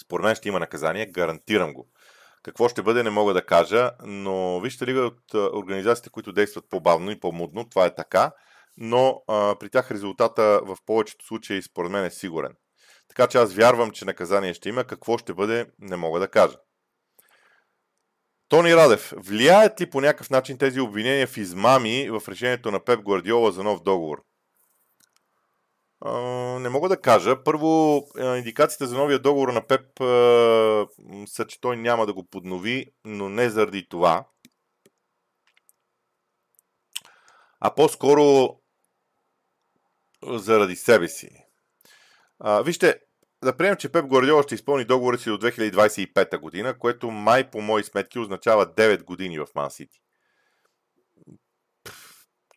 Според 0.02 0.24
мен 0.24 0.34
ще 0.34 0.48
има 0.48 0.60
наказание, 0.60 1.10
гарантирам 1.10 1.72
го. 1.72 1.88
Какво 2.42 2.68
ще 2.68 2.82
бъде, 2.82 3.02
не 3.02 3.10
мога 3.10 3.34
да 3.34 3.46
кажа, 3.46 3.90
но 4.04 4.60
вижте 4.60 4.86
ли 4.86 5.00
от 5.00 5.34
организациите, 5.34 6.10
които 6.10 6.32
действат 6.32 6.64
по-бавно 6.70 7.10
и 7.10 7.20
по-мудно, 7.20 7.68
това 7.68 7.86
е 7.86 7.94
така, 7.94 8.32
но 8.76 9.22
а, 9.28 9.56
при 9.60 9.70
тях 9.70 9.90
резултата 9.90 10.60
в 10.64 10.76
повечето 10.86 11.26
случаи 11.26 11.62
според 11.62 11.92
мен 11.92 12.04
е 12.04 12.10
сигурен. 12.10 12.52
Така 13.08 13.26
че 13.26 13.38
аз 13.38 13.54
вярвам, 13.54 13.90
че 13.90 14.04
наказание 14.04 14.54
ще 14.54 14.68
има. 14.68 14.84
Какво 14.84 15.18
ще 15.18 15.34
бъде, 15.34 15.66
не 15.78 15.96
мога 15.96 16.20
да 16.20 16.28
кажа. 16.28 16.56
Тони 18.48 18.76
Радев, 18.76 19.12
влияят 19.16 19.80
ли 19.80 19.90
по 19.90 20.00
някакъв 20.00 20.30
начин 20.30 20.58
тези 20.58 20.80
обвинения 20.80 21.26
в 21.26 21.36
измами 21.36 22.10
в 22.10 22.22
решението 22.28 22.70
на 22.70 22.84
Пеп 22.84 23.00
Гвардиола 23.00 23.52
за 23.52 23.62
нов 23.62 23.82
договор? 23.82 24.22
не 26.60 26.68
мога 26.68 26.88
да 26.88 27.00
кажа. 27.00 27.44
Първо, 27.44 28.02
индикациите 28.18 28.86
за 28.86 28.96
новия 28.96 29.18
договор 29.18 29.48
на 29.48 29.66
Пеп 29.66 29.86
са, 31.26 31.46
че 31.48 31.60
той 31.60 31.76
няма 31.76 32.06
да 32.06 32.12
го 32.12 32.24
поднови, 32.24 32.86
но 33.04 33.28
не 33.28 33.50
заради 33.50 33.88
това. 33.88 34.24
А 37.60 37.74
по-скоро 37.74 38.56
заради 40.26 40.76
себе 40.76 41.08
си. 41.08 41.46
А, 42.38 42.62
вижте, 42.62 43.00
да 43.44 43.56
приемем, 43.56 43.76
че 43.76 43.92
Пеп 43.92 44.06
Гвардиола 44.06 44.42
ще 44.42 44.54
изпълни 44.54 44.84
договора 44.84 45.18
си 45.18 45.30
до 45.30 45.38
2025 45.38 46.38
година, 46.38 46.78
което 46.78 47.10
май 47.10 47.50
по 47.50 47.60
мои 47.60 47.84
сметки 47.84 48.18
означава 48.18 48.74
9 48.74 49.04
години 49.04 49.38
в 49.38 49.46
Ман 49.54 49.70
Сити. 49.70 50.00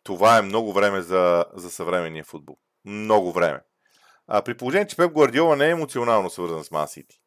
Това 0.02 0.38
е 0.38 0.42
много 0.42 0.72
време 0.72 1.02
за, 1.02 1.44
за 1.54 1.70
съвременния 1.70 2.24
футбол. 2.24 2.56
Много 2.84 3.32
време. 3.32 3.60
А 4.26 4.42
при 4.42 4.56
положение, 4.56 4.86
че 4.86 4.96
Пеп 4.96 5.12
Гвардиола 5.12 5.56
не 5.56 5.66
е 5.66 5.70
емоционално 5.70 6.30
свързан 6.30 6.64
с 6.64 6.70
Ман 6.70 6.88
Сити, 6.88 7.20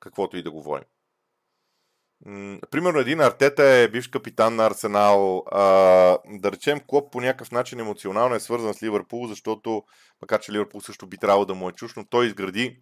каквото 0.00 0.36
и 0.36 0.42
да 0.42 0.50
говорим. 0.50 0.86
Примерно 2.70 2.98
един 2.98 3.20
Артета 3.20 3.64
е 3.64 3.88
бивш 3.88 4.08
капитан 4.08 4.56
на 4.56 4.66
Арсенал. 4.66 5.44
А, 5.50 5.62
да 6.26 6.52
речем, 6.52 6.80
Клоп 6.86 7.12
по 7.12 7.20
някакъв 7.20 7.52
начин 7.52 7.80
емоционално 7.80 8.34
е 8.34 8.40
свързан 8.40 8.74
с 8.74 8.82
Ливърпул, 8.82 9.26
защото, 9.26 9.82
макар 10.22 10.40
че 10.40 10.52
Ливърпул 10.52 10.80
също 10.80 11.06
би 11.06 11.18
трябвало 11.18 11.44
да 11.44 11.54
му 11.54 11.68
е 11.68 11.72
чуш, 11.72 11.94
но 11.96 12.06
той 12.06 12.26
изгради 12.26 12.80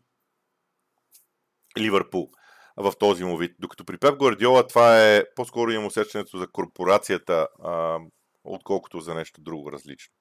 Ливърпул 1.79 2.31
в 2.77 2.93
този 2.99 3.25
му 3.25 3.37
вид. 3.37 3.57
Докато 3.59 3.85
при 3.85 3.99
Пеп 3.99 4.19
Гвардиола 4.19 4.67
това 4.67 5.07
е 5.07 5.25
по-скоро 5.37 5.71
имам 5.71 5.87
усещането 5.87 6.39
за 6.39 6.47
корпорацията, 6.47 7.49
а, 7.65 7.99
отколкото 8.45 9.01
за 9.01 9.15
нещо 9.15 9.41
друго 9.41 9.73
различно. 9.73 10.13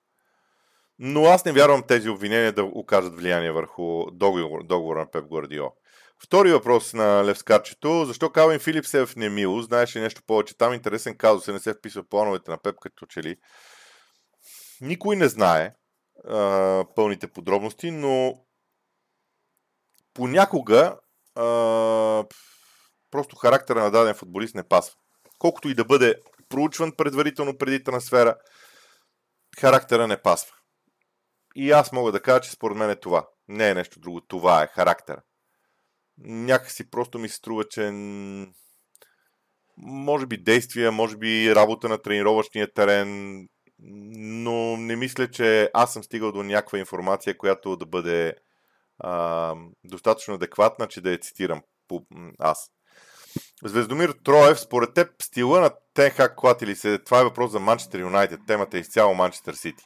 Но 0.99 1.25
аз 1.25 1.45
не 1.45 1.51
вярвам 1.51 1.83
тези 1.87 2.09
обвинения 2.09 2.53
да 2.53 2.63
окажат 2.63 3.15
влияние 3.15 3.51
върху 3.51 4.11
договор, 4.11 4.63
договора 4.63 4.99
на 4.99 5.11
Пеп 5.11 5.25
Гвардиола. 5.25 5.71
Втори 6.23 6.51
въпрос 6.51 6.93
на 6.93 7.25
Левскарчето. 7.25 8.05
Защо 8.05 8.29
Калвин 8.29 8.59
Филипс 8.59 8.93
е 8.93 9.05
в 9.05 9.15
Немило? 9.15 9.61
Знаеш 9.61 9.95
ли 9.95 10.01
нещо 10.01 10.21
повече? 10.27 10.57
Там 10.57 10.73
интересен 10.73 11.17
казус 11.17 11.47
не 11.47 11.59
се 11.59 11.73
вписва 11.73 12.03
плановете 12.09 12.51
на 12.51 12.57
Пеп, 12.57 12.75
като 12.81 13.05
че 13.05 13.23
ли. 13.23 13.37
Никой 14.81 15.15
не 15.15 15.27
знае 15.27 15.73
а, 16.27 16.85
пълните 16.95 17.27
подробности, 17.27 17.91
но 17.91 18.33
понякога 20.13 20.99
а, 21.35 21.43
просто 23.11 23.35
характера 23.35 23.83
на 23.83 23.91
даден 23.91 24.15
футболист 24.15 24.55
не 24.55 24.67
пасва. 24.67 24.95
Колкото 25.39 25.69
и 25.69 25.75
да 25.75 25.85
бъде 25.85 26.15
проучван 26.49 26.91
предварително 26.91 27.57
преди 27.57 27.83
трансфера, 27.83 28.35
характера 29.59 30.07
не 30.07 30.21
пасва. 30.21 30.55
И 31.55 31.71
аз 31.71 31.91
мога 31.91 32.11
да 32.11 32.21
кажа, 32.21 32.41
че 32.41 32.51
според 32.51 32.77
мен 32.77 32.89
е 32.89 32.95
това. 32.95 33.27
Не 33.47 33.69
е 33.69 33.73
нещо 33.73 33.99
друго. 33.99 34.21
Това 34.21 34.63
е 34.63 34.67
характера 34.67 35.21
някакси 36.17 36.89
просто 36.89 37.19
ми 37.19 37.29
се 37.29 37.35
струва, 37.35 37.63
че 37.63 37.91
може 39.77 40.25
би 40.25 40.37
действия, 40.37 40.91
може 40.91 41.17
би 41.17 41.55
работа 41.55 41.89
на 41.89 42.01
тренировъчния 42.01 42.73
терен, 42.73 43.39
но 43.79 44.77
не 44.77 44.95
мисля, 44.95 45.31
че 45.31 45.69
аз 45.73 45.93
съм 45.93 46.03
стигал 46.03 46.31
до 46.31 46.43
някаква 46.43 46.79
информация, 46.79 47.37
която 47.37 47.75
да 47.75 47.85
бъде 47.85 48.33
а, 48.99 49.53
достатъчно 49.83 50.33
адекватна, 50.33 50.87
че 50.87 51.01
да 51.01 51.11
я 51.11 51.17
цитирам 51.17 51.61
по, 51.87 52.05
аз. 52.39 52.71
Звездомир 53.63 54.09
Троев, 54.23 54.59
според 54.59 54.93
теб 54.93 55.09
стила 55.21 55.61
на 55.61 55.71
Тенхак 55.93 56.35
клати 56.35 56.67
ли 56.67 56.75
се? 56.75 56.99
Това 56.99 57.19
е 57.19 57.23
въпрос 57.23 57.51
за 57.51 57.59
Манчестър 57.59 57.99
Юнайтед. 57.99 58.39
Темата 58.47 58.77
е 58.77 58.79
изцяло 58.79 59.15
Манчестър 59.15 59.53
Сити. 59.53 59.83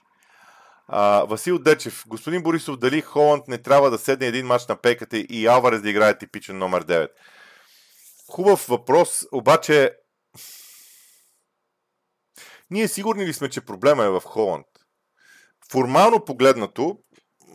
А, 0.92 1.26
Васил 1.26 1.60
Дечев. 1.60 2.04
Господин 2.08 2.44
Борисов, 2.44 2.78
дали 2.78 3.02
Холанд 3.02 3.48
не 3.48 3.58
трябва 3.58 3.92
да 3.92 3.98
седне 3.98 4.28
един 4.28 4.46
матч 4.46 4.68
на 4.68 4.76
пейката 4.76 5.18
и 5.18 5.48
Алварес 5.48 5.82
да 5.82 5.90
играе 5.90 6.18
типичен 6.18 6.58
номер 6.58 6.86
9? 6.86 7.10
Хубав 8.32 8.66
въпрос, 8.66 9.26
обаче 9.32 9.92
ние 12.70 12.88
сигурни 12.88 13.26
ли 13.26 13.34
сме, 13.34 13.50
че 13.50 13.66
проблема 13.66 14.04
е 14.04 14.10
в 14.10 14.22
Холанд? 14.26 14.68
Формално 15.72 16.26
погледнато, 16.26 16.98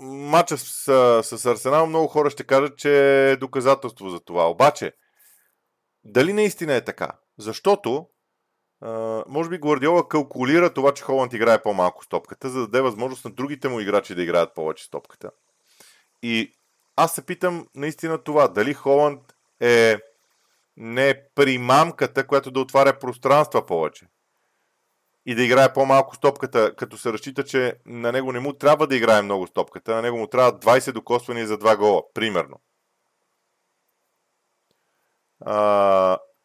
матча 0.00 0.58
с, 0.58 1.22
с 1.22 1.46
Арсенал 1.46 1.86
много 1.86 2.06
хора 2.06 2.30
ще 2.30 2.44
кажат, 2.44 2.78
че 2.78 3.30
е 3.30 3.36
доказателство 3.36 4.10
за 4.10 4.20
това. 4.20 4.50
Обаче, 4.50 4.92
дали 6.04 6.32
наистина 6.32 6.74
е 6.74 6.84
така? 6.84 7.10
Защото 7.38 8.06
може 9.28 9.50
би 9.50 9.58
Гвардиола 9.58 10.08
калкулира 10.08 10.74
това, 10.74 10.94
че 10.94 11.02
Холанд 11.02 11.32
играе 11.32 11.62
по-малко 11.62 12.04
с 12.04 12.08
топката, 12.08 12.50
за 12.50 12.60
да 12.60 12.66
даде 12.66 12.80
възможност 12.80 13.24
на 13.24 13.30
другите 13.30 13.68
му 13.68 13.80
играчи 13.80 14.14
да 14.14 14.22
играят 14.22 14.54
повече 14.54 14.84
с 14.84 14.90
топката. 14.90 15.30
И 16.22 16.52
аз 16.96 17.14
се 17.14 17.26
питам 17.26 17.66
наистина 17.74 18.18
това, 18.18 18.48
дали 18.48 18.74
Холанд 18.74 19.20
е 19.60 19.98
не 20.76 21.22
примамката, 21.34 22.26
която 22.26 22.50
да 22.50 22.60
отваря 22.60 22.98
пространства 22.98 23.66
повече 23.66 24.06
и 25.26 25.34
да 25.34 25.42
играе 25.42 25.72
по-малко 25.72 26.14
с 26.14 26.18
топката, 26.18 26.76
като 26.76 26.98
се 26.98 27.12
разчита, 27.12 27.44
че 27.44 27.74
на 27.86 28.12
него 28.12 28.32
не 28.32 28.40
му 28.40 28.52
трябва 28.52 28.86
да 28.86 28.96
играе 28.96 29.22
много 29.22 29.46
с 29.46 29.52
топката, 29.52 29.94
на 29.94 30.02
него 30.02 30.18
му 30.18 30.26
трябва 30.26 30.58
20 30.58 30.92
докосвания 30.92 31.46
за 31.46 31.58
2 31.58 31.76
гола, 31.76 32.02
примерно. 32.14 32.60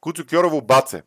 Куцо 0.01 0.25
Кьорово 0.29 0.61
Баце. 0.61 1.03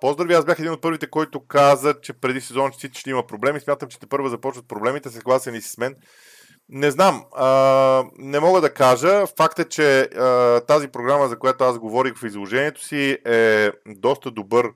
Поздрави, 0.00 0.34
аз 0.34 0.44
бях 0.44 0.58
един 0.58 0.72
от 0.72 0.82
първите, 0.82 1.10
който 1.10 1.46
каза, 1.46 2.00
че 2.00 2.12
преди 2.12 2.40
сезон 2.40 2.70
че 2.78 2.90
ще 2.92 3.10
има 3.10 3.26
проблеми. 3.26 3.60
Смятам, 3.60 3.88
че 3.88 3.98
те 3.98 4.06
първо 4.06 4.28
започват 4.28 4.68
проблемите. 4.68 5.10
Съгласен 5.10 5.60
си 5.60 5.68
с 5.68 5.78
мен? 5.78 5.96
Не 6.68 6.90
знам. 6.90 7.24
А, 7.34 8.04
не 8.18 8.40
мога 8.40 8.60
да 8.60 8.74
кажа. 8.74 9.26
Факт 9.26 9.58
е, 9.58 9.68
че 9.68 10.00
а, 10.00 10.60
тази 10.60 10.88
програма, 10.88 11.28
за 11.28 11.38
която 11.38 11.64
аз 11.64 11.78
говорих 11.78 12.16
в 12.16 12.26
изложението 12.26 12.84
си, 12.84 13.18
е 13.26 13.70
доста 13.86 14.30
добър. 14.30 14.72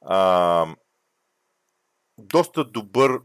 А, 0.00 0.66
доста 2.18 2.64
добър 2.64 3.20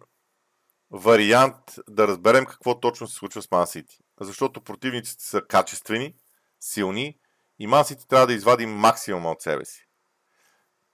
вариант 0.92 1.56
да 1.90 2.08
разберем 2.08 2.46
какво 2.46 2.80
точно 2.80 3.08
се 3.08 3.16
случва 3.16 3.42
с 3.42 3.48
City. 3.48 3.98
Защото 4.22 4.62
противниците 4.62 5.24
са 5.24 5.42
качествени, 5.42 6.16
силни 6.60 7.16
и 7.60 7.68
Мансити 7.68 8.08
трябва 8.08 8.28
да 8.28 8.34
извади 8.34 8.66
максимума 8.66 9.32
от 9.32 9.42
себе 9.42 9.66
си. 9.66 9.86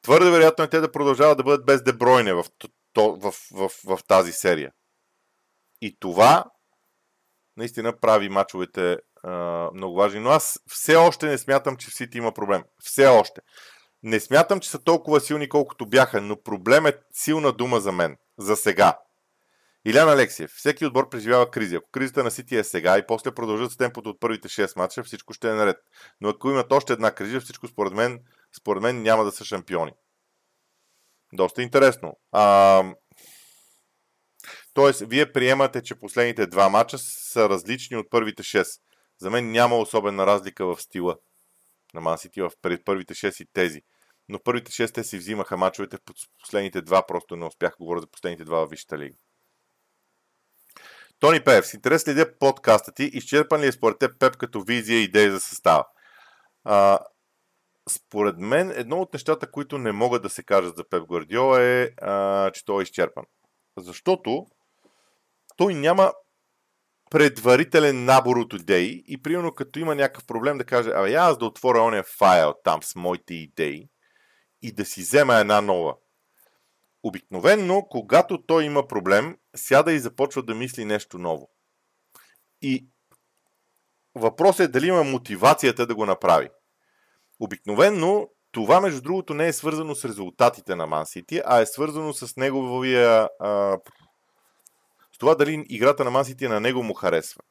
Твърде 0.01 0.31
вероятно 0.31 0.63
е 0.63 0.69
те 0.69 0.79
да 0.79 0.91
продължават 0.91 1.37
да 1.37 1.43
бъдат 1.43 1.65
без 1.65 1.83
Дебройне 1.83 2.33
в, 2.33 2.43
в, 2.97 3.17
в, 3.21 3.33
в, 3.51 3.69
в 3.85 3.99
тази 4.07 4.31
серия. 4.31 4.71
И 5.81 5.97
това 5.99 6.45
наистина 7.57 7.99
прави 7.99 8.29
мачовете 8.29 8.97
а, 9.23 9.69
много 9.73 9.95
важни. 9.95 10.19
Но 10.19 10.29
аз 10.29 10.59
все 10.69 10.95
още 10.95 11.25
не 11.25 11.37
смятам, 11.37 11.77
че 11.77 11.89
в 11.89 11.95
Сити 11.95 12.17
има 12.17 12.31
проблем. 12.31 12.63
Все 12.81 13.07
още. 13.07 13.41
Не 14.03 14.19
смятам, 14.19 14.59
че 14.59 14.69
са 14.69 14.83
толкова 14.83 15.19
силни, 15.19 15.49
колкото 15.49 15.85
бяха, 15.85 16.21
но 16.21 16.41
проблем 16.41 16.85
е 16.85 16.97
силна 17.11 17.51
дума 17.51 17.79
за 17.79 17.91
мен. 17.91 18.17
За 18.37 18.55
сега. 18.55 18.99
Илян 19.87 20.09
Алексиев. 20.09 20.51
Всеки 20.51 20.85
отбор 20.85 21.09
преживява 21.09 21.51
кризи. 21.51 21.75
Ако 21.75 21.89
кризата 21.91 22.23
на 22.23 22.31
Сити 22.31 22.57
е 22.57 22.63
сега 22.63 22.97
и 22.97 23.07
после 23.07 23.35
продължат 23.35 23.71
с 23.71 23.77
темпото 23.77 24.09
от 24.09 24.19
първите 24.19 24.47
6 24.47 24.77
мача, 24.77 25.03
всичко 25.03 25.33
ще 25.33 25.49
е 25.49 25.53
наред. 25.53 25.77
Но 26.21 26.29
ако 26.29 26.49
имат 26.49 26.71
още 26.71 26.93
една 26.93 27.11
криза, 27.11 27.41
всичко 27.41 27.67
според 27.67 27.93
мен, 27.93 28.19
според 28.57 28.83
мен 28.83 29.01
няма 29.01 29.23
да 29.23 29.31
са 29.31 29.45
шампиони. 29.45 29.91
Доста 31.33 31.61
интересно. 31.61 32.19
А, 32.31 32.83
тоест, 34.73 35.03
вие 35.07 35.31
приемате, 35.31 35.81
че 35.81 35.99
последните 35.99 36.47
два 36.47 36.69
мача 36.69 36.97
са 36.97 37.49
различни 37.49 37.97
от 37.97 38.09
първите 38.09 38.43
6. 38.43 38.79
За 39.21 39.29
мен 39.29 39.51
няма 39.51 39.77
особена 39.77 40.27
разлика 40.27 40.65
в 40.65 40.81
стила 40.81 41.17
на 41.93 42.01
Ман 42.01 42.17
Сити 42.17 42.41
в 42.41 42.51
първите 42.85 43.13
6 43.13 43.43
и 43.43 43.47
тези. 43.53 43.81
Но 44.29 44.39
първите 44.43 44.71
6 44.71 44.93
те 44.93 45.03
си 45.03 45.17
взимаха 45.17 45.57
мачовете, 45.57 45.97
последните 46.39 46.81
два 46.81 47.05
просто 47.05 47.35
не 47.35 47.45
успях 47.45 47.71
да 47.71 47.75
говоря 47.79 48.01
за 48.01 48.07
последните 48.07 48.45
два 48.45 48.65
в 48.65 48.69
Висшата 48.69 48.97
лига. 48.97 49.15
Тони 51.25 51.39
Пев, 51.39 51.67
с 51.67 51.73
интерес 51.73 52.01
следя 52.01 52.37
подкаста 52.39 52.91
ти. 52.91 53.03
Изчерпан 53.03 53.61
ли 53.61 53.67
е 53.67 53.71
според 53.71 53.99
теб 53.99 54.19
Пеп 54.19 54.37
като 54.37 54.61
визия 54.61 54.99
и 54.99 55.03
идея 55.03 55.31
за 55.31 55.39
състава? 55.39 55.85
А, 56.63 56.99
според 57.89 58.35
мен, 58.37 58.71
едно 58.75 58.97
от 58.97 59.13
нещата, 59.13 59.51
които 59.51 59.77
не 59.77 59.91
могат 59.91 60.21
да 60.21 60.29
се 60.29 60.43
кажат 60.43 60.75
за 60.77 60.89
Пеп 60.89 61.03
Гвардиола 61.07 61.61
е, 61.61 61.89
а, 62.01 62.51
че 62.51 62.65
той 62.65 62.81
е 62.81 62.83
изчерпан. 62.83 63.23
Защото 63.77 64.45
той 65.57 65.73
няма 65.73 66.13
предварителен 67.11 68.05
набор 68.05 68.37
от 68.37 68.53
идеи 68.53 69.03
и 69.07 69.21
примерно 69.21 69.51
като 69.51 69.79
има 69.79 69.95
някакъв 69.95 70.25
проблем 70.25 70.57
да 70.57 70.63
каже, 70.63 70.91
абе 70.95 71.13
аз 71.13 71.37
да 71.37 71.45
отворя 71.45 71.81
ония 71.81 72.03
файл 72.03 72.53
там 72.63 72.83
с 72.83 72.95
моите 72.95 73.33
идеи 73.33 73.89
и 74.61 74.71
да 74.71 74.85
си 74.85 75.01
взема 75.01 75.35
една 75.35 75.61
нова. 75.61 75.95
Обикновенно, 77.07 77.87
когато 77.89 78.41
той 78.41 78.63
има 78.63 78.87
проблем, 78.87 79.37
сяда 79.55 79.93
и 79.93 79.99
започва 79.99 80.43
да 80.43 80.55
мисли 80.55 80.85
нещо 80.85 81.17
ново. 81.17 81.49
И 82.61 82.87
въпросът 84.15 84.59
е 84.59 84.67
дали 84.71 84.87
има 84.87 85.03
мотивацията 85.03 85.87
да 85.87 85.95
го 85.95 86.05
направи. 86.05 86.49
Обикновенно 87.39 88.29
това, 88.51 88.81
между 88.81 89.01
другото, 89.01 89.33
не 89.33 89.47
е 89.47 89.53
свързано 89.53 89.95
с 89.95 90.05
резултатите 90.05 90.75
на 90.75 90.87
Man 90.87 91.03
City, 91.03 91.41
а 91.45 91.61
е 91.61 91.65
свързано 91.65 92.13
с 92.13 92.35
неговия... 92.35 93.29
А, 93.39 93.77
с 95.15 95.17
това 95.17 95.35
дали 95.35 95.65
играта 95.69 96.03
на 96.03 96.11
Man 96.11 96.33
City 96.33 96.47
на 96.47 96.59
него 96.59 96.83
му 96.83 96.93
харесва. 96.93 97.41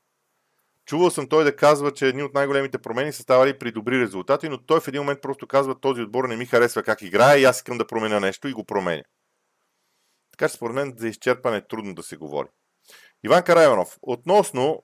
Чувал 0.86 1.10
съм 1.10 1.28
той 1.28 1.44
да 1.44 1.56
казва, 1.56 1.92
че 1.92 2.08
едни 2.08 2.22
от 2.22 2.34
най-големите 2.34 2.78
промени 2.78 3.12
са 3.12 3.22
ставали 3.22 3.58
при 3.58 3.72
добри 3.72 4.00
резултати, 4.00 4.48
но 4.48 4.58
той 4.58 4.80
в 4.80 4.88
един 4.88 5.00
момент 5.00 5.22
просто 5.22 5.46
казва, 5.46 5.80
този 5.80 6.02
отбор 6.02 6.24
не 6.24 6.36
ми 6.36 6.46
харесва 6.46 6.82
как 6.82 7.02
играе 7.02 7.38
и 7.38 7.44
аз 7.44 7.56
искам 7.56 7.78
да 7.78 7.86
променя 7.86 8.20
нещо 8.20 8.48
и 8.48 8.52
го 8.52 8.64
променя. 8.64 9.02
Така 10.34 10.48
че 10.48 10.56
според 10.56 10.74
мен 10.74 10.94
за 10.98 11.08
изчерпане 11.08 11.56
е 11.56 11.66
трудно 11.66 11.94
да 11.94 12.02
се 12.02 12.16
говори. 12.16 12.48
Иван 13.24 13.42
Карайванов, 13.42 13.98
относно 14.02 14.82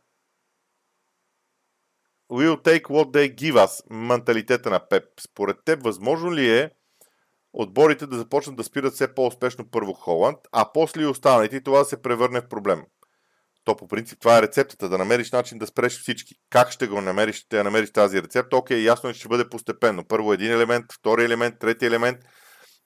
Will 2.32 2.56
take 2.56 2.82
what 2.82 3.10
they 3.10 3.34
give 3.34 3.54
us, 3.54 3.82
менталитета 3.90 4.70
на 4.70 4.88
Пеп. 4.88 5.04
Според 5.20 5.56
теб, 5.64 5.82
възможно 5.82 6.34
ли 6.34 6.58
е 6.58 6.70
отборите 7.52 8.06
да 8.06 8.18
започнат 8.18 8.56
да 8.56 8.64
спират 8.64 8.94
все 8.94 9.14
по-успешно 9.14 9.70
първо 9.70 9.92
Холанд, 9.92 10.38
а 10.52 10.72
после 10.72 11.02
и 11.02 11.06
останалите 11.06 11.56
и 11.56 11.62
това 11.62 11.78
да 11.78 11.84
се 11.84 12.02
превърне 12.02 12.40
в 12.40 12.48
проблем? 12.48 12.82
То 13.64 13.76
по 13.76 13.88
принцип 13.88 14.20
това 14.20 14.38
е 14.38 14.42
рецептата, 14.42 14.88
да 14.88 14.98
намериш 14.98 15.32
начин 15.32 15.58
да 15.58 15.66
спреш 15.66 16.00
всички. 16.00 16.34
Как 16.50 16.70
ще 16.70 16.86
го 16.86 17.00
намериш, 17.00 17.36
ще 17.36 17.62
намериш 17.62 17.92
тази 17.92 18.22
рецепта? 18.22 18.56
Окей, 18.56 18.82
ясно 18.82 19.10
е, 19.10 19.12
че 19.12 19.18
ще 19.18 19.28
бъде 19.28 19.48
постепенно. 19.48 20.04
Първо 20.08 20.32
един 20.32 20.52
елемент, 20.52 20.92
втори 20.92 21.24
елемент, 21.24 21.58
трети 21.58 21.86
елемент. 21.86 22.18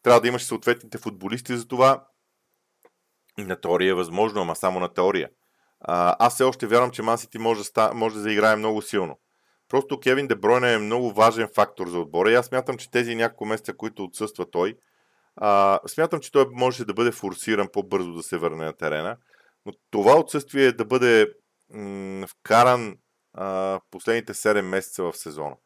Трябва 0.02 0.20
да 0.20 0.28
имаш 0.28 0.44
съответните 0.44 0.98
футболисти 0.98 1.56
за 1.56 1.68
това. 1.68 2.06
На 3.38 3.56
теория 3.56 3.90
е 3.90 3.94
възможно, 3.94 4.40
ама 4.40 4.56
само 4.56 4.80
на 4.80 4.88
теория. 4.88 5.28
А, 5.80 6.16
аз 6.18 6.34
все 6.34 6.44
още 6.44 6.66
вярвам, 6.66 6.90
че 6.90 7.02
Мансити 7.02 7.38
може 7.38 7.62
може 7.94 8.14
да 8.14 8.20
заиграе 8.20 8.56
много 8.56 8.82
силно. 8.82 9.18
Просто 9.68 10.00
Кевин 10.00 10.26
Дебройне 10.26 10.72
е 10.72 10.78
много 10.78 11.12
важен 11.12 11.48
фактор 11.54 11.88
за 11.88 11.98
отбора 11.98 12.30
и 12.30 12.34
аз 12.34 12.46
смятам, 12.46 12.76
че 12.76 12.90
тези 12.90 13.14
няколко 13.14 13.46
месеца, 13.46 13.76
които 13.76 14.04
отсъства 14.04 14.50
той, 14.50 14.74
а, 15.36 15.80
смятам, 15.86 16.20
че 16.20 16.32
той 16.32 16.46
може 16.52 16.84
да 16.84 16.94
бъде 16.94 17.12
форсиран 17.12 17.68
по-бързо 17.72 18.12
да 18.12 18.22
се 18.22 18.38
върне 18.38 18.64
на 18.64 18.72
терена. 18.72 19.16
Но 19.66 19.72
това 19.90 20.18
отсъствие 20.18 20.66
е 20.66 20.72
да 20.72 20.84
бъде 20.84 21.26
м- 21.70 22.26
вкаран 22.26 22.96
а, 23.32 23.80
последните 23.90 24.34
7 24.34 24.60
месеца 24.60 25.02
в 25.02 25.12
сезона. 25.16 25.56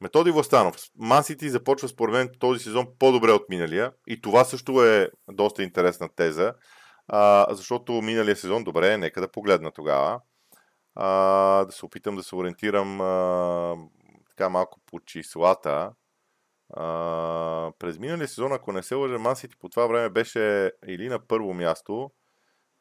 Методи 0.00 0.30
Властанов. 0.30 0.76
Мансити 0.96 1.50
започва 1.50 1.88
според 1.88 2.12
мен 2.12 2.30
този 2.38 2.64
сезон 2.64 2.86
по-добре 2.98 3.32
от 3.32 3.48
миналия 3.48 3.92
и 4.06 4.20
това 4.20 4.44
също 4.44 4.84
е 4.84 5.10
доста 5.30 5.62
интересна 5.62 6.08
теза, 6.16 6.54
а, 7.08 7.46
защото 7.54 7.92
миналия 7.92 8.36
сезон, 8.36 8.64
добре, 8.64 8.96
нека 8.96 9.20
да 9.20 9.30
погледна 9.30 9.70
тогава, 9.70 10.20
а, 10.94 11.08
да 11.64 11.72
се 11.72 11.86
опитам 11.86 12.16
да 12.16 12.22
се 12.22 12.36
ориентирам 12.36 13.00
а, 13.00 13.76
така 14.28 14.48
малко 14.48 14.80
по 14.86 15.00
числата. 15.00 15.92
А, 16.74 17.72
през 17.78 17.98
миналия 17.98 18.28
сезон, 18.28 18.52
ако 18.52 18.72
не 18.72 18.82
се 18.82 18.94
лъжа, 18.94 19.18
Мансити 19.18 19.56
по 19.58 19.68
това 19.68 19.86
време 19.86 20.10
беше 20.10 20.72
или 20.86 21.08
на 21.08 21.26
първо 21.26 21.54
място, 21.54 22.10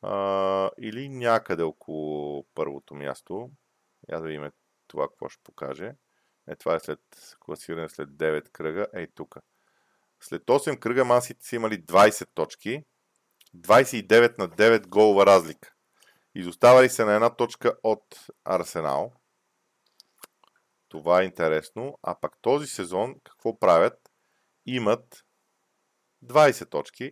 а, 0.01 0.69
или 0.81 1.09
някъде 1.09 1.63
около 1.63 2.45
първото 2.55 2.95
място. 2.95 3.49
Я 4.11 4.19
да 4.19 4.27
видим 4.27 4.51
това 4.87 5.07
какво 5.07 5.29
ще 5.29 5.43
покаже. 5.43 5.93
Е, 6.49 6.55
това 6.55 6.75
е 6.75 6.79
след 6.79 6.99
класиране 7.39 7.89
след 7.89 8.09
9 8.09 8.49
кръга. 8.49 8.87
Ей 8.93 9.07
тук. 9.15 9.35
След 10.21 10.43
8 10.43 10.79
кръга 10.79 11.05
Мансити 11.05 11.47
са 11.47 11.55
имали 11.55 11.83
20 11.83 12.27
точки. 12.33 12.83
29 13.57 14.37
на 14.37 14.49
9 14.49 14.87
голова 14.87 15.25
разлика. 15.25 15.73
Изоставали 16.35 16.89
се 16.89 17.05
на 17.05 17.13
една 17.13 17.35
точка 17.35 17.73
от 17.83 18.19
Арсенал. 18.45 19.13
Това 20.89 21.21
е 21.21 21.25
интересно. 21.25 21.99
А 22.03 22.15
пък 22.21 22.31
този 22.41 22.67
сезон 22.67 23.15
какво 23.23 23.59
правят? 23.59 23.99
Имат 24.65 25.25
20 26.25 26.69
точки 26.69 27.11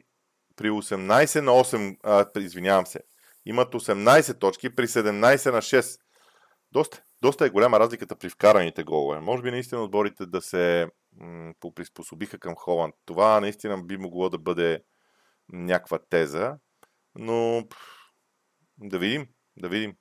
при 0.55 0.69
18 0.69 1.41
на 1.41 1.51
8, 1.51 1.97
а, 2.03 2.39
извинявам 2.39 2.85
се, 2.85 2.99
имат 3.45 3.73
18 3.73 4.39
точки 4.39 4.75
при 4.75 4.87
17 4.87 5.51
на 5.51 5.61
6. 5.61 5.99
Доста, 6.71 7.03
доста 7.21 7.45
е 7.45 7.49
голяма 7.49 7.79
разликата 7.79 8.15
при 8.15 8.29
вкараните 8.29 8.83
голове. 8.83 9.19
Може 9.19 9.43
би 9.43 9.51
наистина 9.51 9.83
отборите 9.83 10.25
да 10.25 10.41
се 10.41 10.87
м- 11.19 11.53
поприспособиха 11.59 12.39
към 12.39 12.55
Холанд. 12.55 12.95
Това 13.05 13.39
наистина 13.39 13.83
би 13.83 13.97
могло 13.97 14.29
да 14.29 14.37
бъде 14.37 14.83
някаква 15.49 15.99
теза, 16.09 16.55
но 17.15 17.63
да 18.77 18.99
видим, 18.99 19.27
да 19.57 19.69
видим. 19.69 19.93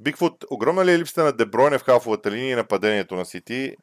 Бигфут, 0.00 0.44
огромна 0.50 0.84
ли 0.84 0.92
е 0.92 0.98
липсата 0.98 1.24
на 1.24 1.32
Дебройне 1.32 1.78
в 1.78 1.84
халфовата 1.84 2.30
линия 2.30 2.52
и 2.52 2.56
нападението 2.56 3.14
на 3.14 3.26
Сити? 3.26 3.76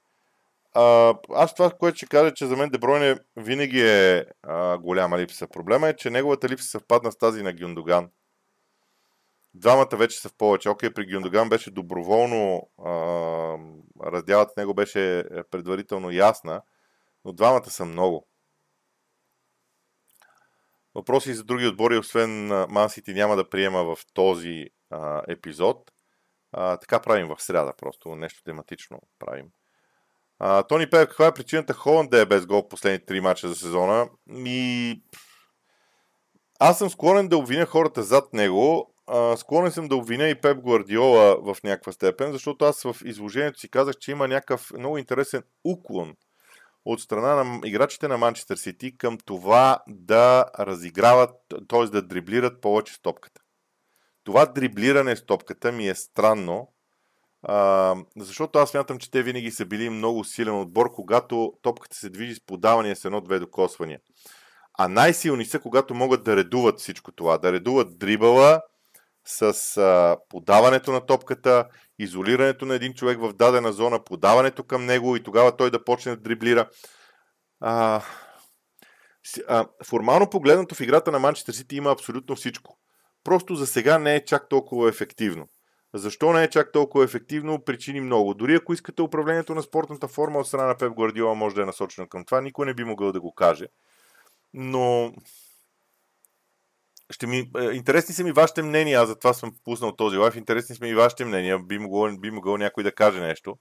А, 0.73 1.15
аз 1.36 1.55
това, 1.55 1.71
което 1.71 1.97
ще 1.97 2.08
кажа, 2.08 2.34
че 2.34 2.45
за 2.45 2.58
мен 2.58 2.69
Дебройне 2.69 3.17
винаги 3.36 3.82
е 3.82 4.25
а, 4.43 4.77
голяма 4.77 5.17
липса. 5.17 5.47
Проблема 5.47 5.89
е, 5.89 5.95
че 5.95 6.10
неговата 6.10 6.49
липса 6.49 6.67
съвпадна 6.67 7.12
с 7.12 7.17
тази 7.17 7.43
на 7.43 7.53
Гюндоган. 7.53 8.10
Двамата 9.54 9.98
вече 9.98 10.20
са 10.20 10.30
в 10.30 10.34
повече. 10.34 10.70
Окей, 10.70 10.94
при 10.94 11.06
Гюндоган 11.06 11.50
беше 11.50 11.72
доброволно, 11.72 12.70
а, 12.78 12.92
разделата 14.12 14.54
него 14.58 14.74
беше 14.74 15.24
предварително 15.52 16.12
ясна, 16.12 16.62
но 17.26 17.34
двамата 17.34 17.70
са 17.70 17.86
много. 17.86 18.28
Въпроси 20.96 21.34
за 21.34 21.44
други 21.44 21.68
отбори, 21.68 21.98
освен 21.98 22.48
Мансити, 22.70 23.14
няма 23.14 23.36
да 23.36 23.50
приема 23.50 23.84
в 23.84 23.98
този 24.14 24.66
а, 24.90 25.24
епизод. 25.28 25.92
А, 26.52 26.78
така 26.78 27.00
правим 27.00 27.28
в 27.28 27.42
среда, 27.42 27.74
просто 27.78 28.16
нещо 28.16 28.44
тематично 28.44 29.02
правим. 29.20 29.48
А, 30.40 30.64
Тони 30.64 30.90
Пев, 30.90 31.08
каква 31.08 31.28
е 31.28 31.34
причината 31.34 31.74
Холанд 31.74 32.10
да 32.10 32.22
е 32.22 32.26
без 32.26 32.46
гол 32.46 32.62
в 32.62 32.68
последните 32.68 33.06
три 33.06 33.22
мача 33.22 33.48
за 33.48 33.56
сезона? 33.56 34.10
И... 34.30 35.02
Аз 36.60 36.78
съм 36.78 36.90
склонен 36.90 37.28
да 37.28 37.38
обвиня 37.38 37.66
хората 37.66 38.04
зад 38.04 38.34
него. 38.34 38.96
А, 39.12 39.38
склонен 39.38 39.72
съм 39.72 39.88
да 39.88 39.95
обвиня 39.95 40.28
и 40.28 40.36
Пеп 40.36 40.58
Гвардиола 40.58 41.38
в 41.41 41.58
някаква 41.63 41.91
степен, 41.91 42.32
защото 42.32 42.65
аз 42.65 42.84
в 42.84 42.95
изложението 43.06 43.60
си 43.60 43.69
казах, 43.69 43.95
че 43.95 44.12
има 44.12 44.28
някакъв 44.28 44.72
много 44.78 44.98
интересен 44.98 45.43
уклон 45.63 46.15
от 46.86 47.02
страна 47.02 47.43
на 47.43 47.60
играчите 47.65 48.08
на 48.08 48.17
Манчестър 48.17 48.58
Сити 48.58 48.98
към 48.98 49.17
това 49.26 49.80
да 49.88 50.45
разиграват, 50.60 51.32
т.е. 51.67 51.86
да 51.86 52.02
дриблират 52.02 52.62
повече 52.62 52.93
стопката. 52.93 53.41
Това 54.24 54.45
дриблиране 54.45 55.15
с 55.15 55.26
топката 55.26 55.72
ми 55.72 55.88
е 55.88 55.95
странно, 55.95 56.74
а, 57.43 57.95
защото 58.17 58.60
аз 58.60 58.69
смятам, 58.69 58.98
че 58.98 59.12
те 59.12 59.24
винаги 59.24 59.52
са 59.52 59.65
били 59.65 59.89
много 59.89 60.24
силен 60.24 60.60
отбор, 60.60 60.91
когато 60.91 61.54
топката 61.62 61.98
се 61.98 62.10
движи 62.10 62.36
с 62.36 62.45
подавания 62.45 62.95
с 62.95 63.06
едно-две 63.06 63.39
докосвания. 63.39 64.00
А 64.78 64.88
най-силни 64.88 65.45
са, 65.45 65.60
когато 65.60 65.93
могат 65.95 66.24
да 66.24 66.36
редуват 66.36 66.80
всичко 66.80 67.12
това. 67.12 67.38
Да 67.38 67.52
редуват 67.52 67.98
дрибала 67.98 68.62
с 69.25 69.77
а, 69.77 70.17
подаването 70.29 70.91
на 70.91 71.05
топката, 71.05 71.65
изолирането 71.99 72.65
на 72.65 72.75
един 72.75 72.93
човек 72.93 73.19
в 73.19 73.34
дадена 73.34 73.73
зона, 73.73 74.03
подаването 74.03 74.63
към 74.63 74.86
него 74.86 75.15
и 75.15 75.23
тогава 75.23 75.58
той 75.58 75.71
да 75.71 75.84
почне 75.84 76.15
да 76.15 76.21
дриблира. 76.21 76.69
А, 77.60 78.01
а, 79.47 79.67
формално 79.86 80.29
погледнато 80.29 80.75
в 80.75 80.82
играта 80.82 81.12
на 81.12 81.19
Манчестър 81.19 81.53
Сити 81.53 81.75
има 81.75 81.91
абсолютно 81.91 82.36
всичко. 82.36 82.77
Просто 83.23 83.55
за 83.55 83.67
сега 83.67 83.97
не 83.99 84.15
е 84.15 84.25
чак 84.25 84.49
толкова 84.49 84.89
ефективно. 84.89 85.47
Защо 85.93 86.34
не 86.34 86.43
е 86.43 86.49
чак 86.49 86.71
толкова 86.71 87.03
ефективно? 87.03 87.63
Причини 87.63 88.01
много. 88.01 88.34
Дори 88.34 88.55
ако 88.55 88.73
искате 88.73 89.01
управлението 89.01 89.55
на 89.55 89.62
спортната 89.62 90.08
форма 90.08 90.39
от 90.39 90.47
страна 90.47 90.65
на 90.65 90.77
Пеп 90.77 90.93
Гвардиола 90.93 91.36
може 91.36 91.55
да 91.55 91.62
е 91.62 91.65
насочено 91.65 92.08
към 92.08 92.25
това, 92.25 92.41
никой 92.41 92.65
не 92.65 92.73
би 92.73 92.84
могъл 92.84 93.12
да 93.12 93.21
го 93.21 93.34
каже. 93.34 93.67
Но 94.53 95.13
ще 97.10 97.28
ми, 97.28 97.52
е, 97.60 97.63
интересни 97.63 98.15
са 98.15 98.24
ми 98.24 98.32
вашите 98.32 98.63
мнения, 98.63 99.02
аз 99.02 99.08
затова 99.08 99.34
съм 99.34 99.52
пуснал 99.63 99.95
този 99.95 100.17
лайф, 100.17 100.36
интересни 100.36 100.76
са 100.76 100.84
ми 100.84 100.89
и 100.89 100.95
вашите 100.95 101.26
мнения, 101.26 101.60
би 101.60 101.80
могъл, 101.80 102.17
би 102.17 102.32
могъл 102.32 102.58
някой 102.58 102.84
да 102.84 102.91
каже 102.91 103.19
нещо. 103.19 103.56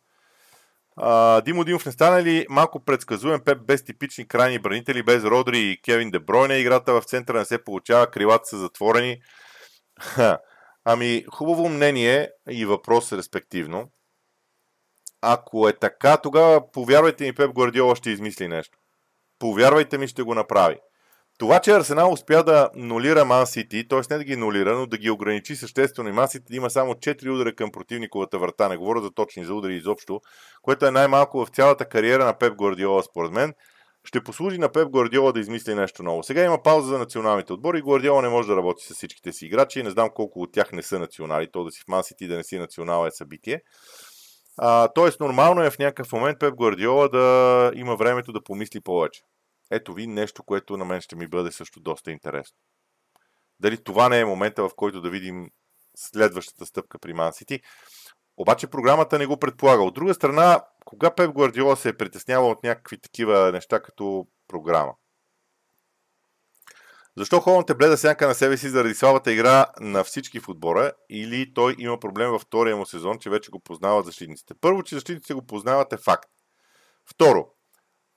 А, 0.97 1.41
Димо 1.41 1.65
Димов 1.65 1.87
не 1.87 1.93
стана 1.93 2.23
ли 2.23 2.47
малко 2.51 2.85
предсказуем 2.85 3.41
Пеп 3.45 3.59
без 3.67 3.85
типични 3.85 4.29
крайни 4.29 4.59
бранители, 4.59 5.03
без 5.03 5.25
Родри 5.25 5.59
и 5.59 5.83
Кевин 5.83 6.11
Дебройне, 6.11 6.59
играта 6.59 7.01
в 7.01 7.05
центъра 7.05 7.39
не 7.39 7.45
се 7.45 7.65
получава, 7.65 8.11
крилата 8.11 8.49
са 8.49 8.59
затворени. 8.59 9.17
Ха. 10.01 10.39
Ами, 10.85 11.25
хубаво 11.33 11.69
мнение 11.69 12.31
и 12.51 12.67
въпрос 12.67 13.13
респективно. 13.13 13.91
Ако 15.21 15.69
е 15.69 15.73
така, 15.73 16.17
тогава 16.17 16.73
повярвайте 16.73 17.25
ми, 17.25 17.35
Пеп 17.35 17.53
Гвардиола 17.55 17.97
ще 17.97 18.11
измисли 18.11 18.49
нещо. 18.49 18.79
Повярвайте 19.39 19.99
ми, 19.99 20.09
ще 20.09 20.23
го 20.23 20.35
направи. 20.35 20.77
Това, 21.39 21.61
че 21.61 21.71
Арсенал 21.71 22.13
успя 22.13 22.45
да 22.45 22.71
нулира 22.75 23.25
Ман 23.25 23.47
Сити, 23.47 23.89
т.е. 23.89 24.01
не 24.11 24.19
да 24.19 24.25
ги 24.25 24.37
нулира, 24.37 24.77
но 24.79 24.87
да 24.87 24.99
ги 24.99 25.11
ограничи 25.11 25.57
съществено 25.57 26.09
и 26.09 26.13
Ман 26.13 26.29
Сити 26.29 26.57
има 26.57 26.71
само 26.71 26.95
4 26.95 27.31
удара 27.31 27.55
към 27.55 27.71
противниковата 27.71 28.39
врата, 28.39 28.69
не 28.69 28.77
говоря 28.77 29.01
за 29.01 29.11
точни 29.11 29.45
за 29.45 29.55
удари 29.55 29.75
изобщо, 29.75 30.21
което 30.63 30.87
е 30.87 30.91
най-малко 30.91 31.45
в 31.45 31.49
цялата 31.49 31.85
кариера 31.85 32.25
на 32.25 32.39
Пеп 32.39 32.55
Гвардиола, 32.55 33.03
според 33.03 33.33
мен, 33.33 33.55
ще 34.05 34.25
послужи 34.25 34.59
на 34.59 34.69
Пеп 34.69 34.89
Гвардиола 34.89 35.33
да 35.33 35.41
измисли 35.41 35.75
нещо 35.75 36.03
ново. 36.03 36.23
Сега 36.23 36.45
има 36.45 36.63
пауза 36.63 36.89
за 36.89 36.99
националните 36.99 37.53
отбори 37.53 37.79
и 37.79 37.83
Гвардиола 37.83 38.23
не 38.23 38.29
може 38.29 38.49
да 38.49 38.57
работи 38.57 38.85
с 38.85 38.95
всичките 38.95 39.33
си 39.33 39.47
играчи. 39.47 39.83
Не 39.83 39.91
знам 39.91 40.09
колко 40.15 40.41
от 40.41 40.53
тях 40.53 40.73
не 40.73 40.83
са 40.83 40.99
национали. 40.99 41.49
То 41.53 41.65
да 41.65 41.71
си 41.71 41.81
в 41.81 41.89
Ман 41.89 42.05
Сити 42.05 42.27
да 42.27 42.37
не 42.37 42.45
си 42.45 42.59
национал 42.59 43.07
е 43.07 43.11
събитие. 43.11 43.61
А, 44.57 44.89
тоест, 44.89 45.21
нормално 45.21 45.63
е 45.63 45.71
в 45.71 45.79
някакъв 45.79 46.13
момент 46.13 46.39
Пеп 46.39 46.55
Гвардиола 46.55 47.09
да 47.09 47.73
има 47.75 47.97
времето 47.97 48.33
да 48.33 48.45
помисли 48.45 48.81
повече. 48.81 49.21
Ето 49.71 49.95
ви 49.95 50.07
нещо, 50.07 50.43
което 50.43 50.77
на 50.77 50.85
мен 50.85 51.01
ще 51.01 51.17
ми 51.17 51.29
бъде 51.29 51.53
също 51.53 51.81
доста 51.81 52.11
интересно. 52.11 52.57
Дали 53.61 53.85
това 53.85 54.09
не 54.09 54.21
е 54.21 54.25
момента, 54.25 54.69
в 54.69 54.71
който 54.77 55.01
да 55.01 55.11
видим 55.11 55.51
следващата 55.97 56.67
стъпка 56.67 56.99
при 56.99 57.13
Ман 57.13 57.33
Сити. 57.33 57.61
Обаче 58.37 58.67
програмата 58.67 59.19
не 59.19 59.27
го 59.27 59.37
предполага. 59.37 59.83
От 59.83 59.95
друга 59.95 60.15
страна, 60.15 60.65
кога 60.85 61.15
Пеп 61.15 61.33
Гвардиола 61.33 61.77
се 61.77 61.89
е 61.89 61.97
притеснявал 61.97 62.51
от 62.51 62.63
някакви 62.63 63.01
такива 63.01 63.53
неща 63.53 63.83
като 63.83 64.27
програма? 64.49 64.93
Защо 67.17 67.41
Холанд 67.41 67.71
е 67.71 67.75
бледа 67.75 67.97
сянка 67.97 68.29
на 68.29 68.35
себе 68.35 68.57
си 68.57 68.69
заради 68.69 68.95
слабата 68.95 69.33
игра 69.33 69.67
на 69.81 70.05
всички 70.05 70.41
в 70.41 70.49
отбора 70.49 70.93
или 71.11 71.55
той 71.55 71.77
има 71.79 72.01
проблем 72.01 72.31
във 72.31 72.43
втория 72.43 72.77
му 72.77 72.87
сезон, 72.87 73.19
че 73.19 73.31
вече 73.31 73.51
го 73.51 73.61
познават 73.61 74.07
защитниците? 74.07 74.55
Първо, 74.61 74.83
че 74.83 74.95
защитниците 74.95 75.35
го 75.35 75.47
познават 75.47 75.93
е 75.93 75.97
факт. 75.97 76.31
Второ, 77.11 77.47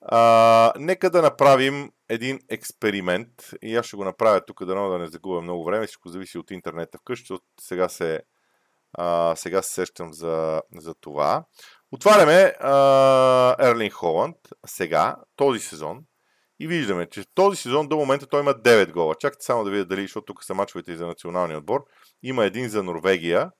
а, 0.01 0.73
нека 0.77 1.09
да 1.09 1.21
направим 1.21 1.91
един 2.09 2.39
експеримент 2.49 3.29
и 3.61 3.75
аз 3.75 3.85
ще 3.85 3.95
го 3.95 4.05
направя 4.05 4.41
тук, 4.45 4.65
да, 4.65 4.75
да 4.75 4.99
не 4.99 5.07
загубя 5.07 5.41
много 5.41 5.63
време, 5.63 5.85
всичко 5.85 6.09
зависи 6.09 6.37
от 6.37 6.51
интернета 6.51 6.97
вкъщи, 6.97 7.23
защото 7.23 7.45
сега 7.59 7.89
се, 7.89 8.19
а, 8.93 9.35
сега 9.35 9.61
се 9.61 9.73
сещам 9.73 10.13
за, 10.13 10.61
за 10.75 10.93
това. 10.93 11.45
Отваряме 11.91 12.53
Ерлин 13.59 13.91
Холанд 13.91 14.37
сега, 14.65 15.15
този 15.35 15.59
сезон, 15.59 15.99
и 16.61 16.67
виждаме, 16.67 17.09
че 17.09 17.23
този 17.33 17.57
сезон 17.57 17.87
до 17.87 17.97
момента 17.97 18.27
той 18.27 18.39
има 18.39 18.53
9 18.53 18.91
гола. 18.91 19.15
Чакайте 19.19 19.45
само 19.45 19.63
да 19.63 19.71
видя 19.71 19.85
дали, 19.85 20.01
защото 20.01 20.25
тук 20.25 20.43
са 20.43 20.53
мачовете 20.53 20.91
и 20.91 20.95
за 20.95 21.07
националния 21.07 21.57
отбор. 21.57 21.85
Има 22.23 22.45
един 22.45 22.69
за 22.69 22.83
Норвегия. 22.83 23.51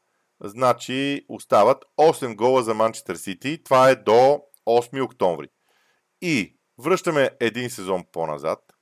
Значи 0.43 1.25
остават 1.29 1.85
8 1.99 2.35
гола 2.35 2.63
за 2.63 2.73
Манчестър 2.73 3.15
Сити. 3.15 3.63
Това 3.63 3.89
е 3.89 3.95
до 3.95 4.39
8 4.67 5.03
октомври. 5.03 5.47
И 6.21 6.57
връщаме 6.77 7.29
един 7.39 7.69
сезон 7.69 8.05
по-назад 8.11 8.73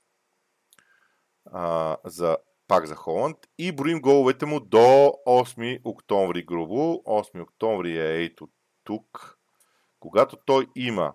а, 1.52 1.96
за, 2.04 2.36
пак 2.68 2.86
за 2.86 2.94
Холанд 2.94 3.36
и 3.58 3.72
броим 3.72 4.00
головете 4.00 4.46
му 4.46 4.60
до 4.60 5.14
8 5.26 5.80
октомври 5.84 6.42
грубо. 6.42 7.02
8 7.06 7.42
октомври 7.42 7.98
е 7.98 8.24
ето 8.24 8.48
тук. 8.84 9.38
Когато 10.00 10.36
той 10.36 10.66
има 10.76 11.14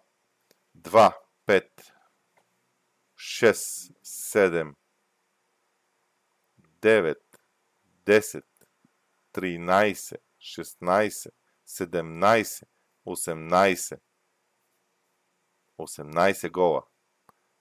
2, 0.78 1.16
5, 1.48 1.70
6, 3.18 3.54
7, 4.04 4.74
9, 6.82 7.16
10, 8.06 8.44
13, 9.34 10.18
16, 10.42 11.32
17, 11.68 12.64
18. 13.08 14.00
18 15.80 16.52
гола. 16.52 16.82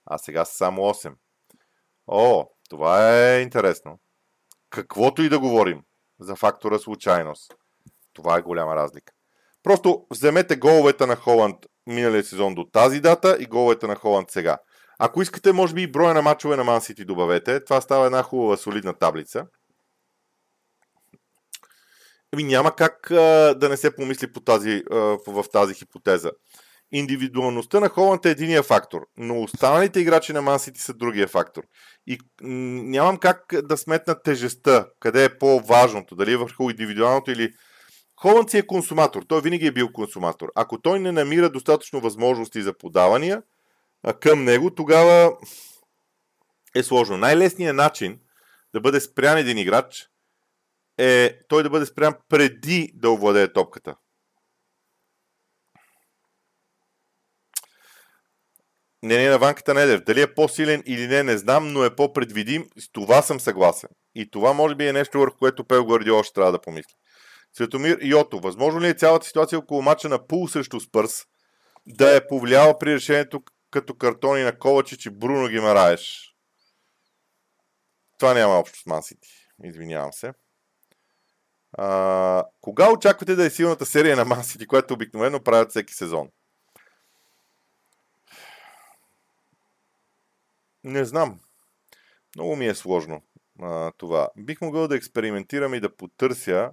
А 0.05 0.17
сега 0.17 0.45
са 0.45 0.55
само 0.55 0.81
8. 0.81 1.13
О, 2.07 2.45
това 2.69 3.15
е 3.15 3.41
интересно. 3.41 3.99
Каквото 4.69 5.21
и 5.21 5.29
да 5.29 5.39
говорим 5.39 5.83
за 6.19 6.35
фактора 6.35 6.79
случайност, 6.79 7.55
това 8.13 8.37
е 8.37 8.41
голяма 8.41 8.75
разлика. 8.75 9.13
Просто 9.63 10.05
вземете 10.11 10.55
головете 10.55 11.05
на 11.05 11.15
Холанд 11.15 11.55
миналия 11.87 12.23
сезон 12.23 12.55
до 12.55 12.63
тази 12.63 12.99
дата 12.99 13.37
и 13.39 13.45
головете 13.45 13.87
на 13.87 13.95
Холанд 13.95 14.31
сега. 14.31 14.57
Ако 14.99 15.21
искате, 15.21 15.53
може 15.53 15.73
би 15.73 15.81
и 15.81 15.91
броя 15.91 16.13
на 16.13 16.21
мачове 16.21 16.55
на 16.55 16.63
Ман 16.63 16.81
Сити 16.81 17.05
добавете. 17.05 17.63
Това 17.63 17.81
става 17.81 18.05
една 18.05 18.23
хубава 18.23 18.57
солидна 18.57 18.93
таблица. 18.93 19.45
Ами 22.33 22.43
няма 22.43 22.75
как 22.75 23.11
а, 23.11 23.55
да 23.57 23.69
не 23.69 23.77
се 23.77 23.95
помисли 23.95 24.33
по 24.33 24.39
тази, 24.39 24.83
а, 24.91 24.95
в 25.27 25.45
тази 25.51 25.73
хипотеза. 25.73 26.31
Индивидуалността 26.91 27.79
на 27.79 27.89
Холанд 27.89 28.25
е 28.25 28.29
единия 28.29 28.63
фактор, 28.63 29.01
но 29.17 29.41
останалите 29.41 29.99
играчи 29.99 30.33
на 30.33 30.41
Ман 30.41 30.59
Сити 30.59 30.81
са 30.81 30.93
другия 30.93 31.27
фактор. 31.27 31.63
И 32.07 32.19
нямам 32.41 33.17
как 33.17 33.53
да 33.63 33.77
сметна 33.77 34.21
тежестта, 34.21 34.87
къде 34.99 35.25
е 35.25 35.37
по-важното, 35.37 36.15
дали 36.15 36.31
е 36.31 36.37
върху 36.37 36.69
индивидуалното 36.69 37.31
или... 37.31 37.53
Холанд 38.15 38.49
си 38.49 38.57
е 38.57 38.67
консуматор, 38.67 39.23
той 39.23 39.41
винаги 39.41 39.67
е 39.67 39.71
бил 39.71 39.91
консуматор. 39.91 40.51
Ако 40.55 40.81
той 40.81 40.99
не 40.99 41.11
намира 41.11 41.49
достатъчно 41.49 42.01
възможности 42.01 42.61
за 42.61 42.77
подавания 42.77 43.43
към 44.19 44.43
него, 44.43 44.75
тогава 44.75 45.37
е 46.75 46.83
сложно. 46.83 47.17
Най-лесният 47.17 47.75
начин 47.75 48.19
да 48.73 48.81
бъде 48.81 48.99
спрян 48.99 49.37
един 49.37 49.57
играч 49.57 50.09
е 50.97 51.39
той 51.47 51.63
да 51.63 51.69
бъде 51.69 51.85
спрян 51.85 52.13
преди 52.29 52.91
да 52.95 53.11
овладее 53.11 53.53
топката. 53.53 53.95
Не, 59.03 59.17
не, 59.17 59.29
на 59.29 59.37
Ванката 59.37 59.73
Недев. 59.73 60.01
Дали 60.01 60.21
е 60.21 60.33
по-силен 60.33 60.83
или 60.85 61.07
не, 61.07 61.23
не 61.23 61.37
знам, 61.37 61.73
но 61.73 61.83
е 61.83 61.95
по-предвидим. 61.95 62.69
С 62.77 62.91
това 62.91 63.21
съм 63.21 63.39
съгласен. 63.39 63.89
И 64.15 64.31
това 64.31 64.53
може 64.53 64.75
би 64.75 64.87
е 64.87 64.93
нещо, 64.93 65.19
върху 65.19 65.37
което 65.37 65.63
Пел 65.63 65.85
Гвардиол 65.85 66.23
ще 66.23 66.33
трябва 66.33 66.51
да 66.51 66.61
помисли. 66.61 66.93
Светомир 67.53 67.99
Йото. 68.01 68.39
Възможно 68.39 68.81
ли 68.81 68.87
е 68.87 68.93
цялата 68.93 69.25
ситуация 69.25 69.59
около 69.59 69.81
мача 69.81 70.09
на 70.09 70.27
Пул 70.27 70.47
срещу 70.47 70.79
Спърс 70.79 71.25
да 71.87 72.15
е 72.15 72.27
повлияла 72.27 72.79
при 72.79 72.93
решението 72.93 73.43
като 73.71 73.93
картони 73.93 74.43
на 74.43 74.59
Ковачич 74.59 75.05
и 75.05 75.09
Бруно 75.09 75.47
Гимараеш? 75.47 76.35
Това 78.17 78.33
няма 78.33 78.53
общо 78.53 78.79
с 78.79 78.85
Мансити. 78.85 79.29
Извинявам 79.63 80.13
се. 80.13 80.33
А, 81.77 82.43
кога 82.61 82.91
очаквате 82.91 83.35
да 83.35 83.45
е 83.45 83.49
силната 83.49 83.85
серия 83.85 84.15
на 84.15 84.25
Мансити, 84.25 84.67
която 84.67 84.93
обикновено 84.93 85.43
правят 85.43 85.69
всеки 85.69 85.93
сезон? 85.93 86.29
Не 90.85 91.05
знам. 91.05 91.39
Много 92.35 92.55
ми 92.55 92.67
е 92.67 92.75
сложно 92.75 93.21
а, 93.61 93.91
това. 93.91 94.29
Бих 94.37 94.61
могъл 94.61 94.87
да 94.87 94.95
експериментирам 94.95 95.73
и 95.73 95.79
да 95.79 95.95
потърся, 95.95 96.71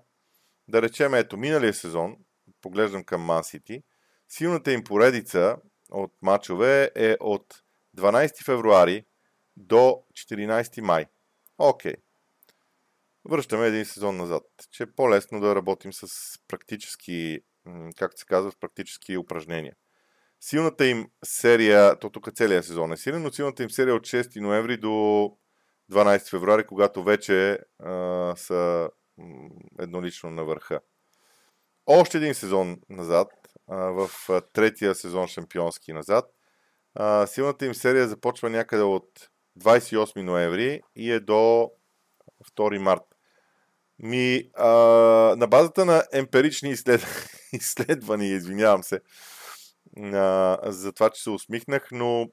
да 0.68 0.82
речем, 0.82 1.14
ето, 1.14 1.36
миналия 1.36 1.74
сезон, 1.74 2.16
поглеждам 2.60 3.04
към 3.04 3.20
Ман 3.20 3.44
Сити, 3.44 3.82
силната 4.28 4.72
им 4.72 4.84
поредица 4.84 5.56
от 5.90 6.12
матчове 6.22 6.90
е 6.94 7.16
от 7.20 7.62
12 7.96 8.44
февруари 8.44 9.04
до 9.56 10.02
14 10.12 10.80
май. 10.80 11.06
Окей. 11.58 11.92
Okay. 11.92 11.96
Връщаме 13.24 13.66
един 13.66 13.84
сезон 13.84 14.16
назад, 14.16 14.42
че 14.70 14.82
е 14.82 14.92
по-лесно 14.92 15.40
да 15.40 15.54
работим 15.54 15.92
с 15.92 16.08
практически, 16.48 17.40
както 17.96 18.20
се 18.20 18.26
казва, 18.26 18.50
с 18.50 18.56
практически 18.56 19.16
упражнения. 19.16 19.74
Силната 20.44 20.86
им 20.86 21.06
серия, 21.24 21.98
то 21.98 22.10
тук 22.10 22.32
целият 22.34 22.64
сезон 22.64 22.92
е 22.92 22.96
силен, 22.96 23.22
но 23.22 23.32
силната 23.32 23.62
им 23.62 23.70
серия 23.70 23.94
от 23.94 24.02
6 24.02 24.40
ноември 24.40 24.76
до 24.76 24.88
12 25.92 26.30
февруари, 26.30 26.66
когато 26.66 27.02
вече 27.02 27.58
а, 27.78 28.34
са 28.36 28.90
еднолично 29.78 30.30
на 30.30 30.44
върха. 30.44 30.80
Още 31.86 32.18
един 32.18 32.34
сезон 32.34 32.80
назад, 32.88 33.28
а, 33.68 33.76
в 33.76 34.10
третия 34.52 34.94
сезон 34.94 35.26
шампионски 35.26 35.92
назад, 35.92 36.24
а, 36.94 37.26
силната 37.26 37.66
им 37.66 37.74
серия 37.74 38.08
започва 38.08 38.50
някъде 38.50 38.82
от 38.82 39.08
28 39.60 40.22
ноември 40.22 40.80
и 40.96 41.12
е 41.12 41.20
до 41.20 41.70
2 42.56 42.78
март. 42.78 43.02
Ми, 43.98 44.50
а, 44.54 44.68
на 45.36 45.46
базата 45.46 45.84
на 45.84 46.04
емпирични 46.12 46.70
изслед... 46.70 47.06
изследвания, 47.52 48.36
извинявам 48.36 48.82
се, 48.82 49.00
а, 50.02 50.58
за 50.64 50.92
това, 50.92 51.10
че 51.10 51.22
се 51.22 51.30
усмихнах, 51.30 51.88
но 51.92 52.28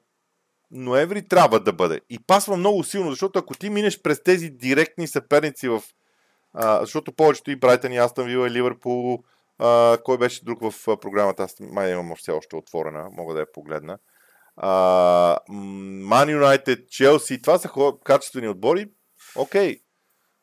ноември 0.70 1.28
трябва 1.28 1.60
да 1.60 1.72
бъде. 1.72 2.00
И 2.10 2.18
пасва 2.18 2.56
много 2.56 2.84
силно, 2.84 3.10
защото 3.10 3.38
ако 3.38 3.54
ти 3.54 3.70
минеш 3.70 4.02
през 4.02 4.22
тези 4.22 4.50
директни 4.50 5.08
съперници 5.08 5.68
в... 5.68 5.82
А, 6.52 6.80
защото 6.80 7.12
повечето 7.12 7.50
и 7.50 7.56
Брайтън, 7.56 7.92
и 7.92 7.98
Астън 7.98 8.26
Вила, 8.26 8.46
и 8.46 8.50
Ливърпул, 8.50 9.24
а, 9.58 9.98
кой 10.04 10.18
беше 10.18 10.44
друг 10.44 10.60
в 10.62 10.96
програмата, 10.96 11.42
аз 11.42 11.56
май 11.60 11.92
имам 11.92 12.16
все 12.16 12.32
още 12.32 12.56
отворена, 12.56 13.08
мога 13.12 13.34
да 13.34 13.40
я 13.40 13.52
погледна. 13.52 13.98
Ман 15.48 16.30
Юнайтед, 16.30 16.90
Челси, 16.90 17.42
това 17.42 17.58
са 17.58 17.70
качествени 18.04 18.48
отбори. 18.48 18.86
Окей, 19.36 19.74
okay. 19.74 19.80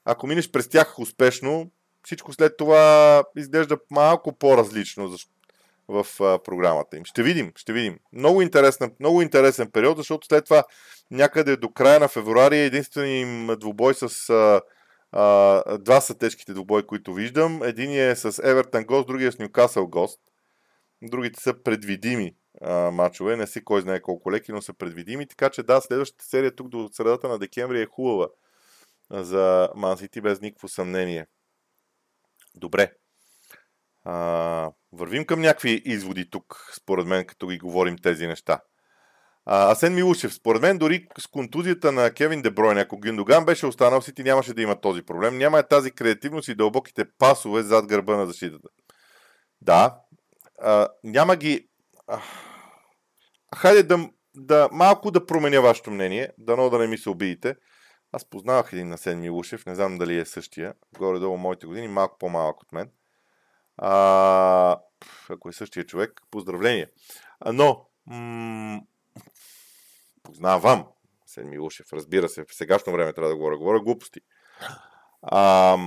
ако 0.06 0.28
минеш 0.28 0.52
през 0.52 0.70
тях 0.70 1.00
успешно, 1.00 1.72
всичко 2.04 2.34
след 2.34 2.58
това 2.58 3.24
изглежда 3.38 3.78
малко 3.91 4.38
по-различно, 4.38 5.08
защото 5.08 5.34
в 5.88 6.06
а, 6.19 6.39
програмата 6.43 6.97
им. 6.97 7.06
Ще 7.06 7.23
видим, 7.23 7.52
ще 7.56 7.73
видим. 7.73 8.00
Много, 8.13 8.41
интересен, 8.41 8.95
много 9.00 9.21
интересен 9.21 9.71
период, 9.71 9.97
защото 9.97 10.28
след 10.28 10.45
това 10.45 10.63
някъде 11.12 11.58
до 11.58 11.71
края 11.71 12.00
на 12.00 12.08
февруари 12.08 12.58
е 12.58 12.65
единственият 12.65 13.28
им 13.28 13.60
двубой 13.60 13.93
с 13.93 14.30
а, 14.30 14.62
а, 15.12 15.78
два 15.78 16.02
са 16.02 16.17
тежките 16.17 16.54
двубои, 16.54 16.88
които 16.88 17.13
виждам. 17.13 17.63
Един 17.63 18.10
е 18.10 18.15
с 18.15 18.43
Евертън 18.43 18.86
Гост, 18.86 19.08
другия 19.08 19.28
е 19.28 19.32
с 19.32 19.39
Ньюкасъл 19.39 19.88
Гост. 19.88 20.19
Другите 21.02 21.41
са 21.41 21.63
предвидими 21.63 22.36
а, 22.62 22.91
матчове, 22.91 23.36
не 23.36 23.47
си 23.47 23.63
кой 23.63 23.82
знае 23.82 24.02
колко 24.02 24.32
леки, 24.32 24.52
но 24.52 24.62
са 24.62 24.73
предвидими. 24.73 25.28
Така 25.28 25.50
че 25.50 25.63
да, 25.63 25.82
следващата 25.82 26.26
серия 26.26 26.56
тук 26.56 26.67
до 26.67 26.89
средата 26.93 27.28
на 27.28 27.39
декември 27.39 27.82
е 27.82 27.86
хубава 27.86 28.28
за 29.10 29.69
Мансити 29.76 30.21
без 30.21 30.41
никакво 30.41 30.67
съмнение. 30.67 31.28
Добре. 32.55 32.93
А, 34.03 34.72
вървим 34.98 35.26
към 35.26 35.41
някакви 35.41 35.82
изводи 35.86 36.30
тук, 36.30 36.72
според 36.76 37.08
мен, 37.08 37.26
като 37.26 37.48
ги 37.48 37.58
говорим 37.58 37.98
тези 37.98 38.28
неща. 38.28 38.60
А, 39.45 39.72
Асен 39.72 39.95
Милушев, 39.95 40.34
според 40.34 40.62
мен 40.62 40.78
дори 40.78 41.08
с 41.20 41.28
контузията 41.28 41.91
на 41.91 42.12
Кевин 42.12 42.41
Дебройн, 42.41 42.78
ако 42.78 43.00
Гюндоган 43.00 43.45
беше 43.45 43.66
останал, 43.66 44.02
Сити 44.02 44.24
нямаше 44.24 44.54
да 44.54 44.62
има 44.62 44.82
този 44.82 45.02
проблем. 45.02 45.38
Няма 45.38 45.60
е 45.60 45.68
тази 45.68 45.91
креативност 45.91 46.48
и 46.48 46.56
дълбоките 46.56 47.06
пасове 47.18 47.64
зад 47.64 47.88
гърба 47.88 48.18
на 48.18 48.26
защитата. 48.26 48.70
Да, 49.62 49.95
а, 50.62 50.88
няма 51.04 51.36
ги... 51.36 51.70
А, 52.08 52.22
хайде 53.56 53.84
да, 53.84 54.10
да 54.36 54.70
малко 54.72 55.12
да 55.12 55.26
променя 55.26 55.60
вашето 55.60 55.91
мнение, 55.91 56.30
дано 56.38 56.70
да 56.70 56.80
не 56.80 56.88
ми 56.88 56.98
се 56.98 57.10
обидите. 57.10 57.56
Аз 58.12 58.30
познавах 58.30 58.74
един 58.74 58.93
Асен 58.93 59.20
Милушев, 59.20 59.66
не 59.66 59.76
знам 59.76 59.98
дали 59.98 60.20
е 60.20 60.26
същия, 60.26 60.74
горе-долу 60.98 61.38
моите 61.38 61.68
години, 61.68 61.88
малко 61.88 62.18
по-малък 62.18 62.62
от 62.62 62.72
мен. 62.72 62.89
А, 63.78 64.80
ако 65.30 65.50
е 65.50 65.54
същия 65.54 65.86
човек, 65.86 66.22
поздравление. 66.32 66.91
Но, 67.54 67.89
м- 68.06 68.82
познавам 70.24 70.86
Асен 71.26 71.50
Милушев. 71.50 71.93
Разбира 71.93 72.30
се, 72.30 72.43
в 72.43 72.56
сегашно 72.56 72.93
време 72.93 73.14
трябва 73.14 73.30
да 73.30 73.38
говоря. 73.38 73.58
Говоря 73.58 73.80
глупости. 73.80 74.20
А, 75.22 75.78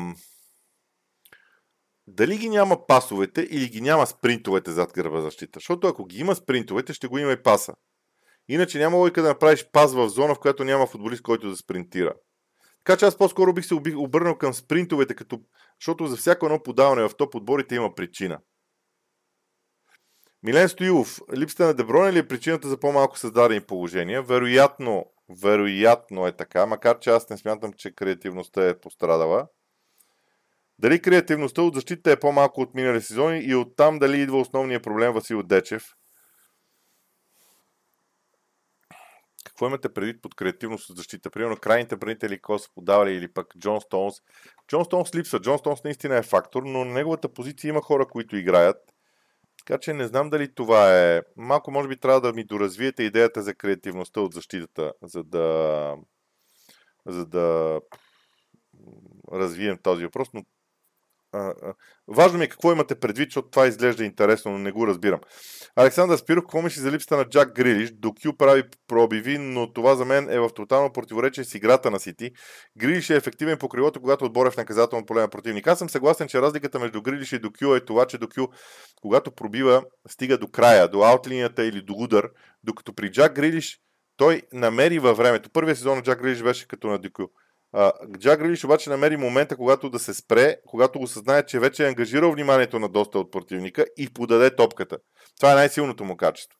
дали 2.07 2.39
ги 2.39 2.49
няма 2.49 2.87
пасовете 2.87 3.41
или 3.51 3.69
ги 3.69 3.81
няма 3.81 4.07
спринтовете 4.07 4.71
зад 4.71 4.93
гърба 4.93 5.21
защита? 5.21 5.57
Защото 5.57 5.87
ако 5.87 6.05
ги 6.05 6.19
има 6.19 6.35
спринтовете, 6.35 6.93
ще 6.93 7.07
го 7.09 7.19
има 7.19 7.33
и 7.33 7.43
паса. 7.43 7.75
Иначе 8.49 8.79
няма 8.79 8.97
логика 8.97 9.23
да 9.23 9.29
направиш 9.29 9.67
пас 9.73 9.95
в 9.95 10.09
зона, 10.09 10.35
в 10.35 10.41
която 10.41 10.65
няма 10.65 10.87
футболист, 10.87 11.23
който 11.23 11.51
да 11.51 11.57
спринтира. 11.57 12.15
Така 12.85 12.97
че 12.97 13.05
аз 13.05 13.19
по-скоро 13.19 13.53
бих 13.53 13.67
се 13.67 13.75
обърнал 13.75 14.39
към 14.39 14.55
спринтовете, 14.55 15.15
като... 15.15 15.41
защото 15.81 16.07
за 16.07 16.17
всяко 16.17 16.47
едно 16.47 16.63
подаване 16.63 17.09
в 17.09 17.17
топ 17.17 17.35
отборите 17.35 17.75
има 17.75 17.95
причина. 17.95 18.39
Милен 20.43 20.69
Стоилов, 20.69 21.21
липсата 21.37 21.67
на 21.67 21.75
Деброн 21.75 22.11
ли 22.11 22.19
е 22.19 22.29
причината 22.29 22.69
за 22.69 22.81
по-малко 22.81 23.19
създадени 23.19 23.61
положения? 23.61 24.23
Вероятно, 24.23 25.07
вероятно 25.43 26.27
е 26.27 26.37
така, 26.37 26.67
макар 26.67 26.99
че 26.99 27.11
аз 27.11 27.31
не 27.31 27.39
смятам, 27.39 27.73
че 27.73 27.95
креативността 27.95 28.69
е 28.69 28.81
пострадала. 28.81 29.49
Дали 30.79 31.03
креативността 31.03 31.63
от 31.63 31.75
защита 31.75 32.13
е 32.13 32.21
по-малко 32.21 32.61
от 32.61 32.75
минали 32.75 33.01
сезони 33.01 33.39
и 33.39 33.55
оттам 33.55 33.99
дали 33.99 34.21
идва 34.21 34.41
основния 34.41 34.83
проблем 34.83 35.13
Васил 35.13 35.43
Дечев? 35.43 35.85
Какво 39.45 39.67
имате 39.67 39.95
предвид 39.95 40.23
под 40.23 40.35
креативност 40.35 40.91
от 40.91 40.97
защита? 40.97 41.31
Примерно 41.31 41.57
крайните 41.57 41.97
бранители, 41.97 42.37
какво 42.37 42.59
са 42.59 42.69
подавали 42.75 43.15
или 43.15 43.33
пък 43.33 43.47
Джон 43.59 43.81
Стоунс. 43.81 44.15
Джон 44.69 44.85
Стоунс 44.85 45.15
липсва. 45.15 45.41
Джон 45.41 45.59
Стоунс 45.59 45.85
наистина 45.85 46.17
е 46.17 46.23
фактор, 46.23 46.63
но 46.63 46.85
на 46.85 46.93
неговата 46.95 47.33
позиция 47.33 47.69
има 47.69 47.83
хора, 47.83 48.07
които 48.07 48.37
играят. 48.37 48.77
Така 49.65 49.79
че 49.79 49.95
не 49.95 50.07
знам 50.07 50.31
дали 50.31 50.55
това 50.55 50.99
е... 50.99 51.23
Малко 51.37 51.71
може 51.71 51.89
би 51.89 51.97
трябва 51.97 52.21
да 52.21 52.33
ми 52.33 52.45
доразвиете 52.45 53.03
идеята 53.03 53.43
за 53.43 53.55
креативността 53.55 54.21
от 54.21 54.35
защитата, 54.35 54.93
за 55.03 55.25
да, 55.25 55.97
за 57.07 57.27
да 57.27 57.81
развием 59.33 59.79
този 59.83 60.05
въпрос, 60.05 60.29
но 60.35 60.45
важно 62.09 62.39
ми 62.39 62.45
е 62.45 62.49
какво 62.49 62.73
имате 62.73 62.95
предвид, 62.95 63.31
защото 63.31 63.51
това 63.51 63.67
изглежда 63.67 64.05
интересно, 64.05 64.53
но 64.53 64.59
не 64.59 64.73
го 64.73 64.87
разбирам. 64.87 65.21
Александър 65.77 66.17
Спиров, 66.17 66.45
какво 66.45 66.63
мисли 66.63 66.81
за 66.81 66.93
липсата 66.93 67.17
на 67.17 67.25
Джак 67.25 67.55
Грилиш? 67.55 67.91
До 67.93 68.13
Кю 68.23 68.37
прави 68.37 68.63
пробиви, 68.89 69.39
но 69.39 69.73
това 69.73 69.95
за 69.95 70.05
мен 70.05 70.31
е 70.31 70.41
в 70.41 70.51
тотално 70.55 70.93
противоречие 70.93 71.45
с 71.45 71.55
играта 71.55 71.91
на 71.91 72.01
Сити. 72.01 72.31
Грилиш 72.79 73.11
е 73.11 73.17
ефективен 73.17 73.59
по 73.59 73.69
крилото, 73.69 74.01
когато 74.01 74.25
отбор 74.25 74.51
в 74.51 74.57
наказателно 74.57 75.07
поле 75.07 75.21
на 75.21 75.29
противник. 75.29 75.67
Аз 75.67 75.79
съм 75.79 75.91
съгласен, 75.91 76.29
че 76.29 76.43
разликата 76.43 76.79
между 76.79 77.03
Грилиш 77.03 77.33
и 77.33 77.39
до 77.39 77.51
Кю 77.53 77.75
е 77.75 77.85
това, 77.85 78.07
че 78.07 78.19
до 78.19 78.29
Кю, 78.29 78.47
когато 79.03 79.31
пробива, 79.31 79.83
стига 80.09 80.39
до 80.39 80.49
края, 80.49 80.89
до 80.89 81.03
аутлинията 81.03 81.65
или 81.65 81.83
до 81.83 81.95
удар, 81.97 82.29
докато 82.63 82.95
при 82.95 83.11
Джак 83.11 83.35
Грилиш 83.35 83.79
той 84.17 84.43
намери 84.53 84.99
във 84.99 85.17
времето. 85.17 85.51
Първия 85.53 85.77
сезон 85.77 85.97
на 85.97 86.03
Джак 86.03 86.23
Грилиш 86.23 86.43
беше 86.43 86.69
като 86.69 86.87
на 86.87 86.99
Дюкю. 86.99 87.27
Джак 88.19 88.41
Грилиш 88.41 88.65
обаче 88.65 88.91
намери 88.91 89.17
момента, 89.17 89.57
когато 89.57 89.91
да 89.91 89.99
се 89.99 90.15
спре, 90.15 90.57
когато 90.67 90.99
го 90.99 91.07
съзнае, 91.07 91.47
че 91.47 91.61
вече 91.61 91.85
е 91.85 91.89
ангажирал 91.89 92.33
вниманието 92.33 92.79
на 92.79 92.89
доста 92.89 93.19
от 93.19 93.33
противника 93.33 93.87
и 93.97 94.13
подаде 94.15 94.57
топката. 94.57 94.99
Това 95.41 95.53
е 95.53 95.55
най-силното 95.55 96.05
му 96.05 96.17
качество. 96.17 96.59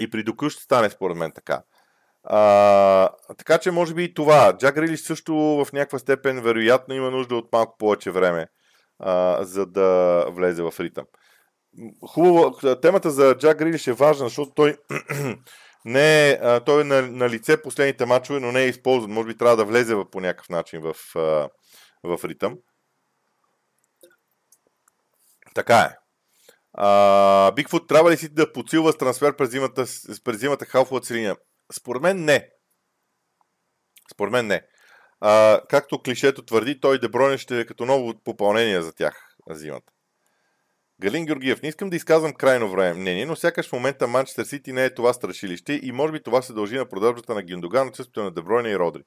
И 0.00 0.10
при 0.10 0.22
Доку 0.22 0.50
ще 0.50 0.62
стане 0.62 0.90
според 0.90 1.16
мен 1.16 1.32
така. 1.32 1.62
А, 2.24 3.08
така 3.38 3.58
че 3.58 3.70
може 3.70 3.94
би 3.94 4.04
и 4.04 4.14
това. 4.14 4.56
Джак 4.58 4.74
Грилиш 4.74 5.00
също 5.00 5.34
в 5.34 5.68
някаква 5.72 5.98
степен 5.98 6.40
вероятно 6.40 6.94
има 6.94 7.10
нужда 7.10 7.36
от 7.36 7.52
малко 7.52 7.76
повече 7.78 8.10
време, 8.10 8.46
а, 8.98 9.44
за 9.44 9.66
да 9.66 10.24
влезе 10.30 10.62
в 10.62 10.74
ритъм. 10.80 11.04
Хубаво, 12.08 12.56
темата 12.82 13.10
за 13.10 13.34
Джак 13.38 13.58
Грилиш 13.58 13.86
е 13.86 13.92
важна, 13.92 14.28
защото 14.28 14.50
той 14.54 14.76
не 15.86 16.30
е, 16.30 16.38
а, 16.42 16.60
той 16.60 16.80
е 16.80 16.84
на, 16.84 17.02
на 17.02 17.28
лице 17.30 17.62
последните 17.62 18.06
мачове, 18.06 18.40
но 18.40 18.52
не 18.52 18.62
е 18.62 18.68
използван. 18.68 19.10
Може 19.10 19.28
би 19.28 19.36
трябва 19.36 19.56
да 19.56 19.64
влезе 19.64 19.94
в, 19.94 20.10
по 20.10 20.20
някакъв 20.20 20.48
начин 20.48 20.80
в, 20.80 20.96
а, 21.16 21.48
в 22.02 22.24
ритъм. 22.24 22.58
Така 25.54 25.78
е. 25.78 25.96
Бигфут 27.52 27.88
трябва 27.88 28.10
ли 28.10 28.16
си 28.16 28.28
да 28.28 28.52
подсилва 28.52 28.92
с 28.92 28.98
трансфер 28.98 29.36
през 29.36 29.50
зимата, 29.50 29.84
през 30.24 30.38
зимата 30.38 30.64
халфовата 30.64 31.14
линия? 31.14 31.36
Според 31.72 32.02
мен 32.02 32.24
не. 32.24 32.50
Според 34.12 34.32
мен 34.32 34.46
не. 34.46 34.62
А, 35.20 35.60
както 35.68 36.02
клишето 36.02 36.44
твърди, 36.44 36.80
той 36.80 36.98
Деброне 36.98 37.38
ще 37.38 37.60
е 37.60 37.66
като 37.66 37.86
ново 37.86 38.14
попълнение 38.24 38.82
за 38.82 38.92
тях 38.92 39.28
зимата. 39.50 39.92
Галин 41.00 41.26
Георгиев, 41.26 41.62
не 41.62 41.68
искам 41.68 41.90
да 41.90 41.96
изказвам 41.96 42.34
крайно 42.34 42.70
време 42.70 43.00
мнение, 43.00 43.26
но 43.26 43.36
сякаш 43.36 43.68
в 43.68 43.72
момента 43.72 44.06
Манчестър 44.06 44.44
Сити 44.44 44.72
не 44.72 44.84
е 44.84 44.94
това 44.94 45.12
страшилище 45.12 45.80
и 45.82 45.92
може 45.92 46.12
би 46.12 46.22
това 46.22 46.42
се 46.42 46.52
дължи 46.52 46.76
на 46.76 46.88
продажбата 46.88 47.34
на 47.34 47.42
Гюндоган, 47.42 47.88
отсъствието 47.88 48.22
на 48.22 48.30
Дебройна 48.30 48.70
и 48.70 48.78
Родри. 48.78 49.02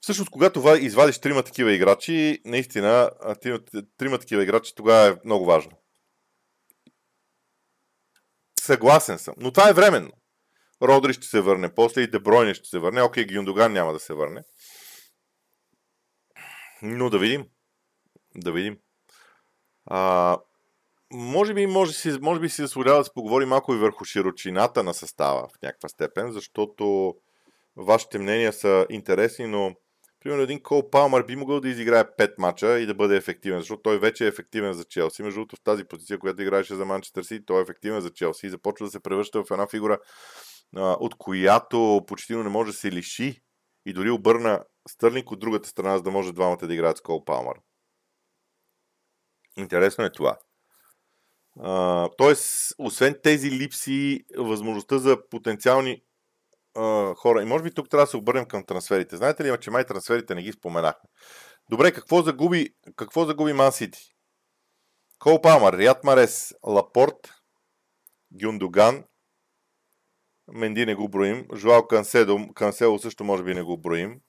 Всъщност, 0.00 0.30
когато 0.30 0.76
извадиш 0.80 1.18
трима 1.18 1.42
такива 1.42 1.72
играчи, 1.72 2.40
наистина, 2.44 3.10
трима, 3.40 3.58
трима 3.98 4.18
такива 4.18 4.42
играчи, 4.42 4.74
тогава 4.74 5.08
е 5.08 5.16
много 5.24 5.44
важно. 5.44 5.72
Съгласен 8.60 9.18
съм, 9.18 9.34
но 9.38 9.52
това 9.52 9.68
е 9.68 9.72
временно. 9.72 10.12
Родри 10.82 11.12
ще 11.12 11.26
се 11.26 11.40
върне, 11.40 11.74
после 11.74 12.00
и 12.00 12.10
Дебройне 12.10 12.54
ще 12.54 12.68
се 12.68 12.78
върне, 12.78 13.02
окей, 13.02 13.26
Гюндоган 13.26 13.72
няма 13.72 13.92
да 13.92 14.00
се 14.00 14.14
върне. 14.14 14.42
Но 16.82 17.10
да 17.10 17.18
видим. 17.18 17.46
Да 18.36 18.52
видим. 18.52 18.78
А, 19.86 20.38
може 21.12 21.54
би, 21.54 21.66
може, 21.66 21.92
си, 21.92 22.18
може 22.20 22.40
би 22.40 22.48
си 22.48 22.62
заслужава 22.62 22.98
да 22.98 23.04
се 23.04 23.10
поговори 23.14 23.44
малко 23.44 23.74
и 23.74 23.78
върху 23.78 24.04
широчината 24.04 24.82
на 24.82 24.94
състава 24.94 25.48
в 25.48 25.62
някаква 25.62 25.88
степен, 25.88 26.32
защото 26.32 27.14
вашите 27.76 28.18
мнения 28.18 28.52
са 28.52 28.86
интересни, 28.90 29.46
но 29.46 29.74
примерно 30.20 30.42
един 30.42 30.62
Кол 30.62 30.90
Палмър 30.90 31.26
би 31.26 31.36
могъл 31.36 31.60
да 31.60 31.68
изиграе 31.68 32.04
5 32.04 32.34
мача 32.38 32.78
и 32.78 32.86
да 32.86 32.94
бъде 32.94 33.16
ефективен, 33.16 33.58
защото 33.58 33.82
той 33.82 33.98
вече 33.98 34.24
е 34.24 34.28
ефективен 34.28 34.72
за 34.72 34.84
Челси. 34.84 35.22
Между 35.22 35.40
другото, 35.40 35.56
в 35.56 35.62
тази 35.64 35.84
позиция, 35.84 36.18
която 36.18 36.42
играеше 36.42 36.74
за 36.74 36.84
Манчестър 36.84 37.22
Сити, 37.22 37.46
той 37.46 37.58
е 37.58 37.62
ефективен 37.62 38.00
за 38.00 38.10
Челси 38.10 38.46
и 38.46 38.50
започва 38.50 38.86
да 38.86 38.92
се 38.92 39.00
превръща 39.00 39.44
в 39.44 39.50
една 39.50 39.66
фигура, 39.66 39.98
от 40.76 41.14
която 41.18 42.04
почти 42.06 42.36
не 42.36 42.48
може 42.48 42.70
да 42.70 42.76
се 42.76 42.92
лиши 42.92 43.42
и 43.86 43.92
дори 43.92 44.10
обърна 44.10 44.64
Стърлинг 44.88 45.30
от 45.30 45.40
другата 45.40 45.68
страна, 45.68 45.96
за 45.96 46.02
да 46.02 46.10
може 46.10 46.32
двамата 46.32 46.66
да 46.66 46.74
играят 46.74 46.98
с 46.98 47.00
Кол 47.00 47.24
Палмър. 47.24 47.56
Интересно 49.56 50.04
е 50.04 50.12
това. 50.12 50.38
Тоест, 52.18 52.74
освен 52.78 53.16
тези 53.22 53.50
липси, 53.50 54.24
възможността 54.38 54.98
за 54.98 55.28
потенциални 55.28 56.02
а, 56.76 57.14
хора. 57.14 57.42
И 57.42 57.46
може 57.46 57.64
би 57.64 57.74
тук 57.74 57.88
трябва 57.88 58.06
да 58.06 58.10
се 58.10 58.16
обърнем 58.16 58.46
към 58.46 58.64
трансферите. 58.64 59.16
Знаете 59.16 59.44
ли, 59.44 59.60
че 59.60 59.70
май 59.70 59.84
трансферите 59.84 60.34
не 60.34 60.42
ги 60.42 60.52
споменахме. 60.52 61.10
Добре, 61.70 61.92
какво 61.92 62.22
загуби, 62.22 62.74
какво 62.96 63.24
загуби 63.24 63.52
Ман 63.52 63.72
Сити? 63.72 64.14
Кол 65.18 65.40
Палмар, 65.40 65.74
Рият 65.74 66.04
Марес, 66.04 66.54
Лапорт, 66.66 67.32
Гюндоган, 68.42 69.04
Менди 70.48 70.86
не 70.86 70.94
го 70.94 71.08
броим, 71.08 71.46
Жуал 71.54 71.86
Канседо, 71.86 72.52
Кансело 72.54 72.98
също 72.98 73.24
може 73.24 73.42
би 73.42 73.54
не 73.54 73.62
го 73.62 73.78
броим. 73.78 74.20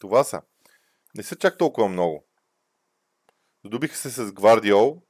Това 0.00 0.24
са. 0.24 0.42
Не 1.16 1.22
са 1.22 1.36
чак 1.36 1.58
толкова 1.58 1.88
много. 1.88 2.26
Здобиха 3.66 3.96
се 3.96 4.10
с 4.10 4.32
Гвардиол 4.32 5.02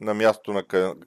на 0.00 0.14
място 0.14 0.52
на, 0.52 0.64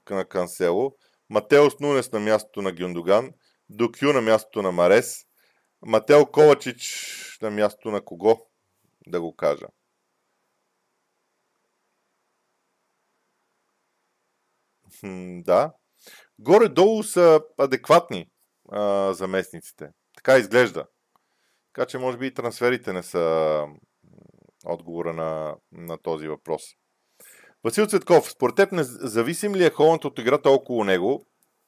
на 0.09 0.25
Кансело, 0.25 0.95
Матеос 1.29 1.79
Нунес 1.79 2.11
на 2.11 2.19
мястото 2.19 2.61
на 2.61 2.71
Гюндоган, 2.71 3.33
Докю 3.69 4.13
на 4.13 4.21
мястото 4.21 4.61
на 4.61 4.71
Марес, 4.71 5.25
Матео 5.81 6.31
Ковачич 6.31 7.37
на 7.41 7.51
мястото 7.51 7.91
на 7.91 8.05
кого, 8.05 8.47
да 9.07 9.21
го 9.21 9.35
кажа. 9.35 9.67
Хм, 14.99 15.41
да. 15.41 15.73
Горе-долу 16.39 17.03
са 17.03 17.41
адекватни 17.57 18.29
а, 18.71 19.13
заместниците. 19.13 19.89
Така 20.15 20.37
изглежда. 20.37 20.87
Така 21.73 21.85
че 21.85 21.97
може 21.97 22.17
би 22.17 22.27
и 22.27 22.33
трансферите 22.33 22.93
не 22.93 23.03
са 23.03 23.65
отговора 24.65 25.13
на, 25.13 25.55
на 25.71 25.97
този 25.97 26.27
въпрос. 26.27 26.63
Васил 27.63 27.85
Цветков, 27.85 28.31
според 28.31 28.55
теб 28.55 28.71
независим 28.71 29.55
ли 29.55 29.65
е 29.65 29.69
Холанд 29.69 30.05
от 30.05 30.19
играта 30.19 30.49
около 30.49 30.83
него? 30.83 31.25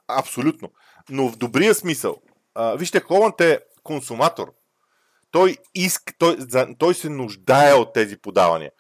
Абсолютно. 0.07 0.69
Но 1.09 1.29
в 1.29 1.37
добрия 1.37 1.75
смисъл. 1.75 2.17
А, 2.55 2.75
вижте, 2.75 2.99
Холанд 2.99 3.41
е 3.41 3.59
консуматор. 3.83 4.53
Той, 5.31 5.57
иск, 5.75 6.01
той, 6.17 6.37
той 6.79 6.93
се 6.93 7.09
нуждае 7.09 7.73
от 7.73 7.93
тези 7.93 8.17
подавания. 8.17 8.71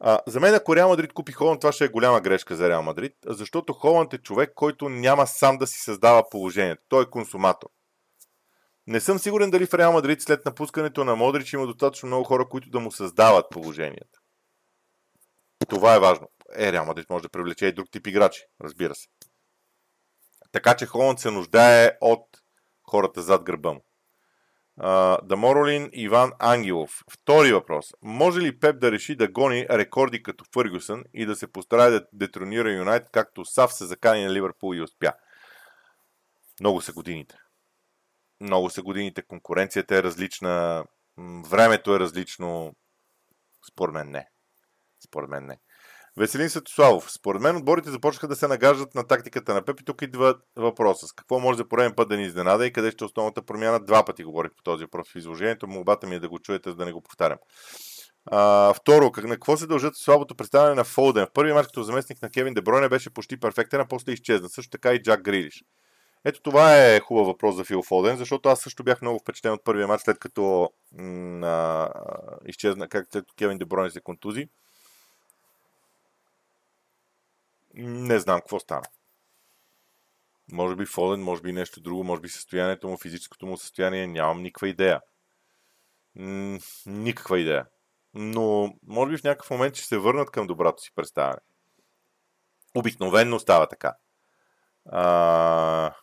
А, 0.00 0.20
за 0.26 0.40
мен, 0.40 0.54
ако 0.54 0.76
Реал 0.76 0.88
Мадрид 0.88 1.12
купи 1.12 1.32
Холанд, 1.32 1.60
това 1.60 1.72
ще 1.72 1.84
е 1.84 1.88
голяма 1.88 2.20
грешка 2.20 2.56
за 2.56 2.68
Реал 2.68 2.82
Мадрид, 2.82 3.12
защото 3.26 3.72
Холанд 3.72 4.12
е 4.12 4.18
човек, 4.18 4.52
който 4.54 4.88
няма 4.88 5.26
сам 5.26 5.58
да 5.58 5.66
си 5.66 5.80
създава 5.80 6.28
положението. 6.30 6.82
Той 6.88 7.02
е 7.02 7.10
консуматор. 7.10 7.68
Не 8.86 9.00
съм 9.00 9.18
сигурен 9.18 9.50
дали 9.50 9.66
в 9.66 9.74
Реал 9.74 9.92
Мадрид 9.92 10.22
след 10.22 10.44
напускането 10.44 11.04
на 11.04 11.16
Модрич 11.16 11.52
има 11.52 11.66
достатъчно 11.66 12.06
много 12.06 12.24
хора, 12.24 12.48
които 12.48 12.70
да 12.70 12.80
му 12.80 12.92
създават 12.92 13.46
положението. 13.50 14.20
Това 15.68 15.94
е 15.94 16.00
важно. 16.00 16.28
Е, 16.56 16.72
Реал 16.72 16.84
Мадрид 16.84 17.10
може 17.10 17.22
да 17.22 17.28
привлече 17.28 17.66
и 17.66 17.72
друг 17.72 17.90
тип 17.90 18.06
играчи, 18.06 18.42
разбира 18.60 18.94
се. 18.94 19.08
Така 20.52 20.76
че 20.76 20.86
Холанд 20.86 21.20
се 21.20 21.30
нуждае 21.30 21.98
от 22.00 22.26
хората 22.82 23.22
зад 23.22 23.44
гърба 23.44 23.72
му. 23.72 23.84
Даморолин 25.22 25.90
Иван 25.92 26.32
Ангелов. 26.38 27.04
Втори 27.10 27.52
въпрос. 27.52 27.86
Може 28.02 28.40
ли 28.40 28.58
Пеп 28.58 28.78
да 28.78 28.92
реши 28.92 29.16
да 29.16 29.28
гони 29.28 29.66
рекорди 29.70 30.22
като 30.22 30.44
Фъргюсън 30.54 31.04
и 31.14 31.26
да 31.26 31.36
се 31.36 31.52
постарае 31.52 31.90
да 31.90 32.06
детронира 32.12 32.72
Юнайт, 32.72 33.10
както 33.12 33.44
Сав 33.44 33.72
се 33.72 33.86
закани 33.86 34.24
на 34.24 34.32
Ливърпул 34.32 34.74
и 34.74 34.82
успя? 34.82 35.12
Много 36.60 36.80
са 36.80 36.92
годините. 36.92 37.36
Много 38.40 38.70
са 38.70 38.82
годините. 38.82 39.22
Конкуренцията 39.22 39.96
е 39.96 40.02
различна. 40.02 40.84
Времето 41.48 41.94
е 41.94 42.00
различно. 42.00 42.74
Според 43.72 43.94
мен 43.94 44.10
не. 44.10 44.28
Според 45.06 45.30
мен 45.30 45.46
не. 45.46 45.58
Веселин 46.16 46.50
Светославов. 46.50 47.12
Според 47.12 47.42
мен 47.42 47.56
отборите 47.56 47.90
започнаха 47.90 48.28
да 48.28 48.36
се 48.36 48.48
нагаждат 48.48 48.94
на 48.94 49.06
тактиката 49.06 49.54
на 49.54 49.64
Пеп 49.64 49.80
и 49.80 49.84
тук 49.84 50.02
идва 50.02 50.34
въпроса. 50.56 51.06
С 51.06 51.12
какво 51.12 51.40
може 51.40 51.56
за 51.56 51.68
пореден 51.68 51.92
път 51.96 52.08
да 52.08 52.16
ни 52.16 52.22
изненада 52.22 52.66
и 52.66 52.72
къде 52.72 52.90
ще 52.90 53.04
е 53.04 53.06
основната 53.06 53.42
промяна? 53.42 53.80
Два 53.80 54.04
пъти 54.04 54.24
говорих 54.24 54.50
по 54.56 54.62
този 54.62 54.84
въпрос 54.84 55.08
в 55.12 55.16
изложението. 55.16 55.66
Молбата 55.66 56.06
ми 56.06 56.14
е 56.14 56.20
да 56.20 56.28
го 56.28 56.38
чуете, 56.38 56.70
за 56.70 56.76
да 56.76 56.84
не 56.84 56.92
го 56.92 57.00
повтарям. 57.00 57.38
А, 58.26 58.74
второ, 58.74 59.12
как, 59.12 59.24
на 59.24 59.34
какво 59.34 59.56
се 59.56 59.66
дължат 59.66 59.96
слабото 59.96 60.34
представяне 60.34 60.74
на 60.74 60.84
Фолден? 60.84 61.26
В 61.26 61.32
първия 61.34 61.54
мач 61.54 61.66
като 61.66 61.82
заместник 61.82 62.22
на 62.22 62.30
Кевин 62.30 62.54
Дебройне 62.54 62.88
беше 62.88 63.10
почти 63.10 63.40
перфектен, 63.40 63.80
а 63.80 63.86
после 63.88 64.12
изчезна. 64.12 64.48
Също 64.48 64.70
така 64.70 64.92
и 64.92 65.02
Джак 65.02 65.22
Грилиш. 65.22 65.64
Ето 66.24 66.42
това 66.42 66.76
е 66.76 67.00
хубав 67.00 67.26
въпрос 67.26 67.56
за 67.56 67.64
Фил 67.64 67.82
Фолден, 67.82 68.16
защото 68.16 68.48
аз 68.48 68.60
също 68.60 68.84
бях 68.84 69.02
много 69.02 69.18
впечатлен 69.18 69.52
от 69.52 69.64
първия 69.64 69.88
мач, 69.88 70.00
след 70.00 70.18
като 70.18 70.70
м- 70.92 71.88
изчезна, 72.46 72.88
как 72.88 73.06
Кевин 73.38 73.58
Дебройне 73.58 73.90
се 73.90 74.00
контузи. 74.00 74.48
Не 77.76 78.18
знам 78.18 78.40
какво 78.40 78.60
стана. 78.60 78.86
Може 80.52 80.76
би 80.76 80.86
Фолен, 80.86 81.22
може 81.22 81.42
би 81.42 81.52
нещо 81.52 81.80
друго, 81.80 82.04
може 82.04 82.20
би 82.20 82.28
състоянието 82.28 82.88
му, 82.88 82.96
физическото 82.96 83.46
му 83.46 83.56
състояние, 83.56 84.06
нямам 84.06 84.42
никаква 84.42 84.68
идея. 84.68 85.00
М- 86.14 86.58
никаква 86.86 87.38
идея. 87.38 87.66
Но 88.14 88.74
може 88.86 89.10
би 89.10 89.18
в 89.18 89.24
някакъв 89.24 89.50
момент 89.50 89.74
ще 89.74 89.86
се 89.86 89.98
върнат 89.98 90.30
към 90.30 90.46
доброто 90.46 90.82
си 90.82 90.90
представяне. 90.94 91.40
Обикновенно 92.74 93.38
става 93.38 93.68
така. 93.68 93.94
А... 94.86 95.94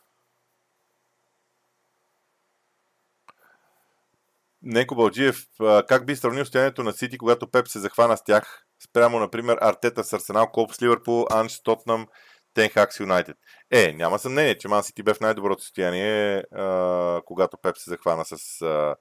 Неко 4.61 4.95
Балджиев, 4.95 5.47
как 5.87 6.05
би 6.05 6.15
сравнил 6.15 6.45
състоянието 6.45 6.83
на 6.83 6.93
Сити, 6.93 7.17
когато 7.17 7.51
Пеп 7.51 7.67
се 7.67 7.79
захвана 7.79 8.17
с 8.17 8.23
тях? 8.23 8.65
Спрямо, 8.89 9.19
например, 9.19 9.57
Артета 9.61 10.03
с 10.03 10.13
Арсенал, 10.13 10.47
Колп 10.47 10.73
с 10.73 10.81
Ливърпул, 10.81 11.25
Анш 11.31 11.51
с 11.51 11.63
Тотнам, 11.63 12.07
Тенхак 12.53 12.93
с 12.93 12.99
Юнайтед. 12.99 13.37
Е, 13.71 13.93
няма 13.93 14.19
съмнение, 14.19 14.57
че 14.57 14.67
Ман 14.67 14.83
Сити 14.83 15.03
бе 15.03 15.13
в 15.13 15.19
най-доброто 15.19 15.63
състояние, 15.63 16.43
а, 16.55 17.21
когато 17.25 17.57
Пеп 17.57 17.77
се 17.77 17.89
захвана 17.89 18.25
с 18.25 18.61
а, 18.61 18.95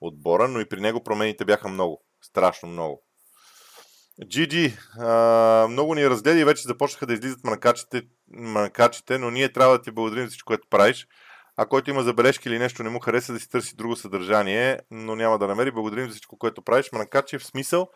отбора, 0.00 0.48
но 0.48 0.60
и 0.60 0.68
при 0.68 0.80
него 0.80 1.04
промените 1.04 1.44
бяха 1.44 1.68
много. 1.68 2.04
Страшно 2.22 2.68
много. 2.68 3.02
А, 4.98 5.66
много 5.70 5.94
ни 5.94 6.10
разгледа 6.10 6.40
и 6.40 6.44
вече 6.44 6.62
започнаха 6.62 7.06
да 7.06 7.12
излизат 7.12 7.44
манкачите, 7.44 8.02
манкачите, 8.28 9.18
но 9.18 9.30
ние 9.30 9.52
трябва 9.52 9.78
да 9.78 9.82
ти 9.82 9.90
благодарим 9.90 10.24
за 10.24 10.30
всичко, 10.30 10.46
което 10.46 10.68
правиш. 10.70 11.06
А 11.56 11.66
който 11.66 11.90
има 11.90 12.02
забележки 12.02 12.48
или 12.48 12.58
нещо 12.58 12.82
не 12.82 12.90
му 12.90 13.00
хареса 13.00 13.32
да 13.32 13.40
си 13.40 13.48
търси 13.48 13.76
друго 13.76 13.96
съдържание, 13.96 14.80
но 14.90 15.16
няма 15.16 15.38
да 15.38 15.46
намери. 15.46 15.70
Благодарим 15.70 16.06
за 16.06 16.10
всичко, 16.10 16.38
което 16.38 16.62
правиш. 16.62 16.92
Манкачи 16.92 17.38
в 17.38 17.46
смисъл. 17.46 17.88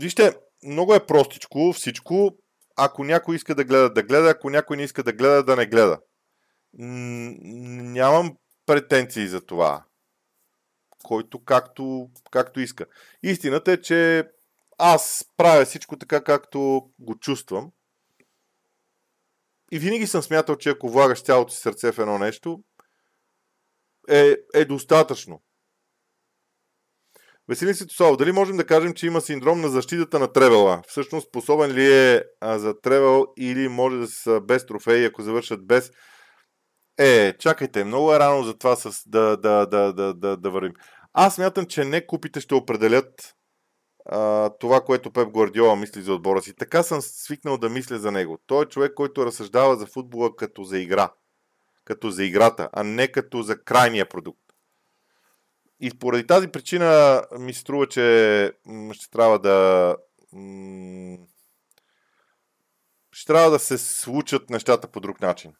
Вижте, 0.00 0.36
много 0.64 0.94
е 0.94 1.06
простичко 1.06 1.72
всичко. 1.72 2.38
Ако 2.76 3.04
някой 3.04 3.36
иска 3.36 3.54
да 3.54 3.64
гледа, 3.64 3.90
да 3.90 4.02
гледа. 4.02 4.30
Ако 4.30 4.50
някой 4.50 4.76
не 4.76 4.82
иска 4.82 5.02
да 5.02 5.12
гледа, 5.12 5.42
да 5.42 5.56
не 5.56 5.66
гледа. 5.66 6.00
Нямам 6.72 8.36
претенции 8.66 9.28
за 9.28 9.40
това. 9.40 9.84
Който 11.02 11.44
както, 11.44 12.10
както 12.30 12.60
иска. 12.60 12.86
Истината 13.22 13.72
е, 13.72 13.80
че 13.80 14.28
аз 14.78 15.24
правя 15.36 15.64
всичко 15.64 15.98
така, 15.98 16.24
както 16.24 16.90
го 16.98 17.18
чувствам. 17.18 17.72
И 19.72 19.78
винаги 19.78 20.06
съм 20.06 20.22
смятал, 20.22 20.56
че 20.56 20.70
ако 20.70 20.88
влагаш 20.90 21.22
цялото 21.22 21.52
си 21.52 21.60
сърце 21.60 21.92
в 21.92 21.98
едно 21.98 22.18
нещо, 22.18 22.62
е, 24.08 24.36
е 24.54 24.64
достатъчно. 24.64 25.42
Веселин 27.48 27.74
Ситослав, 27.74 28.16
дали 28.16 28.32
можем 28.32 28.56
да 28.56 28.66
кажем, 28.66 28.94
че 28.94 29.06
има 29.06 29.20
синдром 29.20 29.60
на 29.60 29.68
защитата 29.68 30.18
на 30.18 30.32
Тревела? 30.32 30.82
Всъщност 30.88 31.28
способен 31.28 31.72
ли 31.72 31.94
е 31.94 32.22
а, 32.40 32.58
за 32.58 32.80
Тревел 32.80 33.26
или 33.38 33.68
може 33.68 33.96
да 33.96 34.06
са 34.06 34.40
без 34.40 34.66
трофеи, 34.66 35.04
ако 35.04 35.22
завършат 35.22 35.66
без... 35.66 35.90
Е, 36.98 37.32
чакайте, 37.38 37.84
много 37.84 38.14
е 38.14 38.18
рано 38.18 38.42
за 38.42 38.58
това 38.58 38.76
с, 38.76 39.02
да, 39.06 39.36
да, 39.36 39.66
да, 39.66 39.92
да, 39.92 40.14
да, 40.14 40.36
да 40.36 40.50
вървим. 40.50 40.72
Аз 41.12 41.38
мятам, 41.38 41.66
че 41.66 41.84
не 41.84 42.06
купите 42.06 42.40
ще 42.40 42.54
определят 42.54 43.34
а, 44.06 44.50
това, 44.60 44.80
което 44.80 45.10
Пеп 45.10 45.28
Гвардиола 45.28 45.76
мисли 45.76 46.02
за 46.02 46.14
отбора 46.14 46.42
си. 46.42 46.54
Така 46.56 46.82
съм 46.82 47.00
свикнал 47.02 47.58
да 47.58 47.68
мисля 47.68 47.98
за 47.98 48.12
него. 48.12 48.38
Той 48.46 48.64
е 48.64 48.68
човек, 48.68 48.94
който 48.94 49.26
разсъждава 49.26 49.76
за 49.76 49.86
футбола 49.86 50.36
като 50.36 50.64
за 50.64 50.78
игра. 50.78 51.12
Като 51.84 52.10
за 52.10 52.24
играта, 52.24 52.68
а 52.72 52.84
не 52.84 53.08
като 53.08 53.42
за 53.42 53.64
крайния 53.64 54.08
продукт. 54.08 54.47
И 55.80 55.98
поради 55.98 56.26
тази 56.26 56.48
причина 56.48 57.22
ми 57.38 57.54
се 57.54 57.60
струва, 57.60 57.86
че 57.86 58.52
ще 58.92 59.10
трябва 59.10 59.38
да 59.38 59.96
ще 63.12 63.26
трябва 63.26 63.50
да 63.50 63.58
се 63.58 63.78
случат 63.78 64.50
нещата 64.50 64.88
по 64.88 65.00
друг 65.00 65.20
начин. 65.20 65.52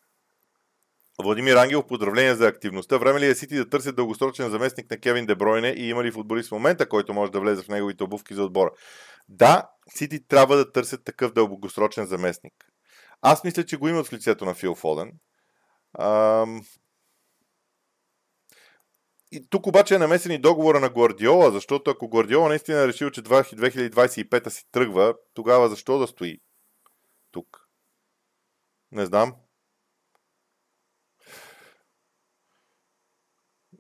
Владимир 1.23 1.57
Ангел, 1.57 1.83
поздравления 1.83 2.37
за 2.37 2.47
активността. 2.47 2.99
Време 2.99 3.21
ли 3.21 3.27
е 3.27 3.35
Сити 3.35 3.57
да 3.57 3.69
търсят 3.69 3.97
дългосрочен 3.97 4.51
заместник 4.51 4.91
на 4.91 4.99
Кевин 4.99 5.27
Дебройне 5.27 5.69
и 5.69 5.89
има 5.89 6.05
ли 6.05 6.13
футболист 6.13 6.49
в 6.49 6.53
момента, 6.53 6.89
който 6.89 7.15
може 7.15 7.33
да 7.33 7.41
влезе 7.41 7.63
в 7.63 7.69
неговите 7.69 8.05
обувки 8.05 8.35
за 8.35 8.45
отбора? 8.45 8.71
Да, 9.29 9.69
Сити 9.89 10.27
трябва 10.27 10.57
да 10.57 10.73
търсят 10.73 11.05
такъв 11.05 11.33
дългосрочен 11.33 12.07
заместник. 12.07 12.55
Аз 13.23 13.45
мисля, 13.45 13.65
че 13.65 13.77
го 13.77 13.89
имат 13.89 14.07
в 14.07 14.13
лицето 14.13 14.45
на 14.45 14.55
Фил 14.55 14.75
Фоден. 14.75 15.13
Ам... 15.99 16.63
И 19.33 19.49
тук 19.51 19.67
обаче 19.67 19.95
е 19.95 19.99
намесен 19.99 20.33
и 20.33 20.39
договора 20.39 20.81
на 20.81 20.89
Гвардиола, 20.89 21.51
защото 21.51 21.91
ако 21.91 22.09
Гвардиола 22.09 22.49
наистина 22.49 22.81
е 22.81 22.89
решил, 22.89 23.11
че 23.11 23.23
2025 23.23 24.49
си 24.49 24.65
тръгва, 24.73 25.15
тогава 25.35 25.69
защо 25.69 25.99
да 25.99 26.07
стои 26.07 26.41
тук? 27.31 27.69
Не 28.93 29.07
знам. 29.07 29.35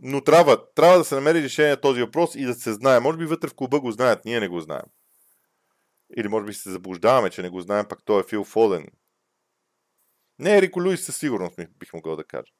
Но 0.00 0.24
трябва, 0.24 0.72
трябва 0.74 0.98
да 0.98 1.04
се 1.04 1.14
намери 1.14 1.42
решение 1.42 1.70
на 1.70 1.80
този 1.80 2.00
въпрос 2.00 2.34
и 2.34 2.44
да 2.44 2.54
се 2.54 2.72
знае. 2.72 3.00
Може 3.00 3.18
би 3.18 3.26
вътре 3.26 3.48
в 3.48 3.54
клуба 3.54 3.80
го 3.80 3.90
знаят, 3.90 4.24
ние 4.24 4.40
не 4.40 4.48
го 4.48 4.60
знаем. 4.60 4.86
Или 6.16 6.28
може 6.28 6.46
би 6.46 6.54
се 6.54 6.70
заблуждаваме, 6.70 7.30
че 7.30 7.42
не 7.42 7.50
го 7.50 7.60
знаем, 7.60 7.86
пак 7.88 7.98
той 8.04 8.20
е 8.20 8.24
Фил 8.28 8.44
Фоден. 8.44 8.86
Не, 10.38 10.62
Рико 10.62 10.80
Луис 10.80 11.04
със 11.04 11.16
сигурност 11.16 11.56
бих 11.78 11.92
могъл 11.92 12.16
да 12.16 12.24
кажа. 12.24 12.52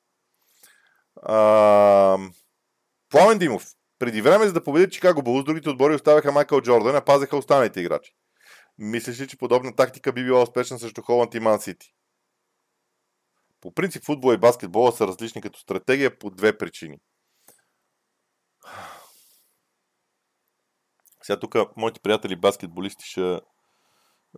А... 1.23 2.19
Пламен 3.11 3.39
Димов. 3.39 3.67
Преди 3.99 4.23
време, 4.23 4.47
за 4.47 4.53
да 4.53 4.65
победят 4.65 4.93
Чикаго 4.93 5.23
Булс, 5.23 5.45
другите 5.45 5.71
отбори 5.71 5.95
оставяха 5.95 6.33
Майкъл 6.33 6.61
Джордан, 6.61 6.97
а 6.97 7.05
пазеха 7.05 7.37
останалите 7.37 7.81
играчи. 7.81 8.13
Мислиш 8.79 9.21
ли, 9.21 9.29
че 9.29 9.39
подобна 9.39 9.77
тактика 9.77 10.13
би 10.13 10.25
била 10.25 10.43
успешна 10.43 10.79
срещу 10.79 11.03
Холанд 11.03 11.35
и 11.35 11.41
Ман 11.41 11.61
Сити? 11.61 11.95
По 13.61 13.75
принцип, 13.75 14.05
футбол 14.05 14.33
и 14.33 14.39
баскетбола 14.39 14.93
са 14.93 15.07
различни 15.07 15.43
като 15.43 15.61
стратегия 15.61 16.19
по 16.19 16.31
две 16.31 16.59
причини. 16.59 16.99
Сега 21.23 21.41
тук 21.41 21.77
моите 21.77 22.01
приятели 22.01 22.37
баскетболисти 22.37 23.05
ще 23.07 23.41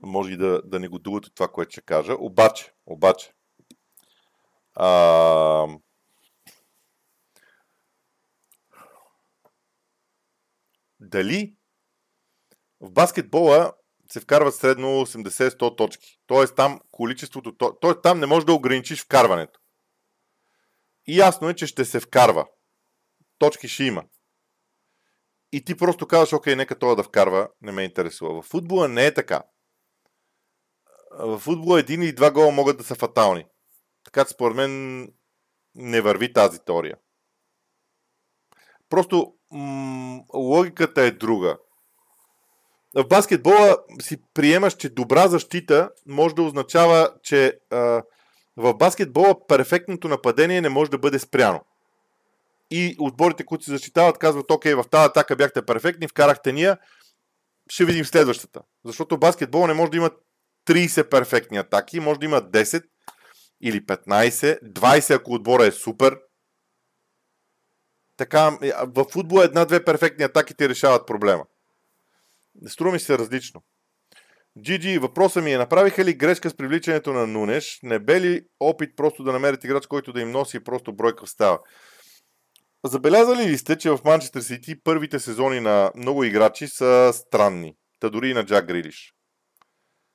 може 0.02 0.32
и 0.32 0.36
да, 0.36 0.62
да 0.64 0.80
не 0.80 0.88
го 0.88 0.98
дуват 0.98 1.26
от 1.26 1.34
това, 1.34 1.48
което 1.48 1.72
ще 1.72 1.80
кажа. 1.80 2.14
Обаче, 2.18 2.72
обаче, 2.86 3.32
а, 4.74 5.66
дали 11.00 11.56
в 12.80 12.90
баскетбола 12.90 13.72
се 14.12 14.20
вкарват 14.20 14.54
средно 14.54 14.86
80-100 14.86 15.76
точки. 15.76 16.20
Тоест 16.26 16.56
там 16.56 16.80
количеството, 16.90 17.56
т.е. 17.56 18.00
там 18.02 18.20
не 18.20 18.26
можеш 18.26 18.44
да 18.44 18.52
ограничиш 18.52 19.04
вкарването. 19.04 19.60
И 21.06 21.18
ясно 21.18 21.48
е, 21.48 21.54
че 21.54 21.66
ще 21.66 21.84
се 21.84 22.00
вкарва. 22.00 22.46
Точки 23.38 23.68
ще 23.68 23.84
има. 23.84 24.04
И 25.52 25.64
ти 25.64 25.76
просто 25.76 26.06
казваш, 26.06 26.32
окей, 26.32 26.56
нека 26.56 26.78
това 26.78 26.94
да 26.94 27.02
вкарва, 27.02 27.48
не 27.60 27.72
ме 27.72 27.84
интересува. 27.84 28.42
В 28.42 28.46
футбола 28.46 28.88
не 28.88 29.06
е 29.06 29.14
така. 29.14 29.42
В 31.10 31.38
футбола 31.38 31.80
един 31.80 32.02
или 32.02 32.14
два 32.14 32.30
гола 32.30 32.50
могат 32.50 32.78
да 32.78 32.84
са 32.84 32.94
фатални. 32.94 33.46
Така 34.04 34.24
че 34.24 34.30
според 34.30 34.56
мен 34.56 35.02
не 35.74 36.00
върви 36.00 36.32
тази 36.32 36.64
теория. 36.64 36.96
Просто 38.88 39.34
м- 39.52 40.20
логиката 40.34 41.02
е 41.02 41.10
друга. 41.10 41.56
В 42.94 43.04
баскетбола 43.04 43.76
си 44.02 44.16
приемаш, 44.34 44.74
че 44.74 44.88
добра 44.88 45.28
защита 45.28 45.90
може 46.06 46.34
да 46.34 46.42
означава, 46.42 47.10
че 47.22 47.58
а, 47.70 48.02
в 48.56 48.74
баскетбола 48.74 49.46
перфектното 49.46 50.08
нападение 50.08 50.60
не 50.60 50.68
може 50.68 50.90
да 50.90 50.98
бъде 50.98 51.18
спряно. 51.18 51.60
И 52.70 52.96
отборите, 52.98 53.44
които 53.44 53.64
се 53.64 53.70
защитават, 53.70 54.18
казват, 54.18 54.50
окей, 54.50 54.74
в 54.74 54.84
тази 54.90 55.06
атака 55.06 55.36
бяхте 55.36 55.62
перфектни, 55.62 56.08
вкарахте 56.08 56.52
ния, 56.52 56.78
ще 57.68 57.84
видим 57.84 58.04
следващата. 58.04 58.60
Защото 58.84 59.18
баскетбол 59.18 59.66
не 59.66 59.74
може 59.74 59.90
да 59.90 59.96
има 59.96 60.10
30 60.66 61.10
перфектни 61.10 61.58
атаки, 61.58 62.00
може 62.00 62.20
да 62.20 62.26
има 62.26 62.42
10 62.42 62.84
или 63.60 63.86
15, 63.86 64.62
20 64.62 65.14
ако 65.14 65.32
отбора 65.32 65.66
е 65.66 65.72
супер. 65.72 66.18
Така, 68.20 68.58
в 68.82 69.04
футбола 69.12 69.44
една-две 69.44 69.84
перфектни 69.84 70.24
атаки 70.24 70.54
ти 70.54 70.68
решават 70.68 71.06
проблема. 71.06 71.44
Струва 72.66 72.92
ми 72.92 73.00
се 73.00 73.18
различно. 73.18 73.62
GG, 74.58 74.98
въпросът 74.98 75.44
ми 75.44 75.52
е, 75.52 75.58
направиха 75.58 76.04
ли 76.04 76.14
грешка 76.14 76.50
с 76.50 76.56
привличането 76.56 77.12
на 77.12 77.26
Нунеш? 77.26 77.80
Не 77.82 77.98
бе 77.98 78.20
ли 78.20 78.42
опит 78.60 78.96
просто 78.96 79.22
да 79.22 79.32
намерят 79.32 79.64
играч, 79.64 79.86
който 79.86 80.12
да 80.12 80.20
им 80.20 80.30
носи 80.30 80.64
просто 80.64 80.92
бройка 80.92 81.26
в 81.26 81.30
става? 81.30 81.58
Забелязали 82.84 83.50
ли 83.50 83.58
сте, 83.58 83.78
че 83.78 83.90
в 83.90 84.00
Манчестър 84.04 84.40
Сити 84.40 84.82
първите 84.82 85.20
сезони 85.20 85.60
на 85.60 85.92
много 85.96 86.24
играчи 86.24 86.68
са 86.68 87.10
странни? 87.14 87.76
Та 88.00 88.10
дори 88.10 88.30
и 88.30 88.34
на 88.34 88.46
Джак 88.46 88.66
Грилиш. 88.66 89.14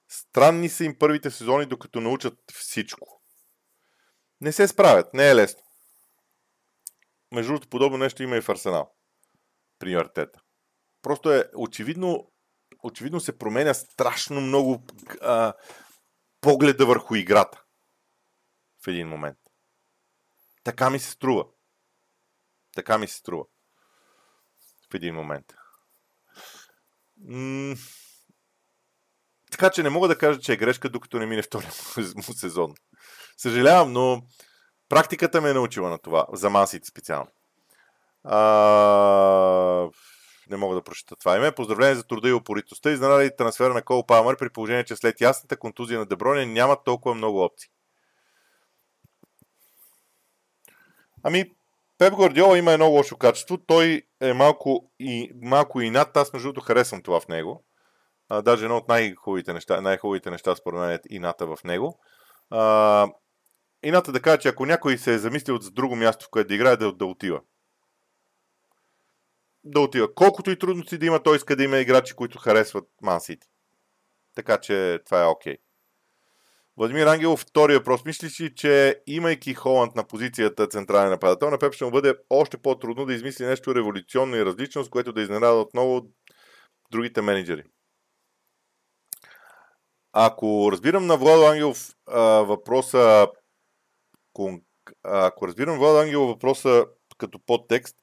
Странни 0.10 0.70
са 0.70 0.84
им 0.84 0.96
първите 1.00 1.32
сезони, 1.32 1.66
докато 1.66 2.02
научат 2.02 2.38
всичко. 2.54 3.22
Не 4.42 4.52
се 4.52 4.68
справят, 4.68 5.14
не 5.14 5.30
е 5.30 5.36
лесно. 5.36 5.65
Между 7.32 7.52
другото, 7.52 7.70
подобно 7.70 7.98
нещо 7.98 8.24
има 8.24 8.38
и 8.38 8.42
в 8.42 8.50
Арсенал. 8.50 8.96
При 9.80 9.94
Артета. 9.94 10.42
Просто 11.02 11.32
е 11.32 11.50
очевидно, 11.56 12.32
очевидно 12.84 13.20
се 13.20 13.38
променя 13.38 13.74
страшно 13.74 14.42
много 14.42 14.84
а, 15.22 15.54
погледа 16.42 16.86
върху 16.86 17.16
играта 17.16 17.64
в 18.86 18.88
един 18.88 19.08
момент. 19.08 19.38
Така 20.64 20.90
ми 20.90 21.00
се 21.00 21.12
струва. 21.12 21.46
Така 22.76 22.98
ми 22.98 23.08
се 23.08 23.16
струва. 23.16 23.46
В 24.92 24.94
един 24.94 25.16
момент. 25.16 25.46
М- 27.18 27.76
така 29.52 29.70
че 29.70 29.84
не 29.84 29.90
мога 29.90 30.08
да 30.08 30.18
кажа, 30.18 30.40
че 30.40 30.54
е 30.54 30.58
грешка, 30.58 30.90
докато 30.90 31.20
не 31.20 31.26
мине 31.26 31.42
втория 31.42 31.72
му 32.16 32.24
сезон. 32.34 32.74
Съжалявам, 33.38 33.94
но 33.94 34.22
практиката 34.90 35.42
ме 35.42 35.50
е 35.50 35.54
научила 35.54 35.90
на 35.90 35.98
това. 35.98 36.26
За 36.34 36.50
масите 36.50 36.88
специално. 36.88 37.28
А, 38.24 39.90
не 40.50 40.58
мога 40.58 40.76
да 40.76 40.82
прочета 40.82 41.16
това 41.16 41.38
име. 41.38 41.52
Поздравление 41.52 41.96
за 41.96 42.04
труда 42.04 42.30
и 42.30 42.34
опоритостта. 42.34 42.92
Изненада 42.92 43.26
и 43.26 43.36
трансфера 43.36 43.74
на 43.74 43.82
Кол 43.82 44.06
Палмър 44.06 44.38
при 44.38 44.50
положение, 44.50 44.84
че 44.84 44.96
след 44.96 45.22
ясната 45.22 45.58
контузия 45.58 46.00
на 46.00 46.06
Деброне 46.06 46.46
няма 46.46 46.84
толкова 46.84 47.16
много 47.16 47.44
опции. 47.44 47.70
Ами, 51.24 51.52
Пеп 51.98 52.14
Гвардиола 52.14 52.58
има 52.58 52.74
едно 52.74 52.90
лошо 52.90 53.18
качество. 53.18 53.58
Той 53.58 54.02
е 54.22 54.34
малко 54.34 54.92
и, 55.00 55.32
малко 55.42 55.82
и 55.82 55.90
над. 55.90 56.18
Аз 56.18 56.34
между 56.34 56.48
другото 56.48 56.66
харесвам 56.66 57.02
това 57.02 57.20
в 57.20 57.28
него. 57.28 57.64
А, 58.30 58.42
даже 58.42 58.66
едно 58.66 58.78
от 58.78 58.88
най-хубавите 58.88 59.54
неща, 59.54 59.82
най-хубавите 59.82 60.32
неща 60.32 60.56
според 60.56 60.80
мен 60.80 60.92
е 60.92 61.00
ината 61.10 61.48
в 61.48 61.58
него. 61.64 62.00
А, 62.50 63.08
ината 63.86 64.12
да 64.12 64.22
кажа, 64.22 64.38
че 64.38 64.48
ако 64.48 64.66
някой 64.66 64.98
се 64.98 65.14
е 65.14 65.18
замислил 65.18 65.58
за 65.58 65.72
друго 65.72 65.96
място, 65.96 66.26
в 66.26 66.30
което 66.30 66.48
да 66.48 66.56
играе, 66.56 66.78
да, 66.78 66.92
да 66.92 67.06
отива. 67.06 67.42
Да 69.64 69.80
отива. 69.80 70.14
Колкото 70.16 70.52
и 70.52 70.60
трудности 70.60 70.98
да 70.98 71.06
има, 71.06 71.24
той 71.24 71.36
иска 71.36 71.56
да 71.56 71.64
има 71.64 71.78
играчи, 71.78 72.14
които 72.14 72.38
харесват 72.38 72.88
Ман 73.02 73.22
Сити. 73.22 73.48
Така 74.36 74.58
че 74.58 75.00
това 75.06 75.24
е 75.24 75.26
окей. 75.26 75.54
Okay. 75.54 75.58
Владимир 76.78 77.08
Ангелов, 77.08 77.40
втори 77.40 77.74
въпрос. 77.74 78.06
Мислиш 78.06 78.42
ли, 78.42 78.56
че 78.56 79.02
имайки 79.08 79.54
Холанд 79.54 79.96
на 79.96 80.08
позицията 80.08 80.68
централен 80.68 81.10
нападател, 81.10 81.50
на 81.50 81.58
Пеп 81.58 81.74
ще 81.74 81.86
му 81.86 81.92
бъде 81.92 82.16
още 82.30 82.58
по-трудно 82.58 83.06
да 83.06 83.14
измисли 83.14 83.46
нещо 83.46 83.76
революционно 83.76 84.36
и 84.36 84.46
различно, 84.46 84.84
с 84.84 84.90
което 84.90 85.14
да 85.14 85.22
изненада 85.22 85.54
отново 85.54 86.02
другите 86.92 87.22
менеджери? 87.22 87.64
Ако 90.14 90.70
разбирам 90.72 91.06
на 91.06 91.18
Владо 91.18 91.46
Ангелов 91.46 91.90
а, 92.08 92.22
въпроса, 92.22 93.28
ако 95.04 95.48
разбирам 95.48 95.78
Владо 95.78 96.00
Ангелов 96.00 96.28
въпроса 96.28 96.86
като 97.18 97.40
подтекст, 97.40 97.98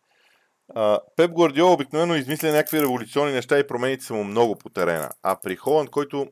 Пеп 1.17 1.33
Гвардиола 1.33 1.73
обикновено 1.73 2.17
измисля 2.17 2.53
някакви 2.53 2.83
революционни 2.83 3.33
неща 3.33 3.59
и 3.59 3.67
промените 3.67 4.05
са 4.05 4.15
му 4.15 4.25
много 4.25 4.59
по 4.59 4.71
терена. 4.71 5.11
А 5.23 5.41
при 5.41 5.57
Холанд, 5.57 5.91
който 5.91 6.27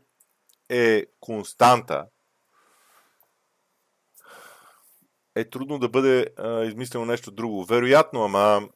е 0.68 1.04
константа, 1.20 2.06
е 5.34 5.50
трудно 5.50 5.78
да 5.78 5.88
бъде 5.88 6.26
измислено 6.64 7.04
нещо 7.04 7.30
друго. 7.30 7.64
Вероятно, 7.64 8.24
ама 8.24 8.68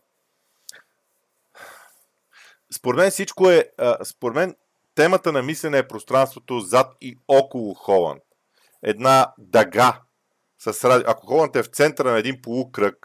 според 2.76 2.98
мен 2.98 3.10
всичко 3.10 3.50
е, 3.50 3.70
според 4.04 4.34
мен 4.34 4.56
темата 4.94 5.32
на 5.32 5.42
мислене 5.42 5.78
е 5.78 5.88
пространството 5.88 6.60
зад 6.60 6.96
и 7.00 7.18
около 7.28 7.74
Холанд. 7.74 8.22
Една 8.82 9.32
дъга. 9.38 10.00
С 10.72 10.84
ради... 10.84 11.04
Ако 11.06 11.26
Холанд 11.26 11.56
е 11.56 11.62
в 11.62 11.66
центъра 11.66 12.12
на 12.12 12.18
един 12.18 12.42
полукръг 12.42 12.96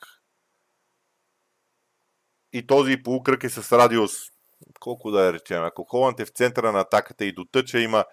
и 2.54 2.68
този 2.68 3.04
полукръг 3.04 3.44
е 3.44 3.50
с 3.50 3.78
радиус, 3.78 4.12
колко 4.80 5.12
да 5.12 5.26
я 5.26 5.34
речем, 5.34 5.64
ако 5.64 5.84
Холанд 5.84 6.20
е 6.20 6.26
в 6.26 6.30
центъра 6.30 6.72
на 6.72 6.80
атаката 6.80 7.26
и 7.26 7.34
до 7.34 7.46
тъча 7.46 7.80
има 7.80 8.06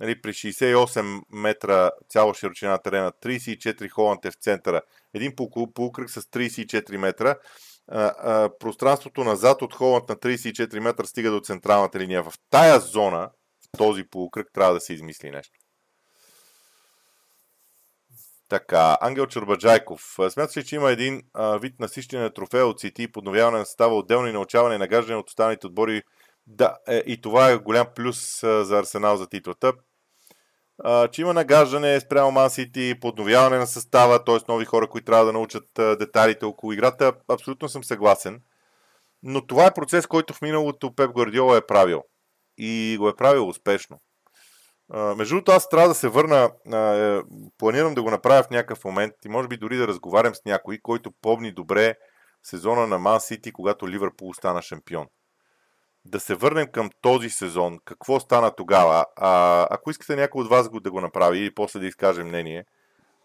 нали, 0.00 0.20
при 0.20 0.32
68 0.32 1.20
метра 1.30 1.90
цяла 2.08 2.34
широчина 2.34 2.70
на 2.70 2.78
терена, 2.78 3.12
34 3.12 3.90
Холанд 3.90 4.24
е 4.24 4.30
в 4.30 4.34
центъра, 4.34 4.82
един 5.14 5.36
полукръг 5.74 6.10
с 6.10 6.22
34 6.22 6.96
метра, 6.96 7.36
а, 7.88 8.14
а, 8.18 8.50
пространството 8.58 9.24
назад 9.24 9.62
от 9.62 9.74
Холанд 9.74 10.08
на 10.08 10.16
34 10.16 10.78
метра 10.80 11.04
стига 11.04 11.30
до 11.30 11.40
централната 11.40 11.98
линия. 11.98 12.22
В 12.22 12.32
тая 12.50 12.80
зона, 12.80 13.30
в 13.64 13.78
този 13.78 14.04
полукръг, 14.04 14.46
трябва 14.54 14.74
да 14.74 14.80
се 14.80 14.94
измисли 14.94 15.30
нещо. 15.30 15.57
Така, 18.48 18.98
Ангел 19.00 19.26
Чурбаджайков. 19.26 20.00
Смяташ 20.30 20.56
ли, 20.56 20.64
че 20.64 20.76
има 20.76 20.90
един 20.90 21.22
а, 21.34 21.58
вид 21.58 21.80
насищане 21.80 22.22
на 22.22 22.32
трофея 22.32 22.66
от 22.66 22.80
Сити, 22.80 23.12
подновяване 23.12 23.58
на 23.58 23.66
състава, 23.66 23.94
отделно 23.94 24.28
и 24.28 24.32
научаване 24.32 24.74
и 24.74 24.78
нагаждане 24.78 25.18
от 25.18 25.28
останалите 25.28 25.66
отбори? 25.66 26.02
Да, 26.46 26.76
е, 26.88 27.02
и 27.06 27.20
това 27.20 27.50
е 27.50 27.56
голям 27.56 27.86
плюс 27.96 28.42
а, 28.42 28.64
за 28.64 28.78
Арсенал 28.78 29.16
за 29.16 29.28
титлата 29.28 29.72
а, 30.84 31.08
че 31.08 31.22
има 31.22 31.34
нагаждане 31.34 32.00
спрямо 32.00 32.30
Ман 32.30 32.50
Сити, 32.50 32.94
подновяване 33.00 33.58
на 33.58 33.66
състава, 33.66 34.24
т.е. 34.24 34.36
нови 34.48 34.64
хора, 34.64 34.88
които 34.88 35.04
трябва 35.04 35.24
да 35.24 35.32
научат 35.32 35.78
а, 35.78 35.96
деталите 35.96 36.44
около 36.44 36.72
играта. 36.72 37.12
Абсолютно 37.28 37.68
съм 37.68 37.84
съгласен. 37.84 38.40
Но 39.22 39.46
това 39.46 39.66
е 39.66 39.74
процес, 39.74 40.06
който 40.06 40.34
в 40.34 40.42
миналото 40.42 40.94
Пеп 40.94 41.12
Гвардиола 41.12 41.56
е 41.56 41.66
правил. 41.66 42.02
И 42.58 42.96
го 42.98 43.08
е 43.08 43.16
правил 43.16 43.48
успешно. 43.48 44.00
Между 45.16 45.34
другото, 45.34 45.52
аз 45.52 45.68
трябва 45.68 45.88
да 45.88 45.94
се 45.94 46.08
върна, 46.08 46.50
а, 46.72 46.78
е, 46.78 47.20
планирам 47.58 47.94
да 47.94 48.02
го 48.02 48.10
направя 48.10 48.42
в 48.42 48.50
някакъв 48.50 48.84
момент 48.84 49.14
и 49.24 49.28
може 49.28 49.48
би 49.48 49.56
дори 49.56 49.76
да 49.76 49.88
разговарям 49.88 50.34
с 50.34 50.44
някой, 50.46 50.78
който 50.82 51.12
помни 51.22 51.52
добре 51.52 51.94
сезона 52.42 52.86
на 52.86 52.98
Ман 52.98 53.20
Сити, 53.20 53.52
когато 53.52 53.88
Ливърпул 53.88 54.34
стана 54.34 54.62
шампион 54.62 55.06
да 56.04 56.20
се 56.20 56.34
върнем 56.34 56.66
към 56.72 56.90
този 57.00 57.30
сезон. 57.30 57.78
Какво 57.84 58.20
стана 58.20 58.54
тогава? 58.56 59.06
А, 59.16 59.66
ако 59.70 59.90
искате 59.90 60.16
някой 60.16 60.42
от 60.42 60.48
вас 60.48 60.68
го 60.68 60.80
да 60.80 60.90
го 60.90 61.00
направи 61.00 61.44
и 61.44 61.54
после 61.54 61.80
да 61.80 61.86
изкаже 61.86 62.24
мнение, 62.24 62.64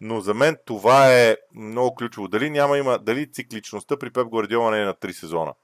но 0.00 0.20
за 0.20 0.34
мен 0.34 0.56
това 0.66 1.14
е 1.14 1.36
много 1.54 1.94
ключово. 1.94 2.28
Дали 2.28 2.50
няма 2.50 2.78
има, 2.78 2.98
дали 2.98 3.32
цикличността 3.32 3.96
при 3.96 4.10
Пеп 4.10 4.28
Гвардиола 4.28 4.70
не 4.70 4.80
е 4.80 4.84
на 4.84 4.94
3 4.94 5.12
сезона? 5.12 5.54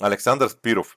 Александър 0.00 0.48
Спиров. 0.48 0.96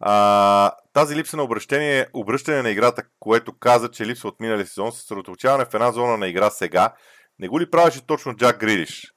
А, 0.00 0.72
тази 0.92 1.16
липса 1.16 1.36
на 1.36 1.42
обращение, 1.42 2.06
обръщане 2.14 2.62
на 2.62 2.70
играта, 2.70 3.02
което 3.20 3.58
каза, 3.58 3.90
че 3.90 4.06
липсва 4.06 4.28
от 4.28 4.40
миналия 4.40 4.66
сезон, 4.66 4.92
съсредоточаване 4.92 5.64
в 5.64 5.74
една 5.74 5.92
зона 5.92 6.16
на 6.16 6.28
игра 6.28 6.50
сега, 6.50 6.94
не 7.38 7.48
го 7.48 7.60
ли 7.60 7.70
правеше 7.70 8.06
точно 8.06 8.36
Джак 8.36 8.60
Гридиш? 8.60 9.12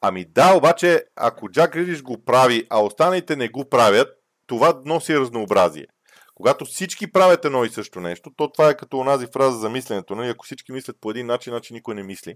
Ами 0.00 0.24
да, 0.24 0.54
обаче, 0.54 1.04
ако 1.16 1.50
Джак 1.50 1.76
Ридиш 1.76 2.02
го 2.02 2.24
прави, 2.24 2.66
а 2.70 2.82
останалите 2.82 3.36
не 3.36 3.48
го 3.48 3.68
правят, 3.68 4.08
това 4.46 4.82
носи 4.84 5.18
разнообразие. 5.18 5.86
Когато 6.34 6.64
всички 6.64 7.12
правят 7.12 7.44
едно 7.44 7.64
и 7.64 7.68
също 7.68 8.00
нещо, 8.00 8.30
то 8.36 8.52
това 8.52 8.70
е 8.70 8.76
като 8.76 8.98
онази 8.98 9.26
фраза 9.32 9.58
за 9.58 9.70
мисленето. 9.70 10.14
Нали? 10.14 10.28
Ако 10.28 10.44
всички 10.44 10.72
мислят 10.72 10.96
по 11.00 11.10
един 11.10 11.26
начин, 11.26 11.50
значи 11.50 11.72
никой 11.72 11.94
не 11.94 12.02
мисли. 12.02 12.34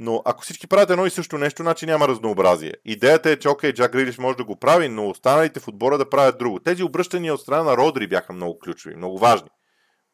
Но 0.00 0.22
ако 0.24 0.42
всички 0.42 0.66
правят 0.66 0.90
едно 0.90 1.06
и 1.06 1.10
също 1.10 1.38
нещо, 1.38 1.62
значи 1.62 1.86
няма 1.86 2.08
разнообразие. 2.08 2.74
Идеята 2.84 3.30
е, 3.30 3.38
че 3.38 3.48
окей, 3.48 3.72
Джак 3.72 3.94
Ридиш 3.94 4.18
може 4.18 4.36
да 4.36 4.44
го 4.44 4.56
прави, 4.56 4.88
но 4.88 5.08
останалите 5.08 5.60
в 5.60 5.68
отбора 5.68 5.98
да 5.98 6.10
правят 6.10 6.38
друго. 6.38 6.60
Тези 6.60 6.82
обръщания 6.82 7.34
от 7.34 7.40
страна 7.40 7.62
на 7.62 7.76
Родри 7.76 8.06
бяха 8.06 8.32
много 8.32 8.58
ключови, 8.58 8.96
много 8.96 9.18
важни, 9.18 9.48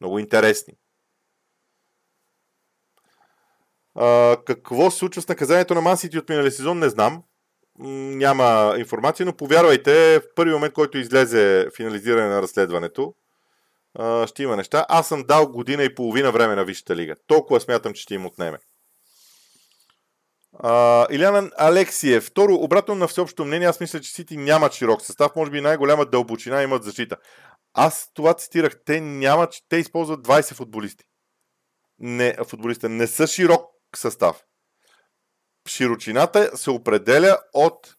много 0.01 0.19
интересни. 0.19 0.73
А, 3.95 4.37
какво 4.45 4.91
се 4.91 4.97
случва 4.97 5.21
с 5.21 5.27
наказанието 5.27 5.75
на 5.75 5.81
Мансити 5.81 6.17
от 6.17 6.29
миналия 6.29 6.51
сезон, 6.51 6.79
не 6.79 6.89
знам. 6.89 7.23
Няма 7.79 8.75
информация, 8.77 9.25
но 9.25 9.33
повярвайте, 9.33 10.19
в 10.19 10.35
първи 10.35 10.53
момент, 10.53 10.73
който 10.73 10.97
излезе 10.97 11.67
финализиране 11.75 12.27
на 12.27 12.41
разследването, 12.41 13.13
ще 14.25 14.43
има 14.43 14.55
неща. 14.55 14.85
Аз 14.89 15.07
съм 15.07 15.23
дал 15.23 15.51
година 15.51 15.83
и 15.83 15.95
половина 15.95 16.31
време 16.31 16.55
на 16.55 16.65
Висшата 16.65 16.95
лига. 16.95 17.15
Толкова 17.27 17.59
смятам, 17.59 17.93
че 17.93 18.01
ще 18.01 18.13
им 18.13 18.25
отнеме. 18.25 18.57
А, 20.59 21.07
Иляна 21.11 21.51
Алексиев. 21.57 22.25
Второ, 22.25 22.53
обратно 22.53 22.95
на 22.95 23.07
всеобщо 23.07 23.45
мнение, 23.45 23.67
аз 23.67 23.79
мисля, 23.79 24.01
че 24.01 24.11
Сити 24.11 24.37
нямат 24.37 24.73
широк 24.73 25.01
състав. 25.01 25.35
Може 25.35 25.51
би 25.51 25.61
най-голяма 25.61 26.05
дълбочина 26.05 26.63
имат 26.63 26.83
защита. 26.83 27.17
Аз 27.73 28.11
това 28.13 28.33
цитирах. 28.33 28.83
Те 28.85 29.01
нямат, 29.01 29.53
те 29.69 29.77
използват 29.77 30.27
20 30.27 30.53
футболисти. 30.53 31.05
Не, 31.99 32.35
футболиста 32.47 32.89
не 32.89 33.07
са 33.07 33.27
широк 33.27 33.61
състав. 33.95 34.43
Широчината 35.67 36.57
се 36.57 36.69
определя 36.69 37.37
от 37.53 37.95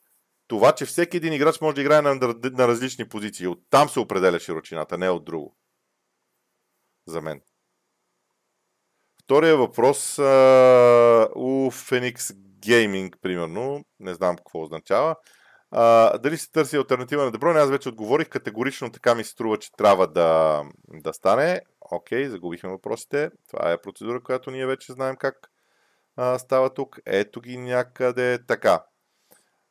това, 0.48 0.72
че 0.72 0.86
всеки 0.86 1.16
един 1.16 1.32
играч 1.32 1.60
може 1.60 1.74
да 1.74 1.80
играе 1.80 2.02
на, 2.02 2.14
на 2.44 2.68
различни 2.68 3.08
позиции. 3.08 3.46
От 3.46 3.58
там 3.70 3.88
се 3.88 4.00
определя 4.00 4.40
широчината, 4.40 4.98
не 4.98 5.10
от 5.10 5.24
друго. 5.24 5.56
За 7.06 7.20
мен. 7.20 7.40
Втория 9.26 9.56
въпрос 9.56 10.18
а, 10.18 10.22
у 11.36 11.70
Phoenix 11.70 12.16
Gaming, 12.66 13.14
примерно, 13.22 13.84
не 14.00 14.14
знам 14.14 14.36
какво 14.36 14.62
означава. 14.62 15.16
А, 15.70 16.18
дали 16.18 16.36
се 16.36 16.50
търси 16.50 16.76
альтернатива 16.76 17.24
на 17.24 17.30
Дебройн? 17.30 17.56
Аз 17.56 17.70
вече 17.70 17.88
отговорих 17.88 18.28
категорично, 18.28 18.92
така 18.92 19.14
ми 19.14 19.24
се 19.24 19.30
струва, 19.30 19.58
че 19.58 19.72
трябва 19.76 20.06
да, 20.06 20.62
да 20.88 21.12
стане. 21.12 21.60
Окей, 21.80 22.28
загубихме 22.28 22.70
въпросите. 22.70 23.30
Това 23.50 23.72
е 23.72 23.80
процедура, 23.80 24.22
която 24.22 24.50
ние 24.50 24.66
вече 24.66 24.92
знаем 24.92 25.16
как 25.16 25.34
а, 26.16 26.38
става 26.38 26.74
тук. 26.74 26.98
Ето 27.06 27.40
ги 27.40 27.56
някъде. 27.56 28.46
Така. 28.46 28.84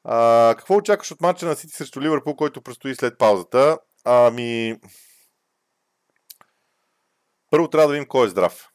А, 0.04 0.56
какво 0.58 0.76
очакваш 0.76 1.12
от 1.12 1.22
матча 1.22 1.46
на 1.46 1.56
Сити 1.56 1.74
срещу 1.74 2.02
Ливърпул, 2.02 2.36
който 2.36 2.62
предстои 2.62 2.96
след 2.96 3.18
паузата? 3.18 3.78
Ами... 4.06 4.80
Първо 7.52 7.68
трябва 7.68 7.88
да 7.88 7.94
видим 7.94 8.08
кой 8.08 8.26
е 8.26 8.30
здрав. 8.30 8.70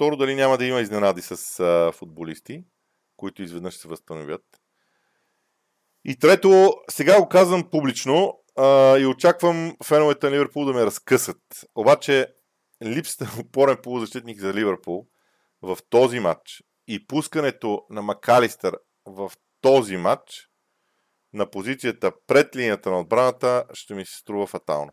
Второ, 0.00 0.16
дали 0.16 0.34
няма 0.34 0.58
да 0.58 0.64
има 0.64 0.80
изненади 0.80 1.22
с 1.22 1.60
а, 1.60 1.92
футболисти, 1.92 2.64
които 3.16 3.42
изведнъж 3.42 3.74
се 3.74 3.88
възстановят. 3.88 4.42
И 6.04 6.18
трето, 6.18 6.74
сега 6.90 7.20
го 7.20 7.28
казвам 7.28 7.70
публично 7.70 8.40
а, 8.56 8.98
и 8.98 9.06
очаквам 9.06 9.76
феновете 9.84 10.26
на 10.26 10.32
Ливърпул 10.32 10.64
да 10.64 10.72
ме 10.72 10.86
разкъсат. 10.86 11.38
Обаче, 11.74 12.26
липсата 12.84 13.24
на 13.24 13.40
опорен 13.40 13.76
полузащитник 13.82 14.40
за 14.40 14.54
Ливърпул 14.54 15.06
в 15.62 15.78
този 15.90 16.20
матч 16.20 16.62
и 16.88 17.06
пускането 17.06 17.86
на 17.90 18.02
Макалистър 18.02 18.78
в 19.06 19.32
този 19.60 19.96
матч 19.96 20.48
на 21.32 21.50
позицията 21.50 22.12
пред 22.26 22.56
линията 22.56 22.90
на 22.90 23.00
отбраната 23.00 23.64
ще 23.72 23.94
ми 23.94 24.06
се 24.06 24.16
струва 24.16 24.46
фатално. 24.46 24.92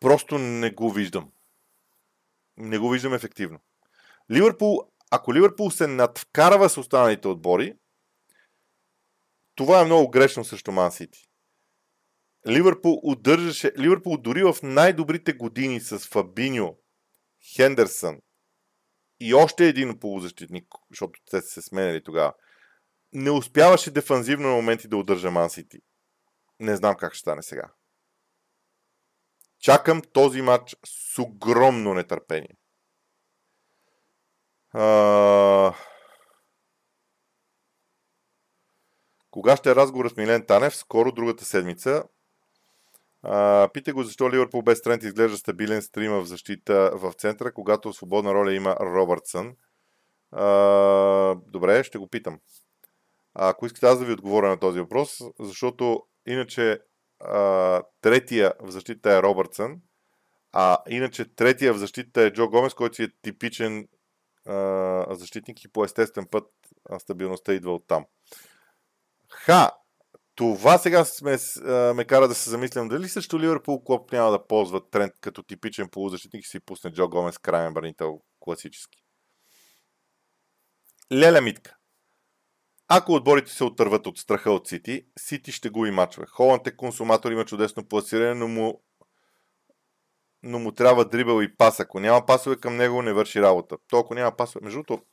Просто 0.00 0.38
не 0.38 0.70
го 0.70 0.90
виждам. 0.90 1.32
Не 2.62 2.78
го 2.78 2.90
виждам 2.90 3.14
ефективно. 3.14 3.60
Ливърпул, 4.30 4.80
ако 5.10 5.34
Ливърпул 5.34 5.70
се 5.70 5.86
надвкарва 5.86 6.68
с 6.68 6.78
останалите 6.78 7.28
отбори, 7.28 7.76
това 9.54 9.80
е 9.80 9.84
много 9.84 10.10
грешно 10.10 10.44
срещу 10.44 10.72
Ман 10.72 10.92
Сити. 10.92 11.28
Ливърпул 12.48 13.00
удържаше, 13.02 13.72
Ливърпул 13.78 14.16
дори 14.16 14.44
в 14.44 14.56
най-добрите 14.62 15.32
години 15.32 15.80
с 15.80 15.98
Фабиньо, 15.98 16.76
Хендерсън 17.54 18.18
и 19.20 19.34
още 19.34 19.68
един 19.68 19.98
полузащитник, 19.98 20.66
защото 20.90 21.20
те 21.30 21.40
са 21.40 21.48
се 21.48 21.62
сменяли 21.62 22.04
тогава, 22.04 22.34
не 23.12 23.30
успяваше 23.30 23.90
дефанзивно 23.90 24.48
на 24.48 24.54
моменти 24.54 24.88
да 24.88 24.96
удържа 24.96 25.30
Ман 25.30 25.50
Сити. 25.50 25.78
Не 26.60 26.76
знам 26.76 26.96
как 26.96 27.14
ще 27.14 27.20
стане 27.20 27.42
сега. 27.42 27.72
Чакам 29.62 30.02
този 30.12 30.42
матч 30.42 30.76
с 30.84 31.18
огромно 31.22 31.94
нетърпение. 31.94 32.56
А... 34.72 35.74
Кога 39.30 39.56
ще 39.56 39.70
е 39.70 39.74
разговор 39.74 40.08
с 40.08 40.16
Милен 40.16 40.46
Танев? 40.46 40.76
Скоро, 40.76 41.12
другата 41.12 41.44
седмица. 41.44 42.04
А, 43.22 43.68
питай 43.74 43.94
го 43.94 44.02
защо 44.02 44.30
Ливърпул 44.30 44.62
без 44.62 44.82
тренд 44.82 45.02
изглежда 45.02 45.36
стабилен 45.36 45.82
стрима 45.82 46.20
в 46.20 46.26
защита 46.26 46.90
в 46.94 47.12
центъра, 47.12 47.52
когато 47.52 47.92
свободна 47.92 48.34
роля 48.34 48.52
има 48.54 48.76
Робъртсън. 48.80 49.56
А, 50.30 50.46
добре, 51.34 51.84
ще 51.84 51.98
го 51.98 52.08
питам. 52.08 52.40
А, 53.34 53.48
ако 53.48 53.66
искате 53.66 53.86
аз 53.86 53.98
да 53.98 54.04
ви 54.04 54.12
отговоря 54.12 54.48
на 54.48 54.58
този 54.58 54.80
въпрос, 54.80 55.18
защото 55.40 56.02
иначе 56.26 56.80
третия 58.00 58.52
в 58.60 58.70
защита 58.70 59.12
е 59.12 59.22
Робъртсън, 59.22 59.80
а 60.52 60.78
иначе 60.88 61.34
третия 61.34 61.74
в 61.74 61.78
защита 61.78 62.22
е 62.22 62.32
Джо 62.32 62.48
Гомес, 62.48 62.74
който 62.74 62.96
си 62.96 63.02
е 63.02 63.08
типичен 63.22 63.88
а, 64.46 65.14
защитник 65.14 65.64
и 65.64 65.68
по 65.68 65.84
естествен 65.84 66.26
път 66.30 66.44
а, 66.90 66.98
стабилността 66.98 67.54
идва 67.54 67.74
от 67.74 67.86
там. 67.86 68.06
Ха! 69.28 69.70
Това 70.34 70.78
сега 70.78 71.04
сме, 71.04 71.38
а, 71.64 71.94
ме 71.94 72.04
кара 72.04 72.28
да 72.28 72.34
се 72.34 72.50
замислям 72.50 72.88
дали 72.88 73.08
също 73.08 73.40
Ливърпул 73.40 73.84
Клоп 73.84 74.12
няма 74.12 74.30
да 74.30 74.46
ползва 74.46 74.90
тренд 74.90 75.12
като 75.20 75.42
типичен 75.42 75.88
полузащитник 75.88 76.44
и 76.44 76.48
си 76.48 76.60
пусне 76.60 76.92
Джо 76.92 77.08
Гомес 77.08 77.38
крайен 77.38 77.74
бранител 77.74 78.20
класически. 78.40 78.98
Леля 81.12 81.40
Митка. 81.40 81.76
Ако 82.94 83.12
отборите 83.12 83.50
се 83.50 83.64
отърват 83.64 84.06
от 84.06 84.18
страха 84.18 84.50
от 84.50 84.68
Сити, 84.68 85.06
Сити 85.18 85.52
ще 85.52 85.68
губи 85.68 85.90
мачове. 85.90 86.26
Холанд 86.26 86.66
е 86.66 86.76
консуматор, 86.76 87.32
има 87.32 87.44
чудесно 87.44 87.88
пласиране, 87.88 88.34
но 88.34 88.48
му, 88.48 88.82
но 90.42 90.58
му 90.58 90.72
трябва 90.72 91.04
дрибъл 91.04 91.42
и 91.42 91.56
пас. 91.56 91.80
Ако 91.80 92.00
няма 92.00 92.26
пасове 92.26 92.56
към 92.56 92.76
него, 92.76 93.02
не 93.02 93.12
върши 93.12 93.42
работа. 93.42 93.76
То 93.88 93.98
ако 93.98 94.14
няма 94.14 94.36
пасове... 94.36 94.64
Между 94.64 94.82
другото, 94.82 95.04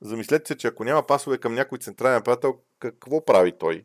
замислете 0.00 0.48
се, 0.48 0.56
че 0.56 0.66
ако 0.66 0.84
няма 0.84 1.06
пасове 1.06 1.38
към 1.38 1.54
някой 1.54 1.78
централен 1.78 2.22
приятел, 2.22 2.54
какво 2.78 3.24
прави 3.24 3.58
той? 3.58 3.84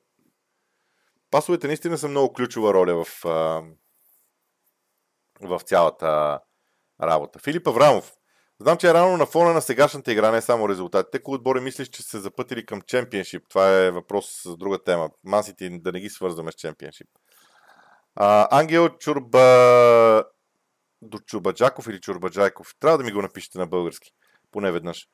Пасовете 1.32 1.68
наистина 1.68 1.98
са 1.98 2.08
много 2.08 2.34
ключова 2.34 2.74
роля 2.74 3.06
в, 3.06 3.26
а, 3.26 3.64
в 5.42 5.60
цялата 5.60 6.40
работа. 7.02 7.40
Филип 7.40 7.68
Аврамов. 7.68 8.17
Знам, 8.62 8.78
че 8.78 8.90
е 8.90 8.94
рано 8.94 9.18
на 9.18 9.26
фона 9.26 9.54
на 9.54 9.62
сегашната 9.62 10.12
игра, 10.12 10.32
не 10.32 10.42
само 10.42 10.70
резултатите. 10.70 11.24
Кои 11.24 11.36
отбори 11.36 11.60
мислиш, 11.60 11.88
че 11.88 12.04
се 12.04 12.20
запътили 12.20 12.66
към 12.66 12.82
чемпионшип? 12.82 13.44
Това 13.50 13.70
е 13.70 13.92
въпрос 13.92 14.44
за 14.46 14.58
друга 14.58 14.84
тема. 14.84 15.10
Масите 15.24 15.70
да 15.70 15.92
не 15.92 16.00
ги 16.00 16.10
свързваме 16.10 16.52
с 16.52 16.56
чемпионшип. 16.56 17.08
Ангел 18.16 18.90
Чурба... 18.90 20.24
До 21.02 21.20
Чурбаджаков 21.20 21.88
или 21.88 22.00
Чурбаджайков. 22.00 22.68
Трябва 22.80 22.98
да 22.98 23.04
ми 23.04 23.12
го 23.12 23.22
напишете 23.22 23.58
на 23.58 23.68
български. 23.68 24.12
Поне 24.52 24.72
веднъж. 24.72 25.08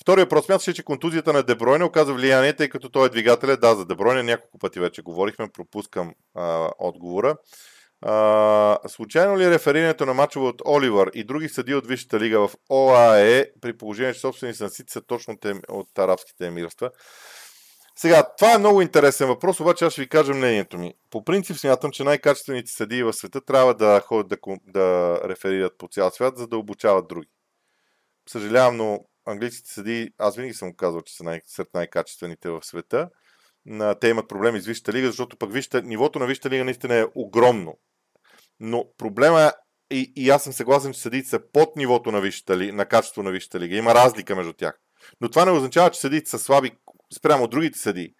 Втория 0.00 0.24
въпрос. 0.24 0.44
Смяташе, 0.44 0.74
че 0.74 0.82
контузията 0.82 1.32
на 1.32 1.42
Дебройне 1.42 1.84
оказва 1.84 2.14
влияние, 2.14 2.56
тъй 2.56 2.68
като 2.68 2.88
той 2.88 3.06
е 3.06 3.08
двигателя. 3.08 3.56
Да, 3.56 3.74
за 3.74 3.84
Дебройне 3.86 4.22
няколко 4.22 4.58
пъти 4.58 4.80
вече 4.80 5.02
говорихме. 5.02 5.48
Пропускам 5.52 6.14
а, 6.34 6.70
отговора. 6.78 7.36
А, 8.02 8.78
случайно 8.88 9.38
ли 9.38 9.44
е 9.44 9.50
реферирането 9.50 10.06
на 10.06 10.14
мачове 10.14 10.46
от 10.46 10.62
Оливър 10.66 11.10
и 11.14 11.24
други 11.24 11.48
съди 11.48 11.74
от 11.74 11.86
Висшата 11.86 12.20
лига 12.20 12.48
в 12.48 12.54
ОАЕ, 12.70 13.50
при 13.60 13.78
положение, 13.78 14.14
че 14.14 14.20
собствени 14.20 14.54
на 14.60 14.68
Сити 14.68 14.92
са 14.92 15.02
точно 15.02 15.36
от 15.68 15.98
арабските 15.98 16.46
емирства? 16.46 16.90
Сега, 17.96 18.26
това 18.38 18.54
е 18.54 18.58
много 18.58 18.82
интересен 18.82 19.28
въпрос, 19.28 19.60
обаче 19.60 19.84
аз 19.84 19.92
ще 19.92 20.02
ви 20.02 20.08
кажа 20.08 20.34
мнението 20.34 20.78
ми. 20.78 20.94
По 21.10 21.24
принцип 21.24 21.56
смятам, 21.56 21.90
че 21.90 22.04
най-качествените 22.04 22.72
съдии 22.72 23.02
в 23.02 23.12
света 23.12 23.40
трябва 23.40 23.74
да 23.74 24.00
ходят 24.00 24.28
да, 24.28 24.36
да 24.66 25.20
реферират 25.24 25.78
по 25.78 25.88
цял 25.88 26.10
свят, 26.10 26.38
за 26.38 26.46
да 26.46 26.56
обучават 26.56 27.08
други. 27.08 27.28
Съжалявам, 28.28 28.76
но 28.76 29.04
английските 29.26 29.70
съдии, 29.70 30.10
аз 30.18 30.36
винаги 30.36 30.54
съм 30.54 30.74
казал, 30.76 31.02
че 31.02 31.16
са 31.16 31.24
най- 31.24 31.40
сред 31.46 31.68
най-качествените 31.74 32.50
в 32.50 32.60
света. 32.62 33.08
Те 34.00 34.08
имат 34.08 34.28
проблеми 34.28 34.60
с 34.60 34.66
Висшата 34.66 34.92
лига, 34.92 35.06
защото 35.06 35.36
пък 35.36 35.52
вижте, 35.52 35.82
нивото 35.82 36.18
на 36.18 36.26
Висшата 36.26 36.50
лига 36.50 36.64
наистина 36.64 36.94
е 36.94 37.06
огромно. 37.14 37.78
Но 38.60 38.84
проблема 38.98 39.40
е, 39.40 39.52
и, 39.90 40.12
и 40.16 40.30
аз 40.30 40.44
съм 40.44 40.52
съгласен, 40.52 40.92
че 40.92 41.00
съдиите 41.00 41.28
са 41.28 41.40
под 41.52 41.76
нивото 41.76 42.12
на, 42.12 42.20
висшата 42.20 42.56
ли, 42.56 42.72
на 42.72 42.86
качество 42.86 43.22
на 43.22 43.30
Висшата 43.30 43.60
лига. 43.60 43.76
Има 43.76 43.94
разлика 43.94 44.36
между 44.36 44.52
тях. 44.52 44.80
Но 45.20 45.30
това 45.30 45.44
не 45.44 45.50
означава, 45.50 45.90
че 45.90 46.00
съдиите 46.00 46.30
са 46.30 46.38
слаби 46.38 46.70
спрямо 47.18 47.44
от 47.44 47.50
другите 47.50 47.78
съдии. 47.78 48.14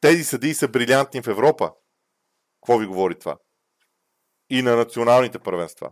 Тези 0.00 0.24
съдии 0.24 0.54
са 0.54 0.68
брилянтни 0.68 1.22
в 1.22 1.26
Европа. 1.26 1.72
Какво 2.60 2.78
ви 2.78 2.86
говори 2.86 3.18
това? 3.18 3.36
И 4.50 4.62
на 4.62 4.76
националните 4.76 5.38
първенства. 5.38 5.90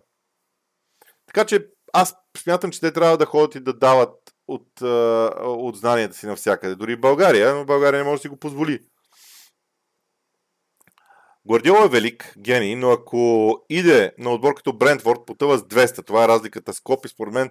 Така 1.26 1.44
че 1.44 1.66
аз 1.92 2.16
смятам, 2.38 2.70
че 2.70 2.80
те 2.80 2.92
трябва 2.92 3.18
да 3.18 3.26
ходят 3.26 3.54
и 3.54 3.60
да 3.60 3.72
дават 3.72 4.14
от, 4.48 4.80
от 5.40 5.76
знанията 5.76 6.16
си 6.16 6.26
навсякъде. 6.26 6.74
Дори 6.74 6.96
България, 6.96 7.54
но 7.54 7.64
България 7.64 7.98
не 7.98 8.04
може 8.04 8.18
да 8.18 8.22
си 8.22 8.28
го 8.28 8.36
позволи. 8.36 8.80
Гвардиола 11.46 11.84
е 11.84 11.88
велик, 11.88 12.34
гений, 12.38 12.76
но 12.76 12.90
ако 12.90 13.56
иде 13.68 14.14
на 14.18 14.30
отбор 14.30 14.54
като 14.54 14.72
Брентфорд, 14.72 15.26
потъва 15.26 15.58
с 15.58 15.62
200. 15.62 16.06
Това 16.06 16.24
е 16.24 16.28
разликата 16.28 16.74
с 16.74 16.80
Клоп 16.80 17.06
и 17.06 17.08
според 17.08 17.34
мен 17.34 17.50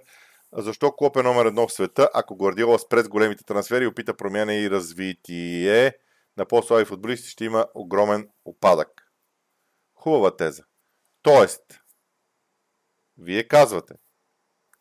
защо 0.52 0.92
Клоп 0.92 1.16
е 1.16 1.22
номер 1.22 1.46
едно 1.46 1.68
в 1.68 1.72
света, 1.72 2.10
ако 2.14 2.36
Гвардиола 2.36 2.78
спре 2.78 3.02
с 3.02 3.08
големите 3.08 3.44
трансфери 3.44 3.86
опита 3.86 4.16
промяна 4.16 4.54
и 4.54 4.70
развитие 4.70 5.92
на 6.36 6.46
по-слаби 6.46 6.84
футболисти, 6.84 7.28
ще 7.28 7.44
има 7.44 7.66
огромен 7.74 8.28
опадък. 8.44 9.12
Хубава 9.94 10.36
теза. 10.36 10.64
Тоест, 11.22 11.62
вие 13.18 13.48
казвате, 13.48 13.94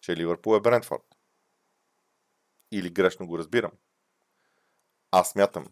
че 0.02 0.16
Ливърпул 0.16 0.56
е 0.56 0.62
Брентфорд. 0.62 1.04
Или 2.72 2.90
грешно 2.90 3.28
го 3.28 3.38
разбирам. 3.38 3.72
Аз 5.12 5.32
смятам, 5.32 5.66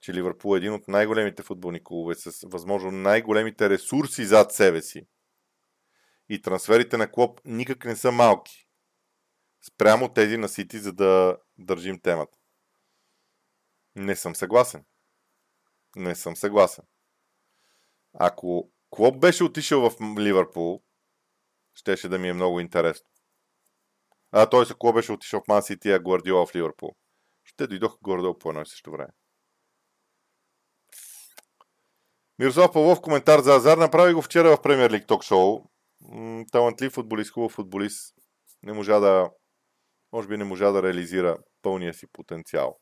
че 0.00 0.14
Ливърпул 0.14 0.54
е 0.54 0.58
един 0.58 0.72
от 0.72 0.88
най-големите 0.88 1.42
футболни 1.42 1.84
клубове 1.84 2.14
с 2.14 2.46
възможно 2.48 2.90
най-големите 2.90 3.70
ресурси 3.70 4.24
зад 4.24 4.52
себе 4.52 4.82
си. 4.82 5.06
И 6.28 6.42
трансферите 6.42 6.96
на 6.96 7.10
клуб 7.12 7.40
никак 7.44 7.84
не 7.84 7.96
са 7.96 8.12
малки. 8.12 8.68
Спрямо 9.62 10.12
тези 10.12 10.36
на 10.36 10.48
Сити, 10.48 10.78
за 10.78 10.92
да 10.92 11.36
държим 11.58 12.00
темата. 12.00 12.38
Не 13.96 14.16
съм 14.16 14.34
съгласен. 14.34 14.84
Не 15.96 16.14
съм 16.14 16.36
съгласен. 16.36 16.84
Ако 18.12 18.72
Клоп 18.90 19.20
беше 19.20 19.44
отишъл 19.44 19.90
в 19.90 20.00
Ливърпул, 20.18 20.82
щеше 21.74 22.08
да 22.08 22.18
ми 22.18 22.28
е 22.28 22.32
много 22.32 22.60
интересно. 22.60 23.10
А, 24.32 24.46
т.е. 24.46 24.60
ако 24.70 24.92
беше 24.92 25.12
отишъл 25.12 25.40
в 25.40 25.48
Ман 25.48 25.62
Сити, 25.62 25.90
а 25.90 25.98
Гвардиола 25.98 26.46
в 26.46 26.54
Ливърпул. 26.54 26.96
Ще 27.44 27.66
дойдох 27.66 27.98
горе 28.02 28.38
по 28.38 28.48
едно 28.48 28.62
и 28.62 28.66
също 28.66 28.90
време. 28.90 29.12
Мирослав 32.40 32.72
Павлов, 32.72 33.00
коментар 33.00 33.40
за 33.40 33.54
Азар. 33.54 33.78
Направи 33.78 34.12
го 34.12 34.22
вчера 34.22 34.56
в 34.56 34.62
Премьер 34.62 34.90
Лиг 34.90 35.06
ток 35.06 35.24
шоу. 35.24 35.60
Талантлив 36.52 36.92
футболист, 36.92 37.32
хубав 37.32 37.52
футболист. 37.52 38.14
Не 38.62 38.72
можа 38.72 39.00
да, 39.00 39.30
може 40.12 40.28
би 40.28 40.36
не 40.36 40.44
можа 40.44 40.70
да 40.70 40.82
реализира 40.82 41.38
пълния 41.62 41.94
си 41.94 42.06
потенциал 42.12 42.78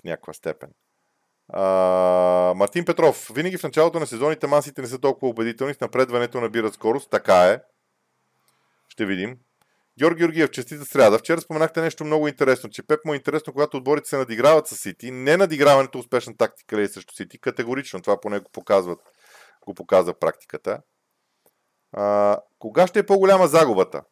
в 0.00 0.04
някаква 0.04 0.32
степен. 0.32 0.70
А, 1.48 1.62
Мартин 2.56 2.84
Петров. 2.84 3.30
Винаги 3.34 3.58
в 3.58 3.62
началото 3.62 4.00
на 4.00 4.06
сезоните 4.06 4.46
масите 4.46 4.82
не 4.82 4.88
са 4.88 4.98
толкова 4.98 5.28
убедителни. 5.28 5.74
С 5.74 5.80
напредването 5.80 6.40
набират 6.40 6.74
скорост. 6.74 7.10
Така 7.10 7.44
е. 7.44 7.60
Ще 8.88 9.06
видим. 9.06 9.38
Георги 9.98 10.18
Георгиев, 10.18 10.50
честита 10.50 10.84
сряда. 10.84 11.18
Вчера 11.18 11.40
споменахте 11.40 11.80
нещо 11.80 12.04
много 12.04 12.28
интересно, 12.28 12.70
че 12.70 12.86
Пеп 12.86 13.04
му 13.04 13.12
е 13.12 13.16
интересно, 13.16 13.52
когато 13.52 13.76
отборите 13.76 14.08
се 14.08 14.16
надиграват 14.16 14.66
с 14.66 14.76
Сити. 14.76 15.10
Не 15.10 15.36
надиграването 15.36 15.98
успешна 15.98 16.36
тактика 16.36 16.76
ли 16.76 16.82
е 16.82 16.88
срещу 16.88 17.14
Сити? 17.14 17.40
Категорично. 17.40 18.02
Това 18.02 18.20
поне 18.20 18.38
го 18.38 18.50
показват. 18.52 18.98
Го 19.66 19.74
показва 19.74 20.18
практиката. 20.18 20.80
А, 21.92 22.38
кога 22.58 22.86
ще 22.86 22.98
е 22.98 23.06
по-голяма 23.06 23.46
загубата? 23.46 24.02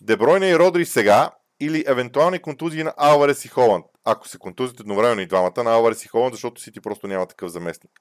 Дебройна 0.00 0.46
и 0.46 0.58
Родри 0.58 0.86
сега 0.86 1.30
или 1.60 1.84
евентуални 1.86 2.38
контузии 2.38 2.82
на 2.82 2.94
Алварес 2.96 3.44
и 3.44 3.48
Холанд? 3.48 3.86
Ако 4.04 4.28
се 4.28 4.38
контузят 4.38 4.80
едновременно 4.80 5.20
и 5.20 5.26
двамата 5.26 5.64
на 5.64 5.72
Алварес 5.72 6.04
и 6.04 6.08
Холанд, 6.08 6.34
защото 6.34 6.60
Сити 6.60 6.80
просто 6.80 7.06
няма 7.06 7.26
такъв 7.26 7.50
заместник. 7.50 7.92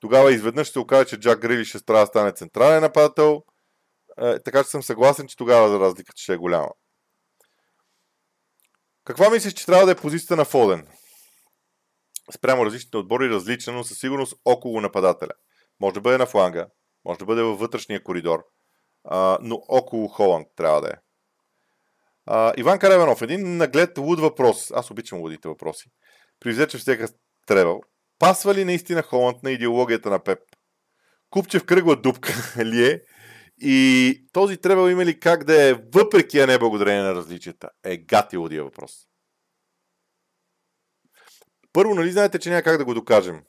Тогава 0.00 0.32
изведнъж 0.32 0.68
се 0.68 0.78
окаже, 0.78 1.04
че 1.04 1.16
Джак 1.16 1.40
Грили 1.40 1.64
ще 1.64 1.84
трябва 1.84 2.02
да 2.02 2.06
стане 2.06 2.32
централен 2.32 2.80
нападател, 2.80 3.42
така 4.16 4.64
че 4.64 4.70
съм 4.70 4.82
съгласен, 4.82 5.28
че 5.28 5.36
тогава 5.36 5.68
за 5.68 5.80
разликата 5.80 6.22
ще 6.22 6.32
е 6.32 6.36
голяма. 6.36 6.68
Каква 9.04 9.30
мислиш, 9.30 9.52
че 9.52 9.66
трябва 9.66 9.86
да 9.86 9.92
е 9.92 9.96
позицията 9.96 10.36
на 10.36 10.44
Фоден? 10.44 10.86
Спрямо 12.34 12.66
различните 12.66 12.96
отбори 12.96 13.30
различна, 13.30 13.72
но 13.72 13.84
със 13.84 13.98
сигурност 13.98 14.34
около 14.44 14.80
нападателя. 14.80 15.32
Може 15.80 15.94
да 15.94 16.00
бъде 16.00 16.18
на 16.18 16.26
фланга, 16.26 16.66
може 17.04 17.18
да 17.18 17.24
бъде 17.24 17.42
във 17.42 17.58
вътрешния 17.58 18.02
коридор, 18.02 18.44
а, 19.04 19.38
но 19.42 19.62
около 19.68 20.08
Холанд 20.08 20.48
трябва 20.56 20.80
да 20.80 20.88
е. 20.88 20.94
А, 22.26 22.52
Иван 22.56 22.78
Кареванов, 22.78 23.22
един 23.22 23.56
наглед 23.56 23.98
луд 23.98 24.20
въпрос. 24.20 24.70
Аз 24.70 24.90
обичам 24.90 25.18
лудите 25.18 25.48
въпроси. 25.48 25.90
При 26.40 26.68
че 26.68 26.78
всека 26.78 27.08
тревел. 27.46 27.80
Пасва 28.18 28.54
ли 28.54 28.64
наистина 28.64 29.02
Холанд 29.02 29.42
на 29.42 29.50
идеологията 29.50 30.10
на 30.10 30.18
Пеп? 30.18 30.38
Купче 31.30 31.58
в 31.58 31.64
кръгла 31.64 31.96
дупка 31.96 32.32
ли 32.64 32.86
е? 32.86 33.00
И 33.64 34.24
този 34.32 34.56
требал 34.56 34.88
има 34.88 35.04
ли 35.04 35.20
как 35.20 35.44
да 35.44 35.68
е 35.68 35.74
въпреки, 35.74 36.38
а 36.38 36.46
не 36.46 36.58
благодарение 36.58 37.02
на 37.02 37.14
различията? 37.14 37.70
Е 37.84 37.96
гати 37.96 38.36
лудия 38.36 38.64
въпрос. 38.64 39.08
Първо, 41.72 41.94
нали 41.94 42.12
знаете, 42.12 42.38
че 42.38 42.50
няма 42.50 42.62
как 42.62 42.78
да 42.78 42.84
го 42.84 42.94
докажем? 42.94 43.44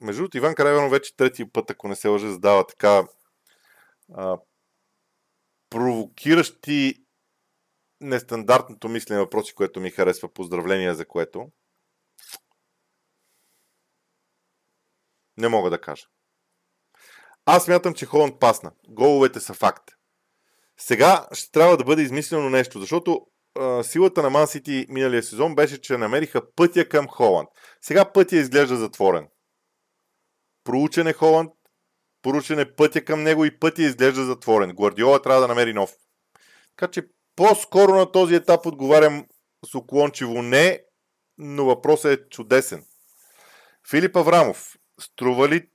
Между 0.00 0.22
другото, 0.22 0.36
Иван 0.36 0.54
Карайванов 0.54 0.90
вече 0.90 1.16
трети 1.16 1.52
път, 1.52 1.70
ако 1.70 1.88
не 1.88 1.96
се 1.96 2.08
лъже, 2.08 2.28
задава 2.28 2.66
така 2.66 3.04
а, 4.14 4.38
провокиращи 5.70 7.04
нестандартното 8.00 8.88
мислене 8.88 9.20
въпроси, 9.20 9.54
което 9.54 9.80
ми 9.80 9.90
харесва. 9.90 10.32
Поздравления 10.32 10.94
за 10.94 11.06
което. 11.06 11.52
Не 15.36 15.48
мога 15.48 15.70
да 15.70 15.80
кажа. 15.80 16.06
Аз 17.46 17.68
мятам, 17.68 17.94
че 17.94 18.06
Холанд 18.06 18.40
пасна. 18.40 18.72
Головете 18.88 19.40
са 19.40 19.54
факт. 19.54 19.90
Сега 20.78 21.26
ще 21.32 21.52
трябва 21.52 21.76
да 21.76 21.84
бъде 21.84 22.02
измислено 22.02 22.50
нещо, 22.50 22.80
защото 22.80 23.26
а, 23.58 23.82
силата 23.82 24.22
на 24.22 24.30
Ман 24.30 24.46
Сити 24.46 24.86
миналия 24.88 25.22
сезон 25.22 25.54
беше, 25.54 25.80
че 25.80 25.96
намериха 25.96 26.52
пътя 26.54 26.88
към 26.88 27.08
Холанд. 27.08 27.48
Сега 27.80 28.12
пътя 28.12 28.36
изглежда 28.36 28.76
затворен. 28.76 29.28
Проучен 30.64 31.06
е 31.06 31.12
Холанд, 31.12 31.50
проучен 32.22 32.58
е 32.58 32.74
пътя 32.74 33.04
към 33.04 33.22
него 33.22 33.44
и 33.44 33.58
пътя 33.58 33.82
изглежда 33.82 34.24
затворен. 34.24 34.74
Гвардиола 34.76 35.22
трябва 35.22 35.40
да 35.40 35.48
намери 35.48 35.72
нов. 35.72 35.92
Така 36.76 36.90
че 36.90 37.08
по-скоро 37.36 37.94
на 37.94 38.12
този 38.12 38.34
етап 38.34 38.66
отговарям 38.66 39.26
с 39.66 39.74
уклончиво 39.74 40.42
не, 40.42 40.80
но 41.38 41.64
въпросът 41.64 42.20
е 42.20 42.28
чудесен. 42.28 42.84
Филип 43.90 44.16
Аврамов. 44.16 44.76
Струва 45.00 45.48
ли 45.48 45.68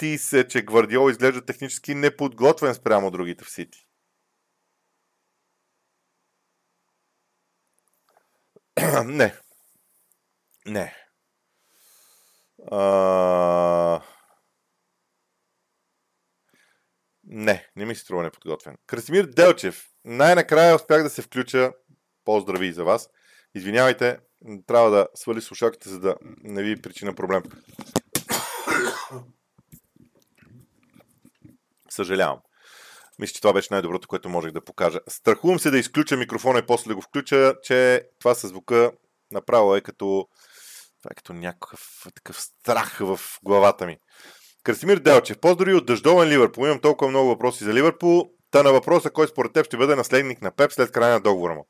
ти 0.00 0.18
се, 0.18 0.48
че 0.48 0.62
Гвардиол 0.62 1.10
изглежда 1.10 1.44
технически 1.44 1.94
неподготвен 1.94 2.74
спрямо 2.74 3.10
другите 3.10 3.44
в 3.44 3.50
Сити? 3.50 3.86
не. 9.04 9.34
Не. 10.66 10.94
А... 12.70 14.02
Не, 17.24 17.68
не 17.76 17.86
ми 17.86 17.94
се 17.94 18.00
струва 18.00 18.22
неподготвен. 18.22 18.76
Красимир 18.86 19.24
Делчев. 19.24 19.90
Най-накрая 20.04 20.76
успях 20.76 21.02
да 21.02 21.10
се 21.10 21.22
включа. 21.22 21.72
Поздрави 22.24 22.72
за 22.72 22.84
вас. 22.84 23.08
Извинявайте, 23.54 24.18
трябва 24.66 24.90
да 24.90 25.08
свали 25.14 25.40
слушалките, 25.40 25.88
за 25.88 26.00
да 26.00 26.16
не 26.42 26.62
ви 26.62 26.82
причина 26.82 27.14
проблем. 27.14 27.42
Съжалявам. 31.90 32.38
Мисля, 33.18 33.32
че 33.32 33.40
това 33.40 33.52
беше 33.52 33.68
най-доброто, 33.70 34.08
което 34.08 34.28
можех 34.28 34.52
да 34.52 34.64
покажа. 34.64 35.00
Страхувам 35.08 35.58
се 35.58 35.70
да 35.70 35.78
изключа 35.78 36.16
микрофона 36.16 36.58
и 36.58 36.66
после 36.66 36.88
да 36.88 36.94
го 36.94 37.02
включа, 37.02 37.54
че 37.62 38.02
това 38.18 38.34
със 38.34 38.50
звука 38.50 38.92
направо 39.30 39.76
е 39.76 39.80
като, 39.80 40.28
това 41.02 41.08
е 41.10 41.14
като 41.14 41.32
някакъв 41.32 42.06
такъв 42.14 42.40
страх 42.40 42.98
в 43.00 43.20
главата 43.42 43.86
ми. 43.86 43.98
Красимир 44.62 44.98
Делчев, 44.98 45.40
поздрави 45.40 45.74
от 45.74 45.86
дъждовен 45.86 46.28
Ливърпул. 46.28 46.64
Имам 46.64 46.80
толкова 46.80 47.10
много 47.10 47.28
въпроси 47.28 47.64
за 47.64 47.74
Ливърпул. 47.74 48.30
Та 48.50 48.62
на 48.62 48.72
въпроса, 48.72 49.10
кой 49.10 49.28
според 49.28 49.52
теб 49.52 49.66
ще 49.66 49.76
бъде 49.76 49.96
наследник 49.96 50.42
на 50.42 50.50
Пеп 50.50 50.72
след 50.72 50.92
края 50.92 51.12
на 51.12 51.20
договора 51.20 51.54
му. 51.54 51.68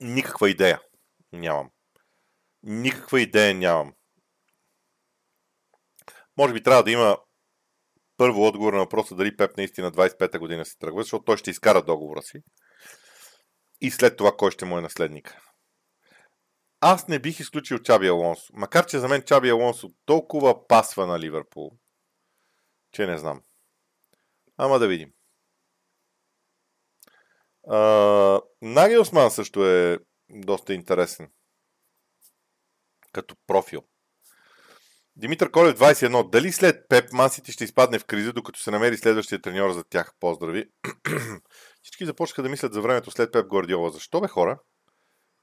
Никаква 0.00 0.50
идея 0.50 0.80
нямам. 1.32 1.70
Никаква 2.62 3.20
идея 3.20 3.54
нямам. 3.54 3.92
Може 6.40 6.54
би 6.54 6.62
трябва 6.62 6.82
да 6.82 6.90
има 6.90 7.18
първо 8.16 8.46
отговор 8.46 8.72
на 8.72 8.78
въпроса 8.78 9.14
дали 9.14 9.36
Пеп 9.36 9.56
наистина 9.56 9.92
25-та 9.92 10.38
година 10.38 10.64
се 10.64 10.78
тръгва, 10.78 11.02
защото 11.02 11.24
той 11.24 11.36
ще 11.36 11.50
изкара 11.50 11.82
договора 11.82 12.22
си. 12.22 12.38
И 13.80 13.90
след 13.90 14.16
това 14.16 14.36
кой 14.36 14.50
ще 14.50 14.64
му 14.64 14.78
е 14.78 14.80
наследник. 14.80 15.36
Аз 16.80 17.08
не 17.08 17.18
бих 17.18 17.40
изключил 17.40 17.78
Чаби 17.78 18.08
Алонсо. 18.08 18.52
Макар, 18.52 18.86
че 18.86 18.98
за 18.98 19.08
мен 19.08 19.22
Чаби 19.22 19.50
Алонсо 19.50 19.88
толкова 20.04 20.66
пасва 20.66 21.06
на 21.06 21.18
Ливърпул, 21.18 21.70
че 22.92 23.06
не 23.06 23.18
знам. 23.18 23.42
Ама 24.56 24.78
да 24.78 24.88
видим. 24.88 25.12
Наги 28.62 28.98
Осман 28.98 29.30
също 29.30 29.66
е 29.66 29.98
доста 30.30 30.74
интересен. 30.74 31.30
Като 33.12 33.36
профил. 33.46 33.89
Димитър 35.20 35.50
Колев 35.50 35.78
21. 35.78 36.30
Дали 36.30 36.52
след 36.52 36.88
Пеп 36.88 37.12
Масити 37.12 37.52
ще 37.52 37.64
изпадне 37.64 37.98
в 37.98 38.04
криза, 38.04 38.32
докато 38.32 38.60
се 38.60 38.70
намери 38.70 38.96
следващия 38.96 39.42
треньор 39.42 39.72
за 39.72 39.84
тях? 39.84 40.12
Поздрави. 40.20 40.70
Всички 41.82 42.06
започнаха 42.06 42.42
да 42.42 42.48
мислят 42.48 42.72
за 42.72 42.80
времето 42.82 43.10
след 43.10 43.32
Пеп 43.32 43.46
Гордиола. 43.46 43.90
Защо 43.90 44.20
бе 44.20 44.28
хора? 44.28 44.58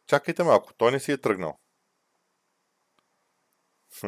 Чакайте 0.07 0.43
малко, 0.43 0.73
той 0.78 0.91
не 0.91 0.99
си 0.99 1.11
е 1.11 1.17
тръгнал. 1.17 1.59
Хм. 3.99 4.07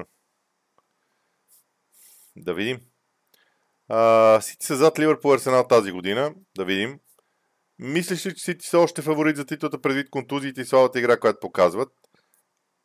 Да 2.35 2.53
видим. 2.53 2.77
Сити 4.41 4.65
са 4.65 4.75
зад 4.75 4.99
Ливърпул 4.99 5.33
Арсенал 5.33 5.67
тази 5.67 5.91
година. 5.91 6.33
Да 6.57 6.65
видим. 6.65 6.99
Мислиш 7.79 8.25
ли, 8.25 8.35
че 8.35 8.43
Сити 8.43 8.67
са 8.67 8.79
още 8.79 9.01
фаворит 9.01 9.35
за 9.35 9.45
титлата 9.45 9.81
предвид 9.81 10.09
контузиите 10.09 10.61
и 10.61 10.65
слабата 10.65 10.99
игра, 10.99 11.19
която 11.19 11.39
показват? 11.39 11.89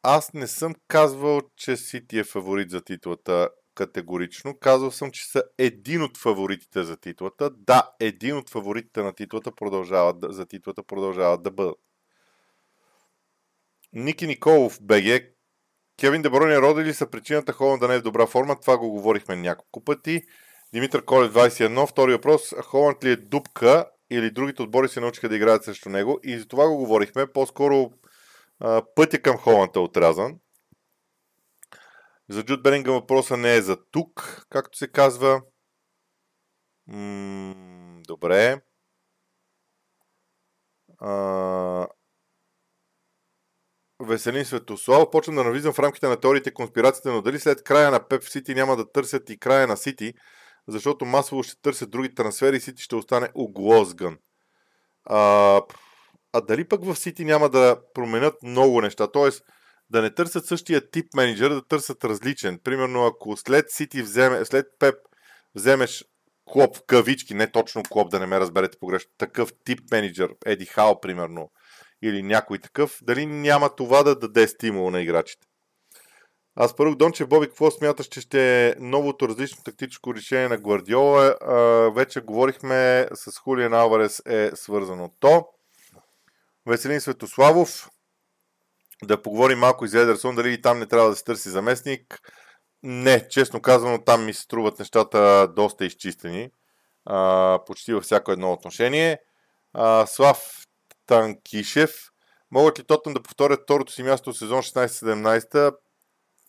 Аз 0.04 0.32
не 0.32 0.46
съм 0.46 0.74
казвал, 0.88 1.40
че 1.56 1.76
Сити 1.76 2.18
е 2.18 2.24
фаворит 2.24 2.70
за 2.70 2.80
титлата 2.80 3.48
категорично. 3.74 4.58
Казвал 4.58 4.90
съм, 4.90 5.10
че 5.10 5.26
са 5.26 5.42
един 5.58 6.02
от 6.02 6.16
фаворитите 6.16 6.82
за 6.82 6.96
титлата. 6.96 7.50
Да, 7.50 7.90
един 8.00 8.36
от 8.36 8.50
фаворитите 8.50 9.02
на 9.02 9.12
титлата 9.12 9.52
продължават, 9.52 10.16
за 10.28 10.46
титлата 10.46 10.82
продължават 10.82 11.42
да 11.42 11.50
бъдат. 11.50 11.78
Ники 13.92 14.26
Николов, 14.26 14.78
БГ. 14.82 15.22
Кевин 16.00 16.22
Деброни 16.22 16.58
роди 16.58 16.84
ли 16.84 16.94
са 16.94 17.10
причината 17.10 17.52
Холанд 17.52 17.80
да 17.80 17.88
не 17.88 17.94
е 17.94 17.98
в 17.98 18.02
добра 18.02 18.26
форма? 18.26 18.60
Това 18.60 18.78
го 18.78 18.90
говорихме 18.90 19.36
няколко 19.36 19.84
пъти. 19.84 20.22
Димитър 20.72 21.04
Колев 21.04 21.32
21. 21.32 21.86
Втори 21.86 22.12
въпрос. 22.12 22.54
Холанд 22.62 23.04
ли 23.04 23.10
е 23.10 23.16
дупка 23.16 23.90
или 24.10 24.30
другите 24.30 24.62
отбори 24.62 24.88
се 24.88 25.00
научиха 25.00 25.28
да 25.28 25.36
играят 25.36 25.64
срещу 25.64 25.88
него? 25.88 26.20
И 26.24 26.38
за 26.38 26.48
това 26.48 26.68
го 26.68 26.76
говорихме. 26.76 27.26
По-скоро 27.26 27.92
пътя 28.94 29.22
към 29.22 29.36
Холанд 29.36 29.76
е 29.76 29.78
отрязан. 29.78 30.38
За 32.28 32.44
Джуд 32.44 32.62
Белинга 32.62 32.92
въпроса 32.92 33.36
не 33.36 33.56
е 33.56 33.62
за 33.62 33.76
тук, 33.90 34.46
както 34.50 34.78
се 34.78 34.92
казва. 34.92 35.42
М- 36.86 38.00
добре. 38.08 38.60
А... 40.98 41.86
Веселин 44.00 44.44
Светослав. 44.44 45.10
Почвам 45.10 45.36
да 45.36 45.44
навлизам 45.44 45.72
в 45.72 45.78
рамките 45.78 46.08
на 46.08 46.20
теориите 46.20 46.54
конспирацията, 46.54 47.12
но 47.12 47.22
дали 47.22 47.40
след 47.40 47.64
края 47.64 47.90
на 47.90 48.08
Пеп 48.08 48.24
Сити 48.24 48.54
няма 48.54 48.76
да 48.76 48.92
търсят 48.92 49.30
и 49.30 49.38
края 49.38 49.66
на 49.66 49.76
Сити, 49.76 50.14
защото 50.68 51.04
масово 51.04 51.42
ще 51.42 51.60
търсят 51.62 51.90
други 51.90 52.14
трансфери 52.14 52.56
и 52.56 52.60
Сити 52.60 52.82
ще 52.82 52.96
остане 52.96 53.28
оглозган. 53.34 54.18
А, 55.04 55.60
а 56.34 56.40
дали 56.40 56.68
пък 56.68 56.84
в 56.84 56.96
Сити 56.96 57.24
няма 57.24 57.48
да 57.48 57.76
променят 57.94 58.42
много 58.42 58.80
неща? 58.80 59.06
Тоест, 59.06 59.44
да 59.90 60.02
не 60.02 60.14
търсят 60.14 60.46
същия 60.46 60.90
тип 60.90 61.06
менеджер, 61.16 61.50
да 61.50 61.66
търсят 61.66 62.04
различен. 62.04 62.60
Примерно, 62.64 63.06
ако 63.06 63.36
след 63.36 63.70
Сити 63.70 64.02
вземе, 64.02 64.44
след 64.44 64.66
Пеп 64.78 64.94
вземеш 65.54 66.04
Клоп 66.44 66.76
в 66.76 66.82
кавички, 66.86 67.34
не 67.34 67.52
точно 67.52 67.82
Клоп, 67.90 68.10
да 68.10 68.20
не 68.20 68.26
ме 68.26 68.40
разберете 68.40 68.78
погрешно, 68.80 69.10
такъв 69.18 69.52
тип 69.64 69.80
менеджер, 69.90 70.34
Еди 70.46 70.66
Хал, 70.66 71.00
примерно, 71.00 71.50
или 72.02 72.22
някой 72.22 72.58
такъв, 72.58 72.98
дали 73.02 73.26
няма 73.26 73.76
това 73.76 74.02
да 74.02 74.18
даде 74.18 74.48
стимул 74.48 74.90
на 74.90 75.00
играчите? 75.00 75.46
Аз 76.56 76.76
първо 76.76 76.94
Донче 76.94 77.26
Боби, 77.26 77.46
какво 77.46 77.70
смяташ, 77.70 78.06
че 78.06 78.20
ще 78.20 78.68
е 78.68 78.74
новото 78.78 79.28
различно 79.28 79.62
тактическо 79.64 80.14
решение 80.14 80.48
на 80.48 80.56
Гвардиола? 80.56 81.34
вече 81.94 82.20
говорихме 82.20 83.08
с 83.14 83.38
Хулиан 83.38 83.74
Алварес 83.74 84.22
е 84.26 84.50
свързано 84.54 85.10
то. 85.20 85.46
Веселин 86.66 87.00
Светославов, 87.00 87.90
да 89.02 89.22
поговорим 89.22 89.58
малко 89.58 89.86
за 89.86 90.00
Едерсон, 90.00 90.34
дали 90.34 90.52
и 90.52 90.60
там 90.60 90.78
не 90.78 90.86
трябва 90.86 91.10
да 91.10 91.16
се 91.16 91.24
търси 91.24 91.48
заместник. 91.48 92.20
Не, 92.82 93.28
честно 93.28 93.62
казано, 93.62 94.04
там 94.04 94.24
ми 94.24 94.34
се 94.34 94.40
струват 94.40 94.78
нещата 94.78 95.48
доста 95.56 95.84
изчистени. 95.84 96.50
А, 97.04 97.58
почти 97.66 97.94
във 97.94 98.04
всяко 98.04 98.32
едно 98.32 98.52
отношение. 98.52 99.18
А, 99.72 100.06
Слав 100.06 100.66
Танкишев. 101.06 101.94
Могат 102.50 102.78
ли 102.78 102.84
Тотън 102.84 103.14
да 103.14 103.22
повторят 103.22 103.62
второто 103.62 103.92
си 103.92 104.02
място 104.02 104.32
в 104.32 104.38
сезон 104.38 104.62
16-17? 104.62 105.76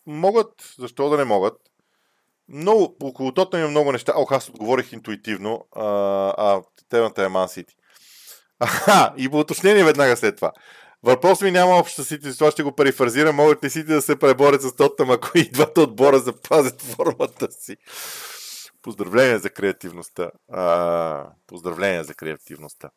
Могат, 0.06 0.74
защо 0.78 1.08
да 1.08 1.16
не 1.16 1.24
могат? 1.24 1.54
Много, 2.48 2.96
около 3.02 3.34
Тотън 3.34 3.60
има 3.60 3.68
много 3.68 3.92
неща. 3.92 4.12
Ох, 4.16 4.32
аз 4.32 4.48
отговорих 4.48 4.92
интуитивно, 4.92 5.66
а, 5.76 5.84
а 6.38 6.62
темата 6.88 7.24
е 7.24 7.28
Ман 7.28 7.48
Сити. 7.48 7.76
И 9.16 9.28
по 9.28 9.38
уточнение 9.38 9.84
веднага 9.84 10.16
след 10.16 10.36
това. 10.36 10.52
Въпрос 11.02 11.40
ми 11.40 11.50
няма 11.50 11.74
общо 11.74 12.04
с 12.04 12.08
Сити, 12.08 12.38
това 12.38 12.50
ще 12.50 12.62
го 12.62 12.72
перифразирам. 12.72 13.36
Могат 13.36 13.64
ли 13.64 13.70
Сити 13.70 13.86
да 13.86 14.02
се 14.02 14.18
преборят 14.18 14.62
с 14.62 14.76
Тоттам, 14.76 15.10
ако 15.10 15.38
и 15.38 15.50
двата 15.50 15.80
отбора 15.80 16.18
запазят 16.18 16.82
формата 16.82 17.52
си? 17.52 17.76
Поздравления 18.82 19.38
за 19.38 19.50
креативността. 19.50 20.30
А, 20.52 21.26
поздравления 21.46 22.04
за 22.04 22.14
креативността. 22.14 22.90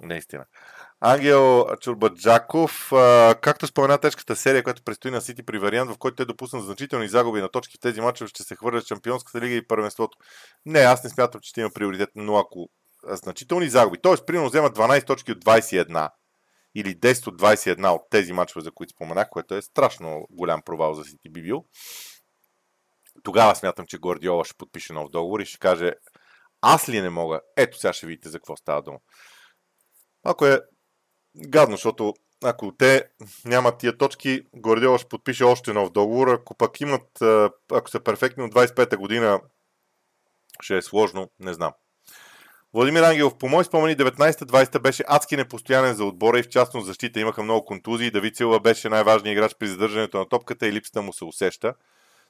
Наистина. 0.00 0.44
Ангел 1.00 1.66
Чурбаджаков, 1.80 2.92
а, 2.92 3.34
както 3.40 3.66
спомена 3.66 3.98
тежката 3.98 4.36
серия, 4.36 4.62
която 4.62 4.82
предстои 4.82 5.10
на 5.10 5.20
Сити 5.20 5.42
при 5.42 5.58
вариант, 5.58 5.90
в 5.90 5.98
който 5.98 6.16
те 6.16 6.24
допуснат 6.24 6.64
значителни 6.64 7.08
загуби 7.08 7.40
на 7.40 7.48
точки 7.48 7.76
в 7.76 7.80
тези 7.80 8.00
мачове, 8.00 8.28
ще 8.28 8.42
се 8.42 8.56
хвърлят 8.56 8.86
Шампионската 8.86 9.40
лига 9.40 9.54
и 9.54 9.66
първенството. 9.66 10.18
Не, 10.66 10.78
аз 10.78 11.04
не 11.04 11.10
смятам, 11.10 11.40
че 11.40 11.50
ще 11.50 11.60
има 11.60 11.70
приоритет, 11.70 12.10
но 12.14 12.36
ако 12.36 12.68
значителни 13.04 13.68
загуби, 13.68 13.98
т.е. 14.02 14.24
примерно 14.26 14.48
вземат 14.48 14.76
12 14.76 15.06
точки 15.06 15.32
от 15.32 15.44
21, 15.44 16.10
или 16.74 16.94
10 17.00 17.26
от 17.26 17.40
21 17.40 17.88
от 17.88 18.02
тези 18.10 18.32
мачове, 18.32 18.64
за 18.64 18.72
които 18.72 18.92
споменах, 18.92 19.28
което 19.30 19.54
е 19.54 19.62
страшно 19.62 20.26
голям 20.30 20.62
провал 20.62 20.94
за 20.94 21.04
Сити 21.04 21.28
би 21.30 21.42
бил, 21.42 21.64
тогава 23.22 23.56
смятам, 23.56 23.86
че 23.86 23.98
Гвардиола 23.98 24.44
ще 24.44 24.56
подпише 24.56 24.92
нов 24.92 25.10
договор 25.10 25.40
и 25.40 25.46
ще 25.46 25.58
каже 25.58 25.92
аз 26.60 26.88
ли 26.88 27.00
не 27.00 27.10
мога? 27.10 27.40
Ето 27.56 27.78
сега 27.78 27.92
ще 27.92 28.06
видите 28.06 28.28
за 28.28 28.38
какво 28.38 28.56
става 28.56 28.82
дума. 28.82 28.98
Ако 30.24 30.46
е 30.46 30.60
гадно, 31.36 31.76
защото 31.76 32.14
ако 32.44 32.76
те 32.76 33.08
нямат 33.44 33.78
тия 33.78 33.96
точки, 33.96 34.42
Гвардиола 34.56 34.98
ще 34.98 35.08
подпише 35.08 35.44
още 35.44 35.72
нов 35.72 35.90
договор. 35.90 36.28
Ако 36.28 36.54
пък 36.54 36.80
имат, 36.80 37.22
ако 37.72 37.90
са 37.90 38.00
перфектни 38.00 38.44
от 38.44 38.54
25-та 38.54 38.96
година, 38.96 39.40
ще 40.60 40.76
е 40.76 40.82
сложно, 40.82 41.30
не 41.38 41.54
знам. 41.54 41.72
Владимир 42.74 43.02
Ангелов, 43.02 43.38
по 43.38 43.48
мой 43.48 43.64
спомени, 43.64 43.96
19-20 43.96 44.78
беше 44.78 45.04
адски 45.06 45.36
непостоянен 45.36 45.94
за 45.94 46.04
отбора 46.04 46.38
и 46.38 46.42
в 46.42 46.48
частност 46.48 46.86
защита. 46.86 47.20
Имаха 47.20 47.42
много 47.42 47.64
контузии. 47.64 48.10
Давид 48.10 48.36
Силва 48.36 48.60
беше 48.60 48.88
най-важният 48.88 49.36
играч 49.36 49.54
при 49.58 49.66
задържането 49.66 50.18
на 50.18 50.28
топката 50.28 50.66
и 50.66 50.72
липсата 50.72 51.02
му 51.02 51.12
се 51.12 51.24
усеща. 51.24 51.74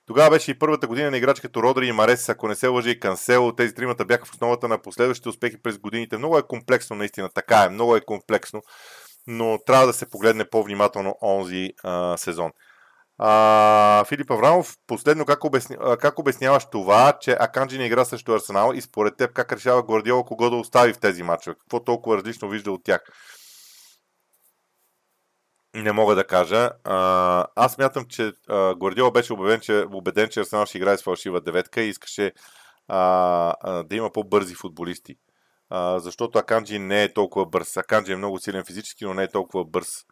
Тогава 0.07 0.31
беше 0.31 0.51
и 0.51 0.59
първата 0.59 0.87
година 0.87 1.11
на 1.11 1.17
играч 1.17 1.41
като 1.41 1.63
Родри 1.63 1.87
и 1.87 1.93
Марес, 1.93 2.29
ако 2.29 2.49
не 2.49 2.55
се 2.55 2.67
лъжи 2.67 2.91
и 2.91 3.01
Кансело. 3.01 3.53
Тези 3.53 3.75
тримата 3.75 4.05
бяха 4.05 4.27
в 4.27 4.31
основата 4.31 4.69
на 4.69 4.83
последващите 4.83 5.29
успехи 5.29 5.63
през 5.63 5.79
годините. 5.79 6.19
Много 6.19 6.39
е 6.39 6.47
комплексно, 6.49 6.97
наистина. 6.97 7.29
Така 7.35 7.63
е, 7.63 7.69
много 7.69 7.97
е 7.97 8.01
комплексно. 8.01 8.63
Но 9.27 9.59
трябва 9.67 9.87
да 9.87 9.93
се 9.93 10.11
погледне 10.11 10.45
по-внимателно 10.45 11.15
онзи 11.23 11.73
а, 11.85 12.17
сезон. 12.17 12.51
А, 13.19 14.05
Филип 14.09 14.31
Аврамов, 14.31 14.77
последно 14.87 15.25
как, 15.25 15.45
обясня, 15.45 15.97
как 15.97 16.19
обясняваш 16.19 16.65
това, 16.65 17.13
че 17.21 17.37
Аканджи 17.41 17.79
не 17.79 17.87
игра 17.87 18.05
срещу 18.05 18.33
Арсенал 18.33 18.73
и 18.75 18.81
според 18.81 19.17
теб 19.17 19.33
как 19.33 19.53
решава 19.53 19.83
Гвардиола 19.83 20.25
кого 20.25 20.51
да 20.51 20.57
остави 20.57 20.93
в 20.93 20.99
тези 20.99 21.23
матчове? 21.23 21.57
Какво 21.57 21.81
толкова 21.85 22.17
различно 22.17 22.49
вижда 22.49 22.73
от 22.73 22.85
тях? 22.85 23.01
Не 25.75 25.93
мога 25.93 26.15
да 26.15 26.27
кажа. 26.27 26.71
А, 26.85 27.47
аз 27.57 27.79
мятам, 27.79 28.05
че 28.09 28.33
а, 28.49 28.75
Гвардиола 28.75 29.11
беше 29.11 29.33
убеден, 29.33 29.61
че, 29.61 29.85
убеден, 29.93 30.29
че 30.29 30.41
Арсенал 30.41 30.67
ще 30.67 30.79
играе 30.79 30.99
с 30.99 31.03
фалшива 31.03 31.41
деветка 31.41 31.83
и 31.83 31.89
искаше 31.89 32.33
а, 32.89 33.55
а, 33.61 33.83
да 33.83 33.97
има 33.97 34.13
по-бързи 34.13 34.55
футболисти. 34.55 35.17
А, 35.71 35.99
защото 35.99 36.39
Аканджи 36.39 36.79
не 36.79 37.03
е 37.03 37.13
толкова 37.13 37.47
бърз. 37.47 37.77
Аканджи 37.77 38.13
е 38.13 38.17
много 38.17 38.39
силен 38.39 38.65
физически, 38.65 39.05
но 39.05 39.15
не 39.15 39.23
е 39.23 39.31
толкова 39.31 39.65
бърз 39.65 40.05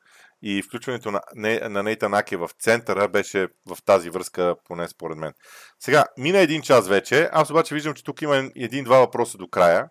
и 0.47 0.63
включването 0.63 1.11
на, 1.11 1.21
на 1.69 1.83
Нейта 1.83 2.09
Наке 2.09 2.37
в 2.37 2.51
центъра 2.59 3.09
беше 3.09 3.49
в 3.67 3.79
тази 3.85 4.11
връзка, 4.11 4.57
поне 4.65 4.89
според 4.89 5.19
мен. 5.19 5.33
Сега, 5.81 6.05
мина 6.19 6.39
един 6.39 6.63
час 6.63 6.89
вече, 6.89 7.29
аз 7.33 7.51
обаче 7.51 7.75
виждам, 7.75 7.95
че 7.95 8.05
тук 8.05 8.23
има 8.23 8.51
един-два 8.57 8.99
въпроса 8.99 9.39
до 9.39 9.49
края, 9.49 9.89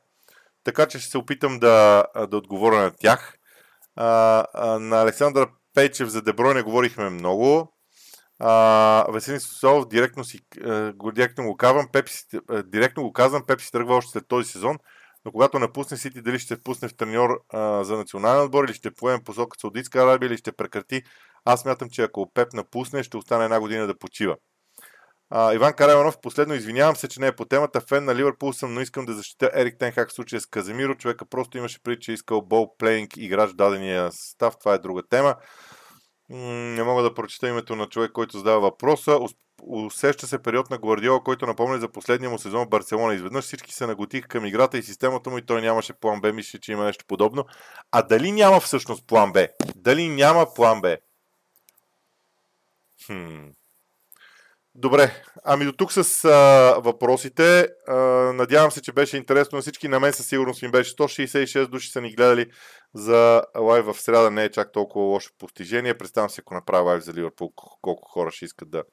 така 0.64 0.86
че 0.86 1.00
ще 1.00 1.10
се 1.10 1.18
опитам 1.18 1.60
да, 1.60 2.06
да 2.30 2.38
отговоря 2.38 2.76
на 2.76 2.92
тях. 2.92 3.34
А, 3.96 4.46
а, 4.54 4.80
на 4.80 5.02
Александър 5.02 5.48
Пейчев 5.74 6.10
за 6.10 6.22
Деброй 6.22 6.54
не 6.54 6.62
говорихме 6.62 7.10
много. 7.10 7.74
А, 8.40 9.06
Веселин 9.14 9.40
директно, 9.90 10.24
си, 10.24 10.40
директно 11.14 11.44
го 11.44 11.58
казвам, 11.58 11.88
Пепси, 11.94 12.24
директно 12.66 13.04
го 13.04 13.14
казвам, 13.14 13.46
Пепси 13.48 13.72
тръгва 13.72 13.96
още 13.96 14.12
след 14.12 14.28
този 14.28 14.52
сезон 14.52 14.78
но 15.26 15.32
когато 15.32 15.60
напусне 15.60 15.98
Сити, 15.98 16.22
дали 16.22 16.40
ще 16.40 16.56
впусне 16.56 16.88
в 16.88 16.96
треньор 16.96 17.44
а, 17.50 17.84
за 17.84 17.98
национален 17.98 18.46
отбор 18.46 18.64
или 18.64 18.74
ще 18.74 18.92
поеме 18.92 19.24
посока 19.24 19.58
Саудитска 19.60 20.00
Арабия 20.00 20.28
или 20.28 20.38
ще 20.38 20.52
прекрати. 20.52 21.02
Аз 21.46 21.62
смятам, 21.62 21.90
че 21.90 22.02
ако 22.02 22.32
Пеп 22.34 22.54
напусне, 22.54 23.04
ще 23.04 23.18
остане 23.18 23.44
една 23.44 23.60
година 23.60 23.88
да 23.88 23.98
почива. 23.98 24.36
А, 25.30 25.54
Иван 25.54 25.74
Карайванов, 25.74 26.22
последно 26.22 26.54
извинявам 26.54 26.96
се, 26.96 27.08
че 27.08 27.20
не 27.20 27.28
е 27.28 27.36
по 27.36 27.46
темата. 27.46 27.82
Фен 27.82 28.06
на 28.06 28.16
Ливърпул 28.16 28.54
съм, 28.54 28.74
но 28.74 28.82
искам 28.82 29.06
да 29.06 29.14
защитя 29.14 29.52
Ерик 29.54 29.80
Тенхак 29.80 30.10
в 30.10 30.14
случая 30.14 30.42
с 30.42 30.46
Каземиро. 30.46 30.96
Човека 30.96 31.26
просто 31.26 31.58
имаше 31.58 31.84
преди, 31.84 32.00
че 32.02 32.12
е 32.12 32.14
искал 32.14 32.42
бол 32.42 32.78
плейнг 32.78 33.18
играч 33.18 33.52
в 33.52 33.56
дадения 33.56 34.12
състав. 34.12 34.58
Това 34.60 34.74
е 34.74 34.80
друга 34.80 35.02
тема. 35.10 35.36
Не 36.30 36.84
мога 36.84 37.04
да 37.04 37.14
прочета 37.14 37.48
името 37.48 37.76
на 37.76 37.88
човек, 37.88 38.12
който 38.12 38.38
задава 38.38 38.62
въпроса 38.62 39.20
усеща 39.68 40.28
се 40.28 40.44
период 40.44 40.70
на 40.70 40.78
Гвардиола, 40.78 41.24
който 41.24 41.46
напомня 41.46 41.80
за 41.80 41.88
последния 41.88 42.30
му 42.30 42.40
сезон 42.40 42.66
в 42.66 42.70
Барселона. 42.70 43.14
Изведнъж 43.14 43.46
всички 43.46 43.74
се 43.74 43.88
наготиха 43.88 44.28
към 44.28 44.46
играта 44.46 44.78
и 44.78 44.84
системата 44.84 45.30
му 45.30 45.38
и 45.38 45.46
той 45.46 45.62
нямаше 45.62 45.94
план 45.94 46.22
Б. 46.22 46.34
Мисля, 46.34 46.60
че 46.60 46.72
има 46.72 46.84
нещо 46.84 47.06
подобно. 47.08 47.46
А 47.92 48.02
дали 48.02 48.32
няма 48.32 48.60
всъщност 48.60 49.08
план 49.08 49.32
Б? 49.32 49.48
Дали 49.76 50.10
няма 50.10 50.54
план 50.54 50.82
Б? 50.82 50.98
Хм. 53.06 53.50
Добре, 54.76 55.24
ами 55.44 55.66
до 55.66 55.72
тук 55.72 55.92
с 55.92 56.26
а, 56.26 56.80
въпросите. 56.80 57.68
А, 57.88 57.96
надявам 58.34 58.72
се, 58.72 58.82
че 58.82 58.92
беше 58.92 59.18
интересно 59.18 59.56
на 59.56 59.62
всички. 59.62 59.88
На 59.88 60.00
мен 60.00 60.14
със 60.14 60.28
сигурност 60.28 60.62
ми 60.62 60.72
беше 60.72 60.96
166 60.96 61.68
души 61.68 61.90
са 61.90 62.02
ни 62.02 62.14
гледали 62.14 62.46
за 62.94 63.44
лайв 63.58 63.86
в 63.86 64.02
среда. 64.02 64.30
Не 64.30 64.44
е 64.44 64.52
чак 64.52 64.72
толкова 64.72 65.06
лошо 65.06 65.32
постижение. 65.40 65.98
Представям 65.98 66.30
се, 66.30 66.42
ако 66.42 66.54
направя 66.54 66.84
лайв 66.84 67.04
за 67.04 67.14
Ливърпул, 67.14 67.54
колко 67.82 68.10
хора 68.10 68.32
ще 68.32 68.46
искат 68.46 68.70
да, 68.70 68.84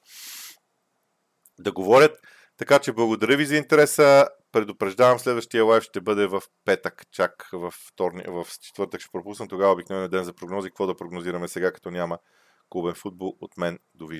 да 1.61 1.71
говорят. 1.71 2.17
Така 2.57 2.79
че 2.79 2.93
благодаря 2.93 3.37
ви 3.37 3.45
за 3.45 3.55
интереса. 3.55 4.27
Предупреждавам, 4.51 5.19
следващия 5.19 5.65
лайв 5.65 5.83
ще 5.83 6.01
бъде 6.01 6.27
в 6.27 6.41
петък, 6.65 7.03
чак 7.11 7.49
в, 7.53 7.71
вторник, 7.71 8.27
в 8.27 8.47
четвъртък 8.61 9.01
ще 9.01 9.11
пропусна. 9.11 9.47
Тогава 9.47 9.73
обикновено 9.73 10.07
ден 10.07 10.23
за 10.23 10.33
прогнози. 10.33 10.69
Какво 10.69 10.87
да 10.87 10.95
прогнозираме 10.95 11.47
сега, 11.47 11.71
като 11.71 11.91
няма 11.91 12.17
клубен 12.69 12.93
футбол 12.93 13.37
от 13.41 13.57
мен. 13.57 13.79
Довиждане. 13.95 14.19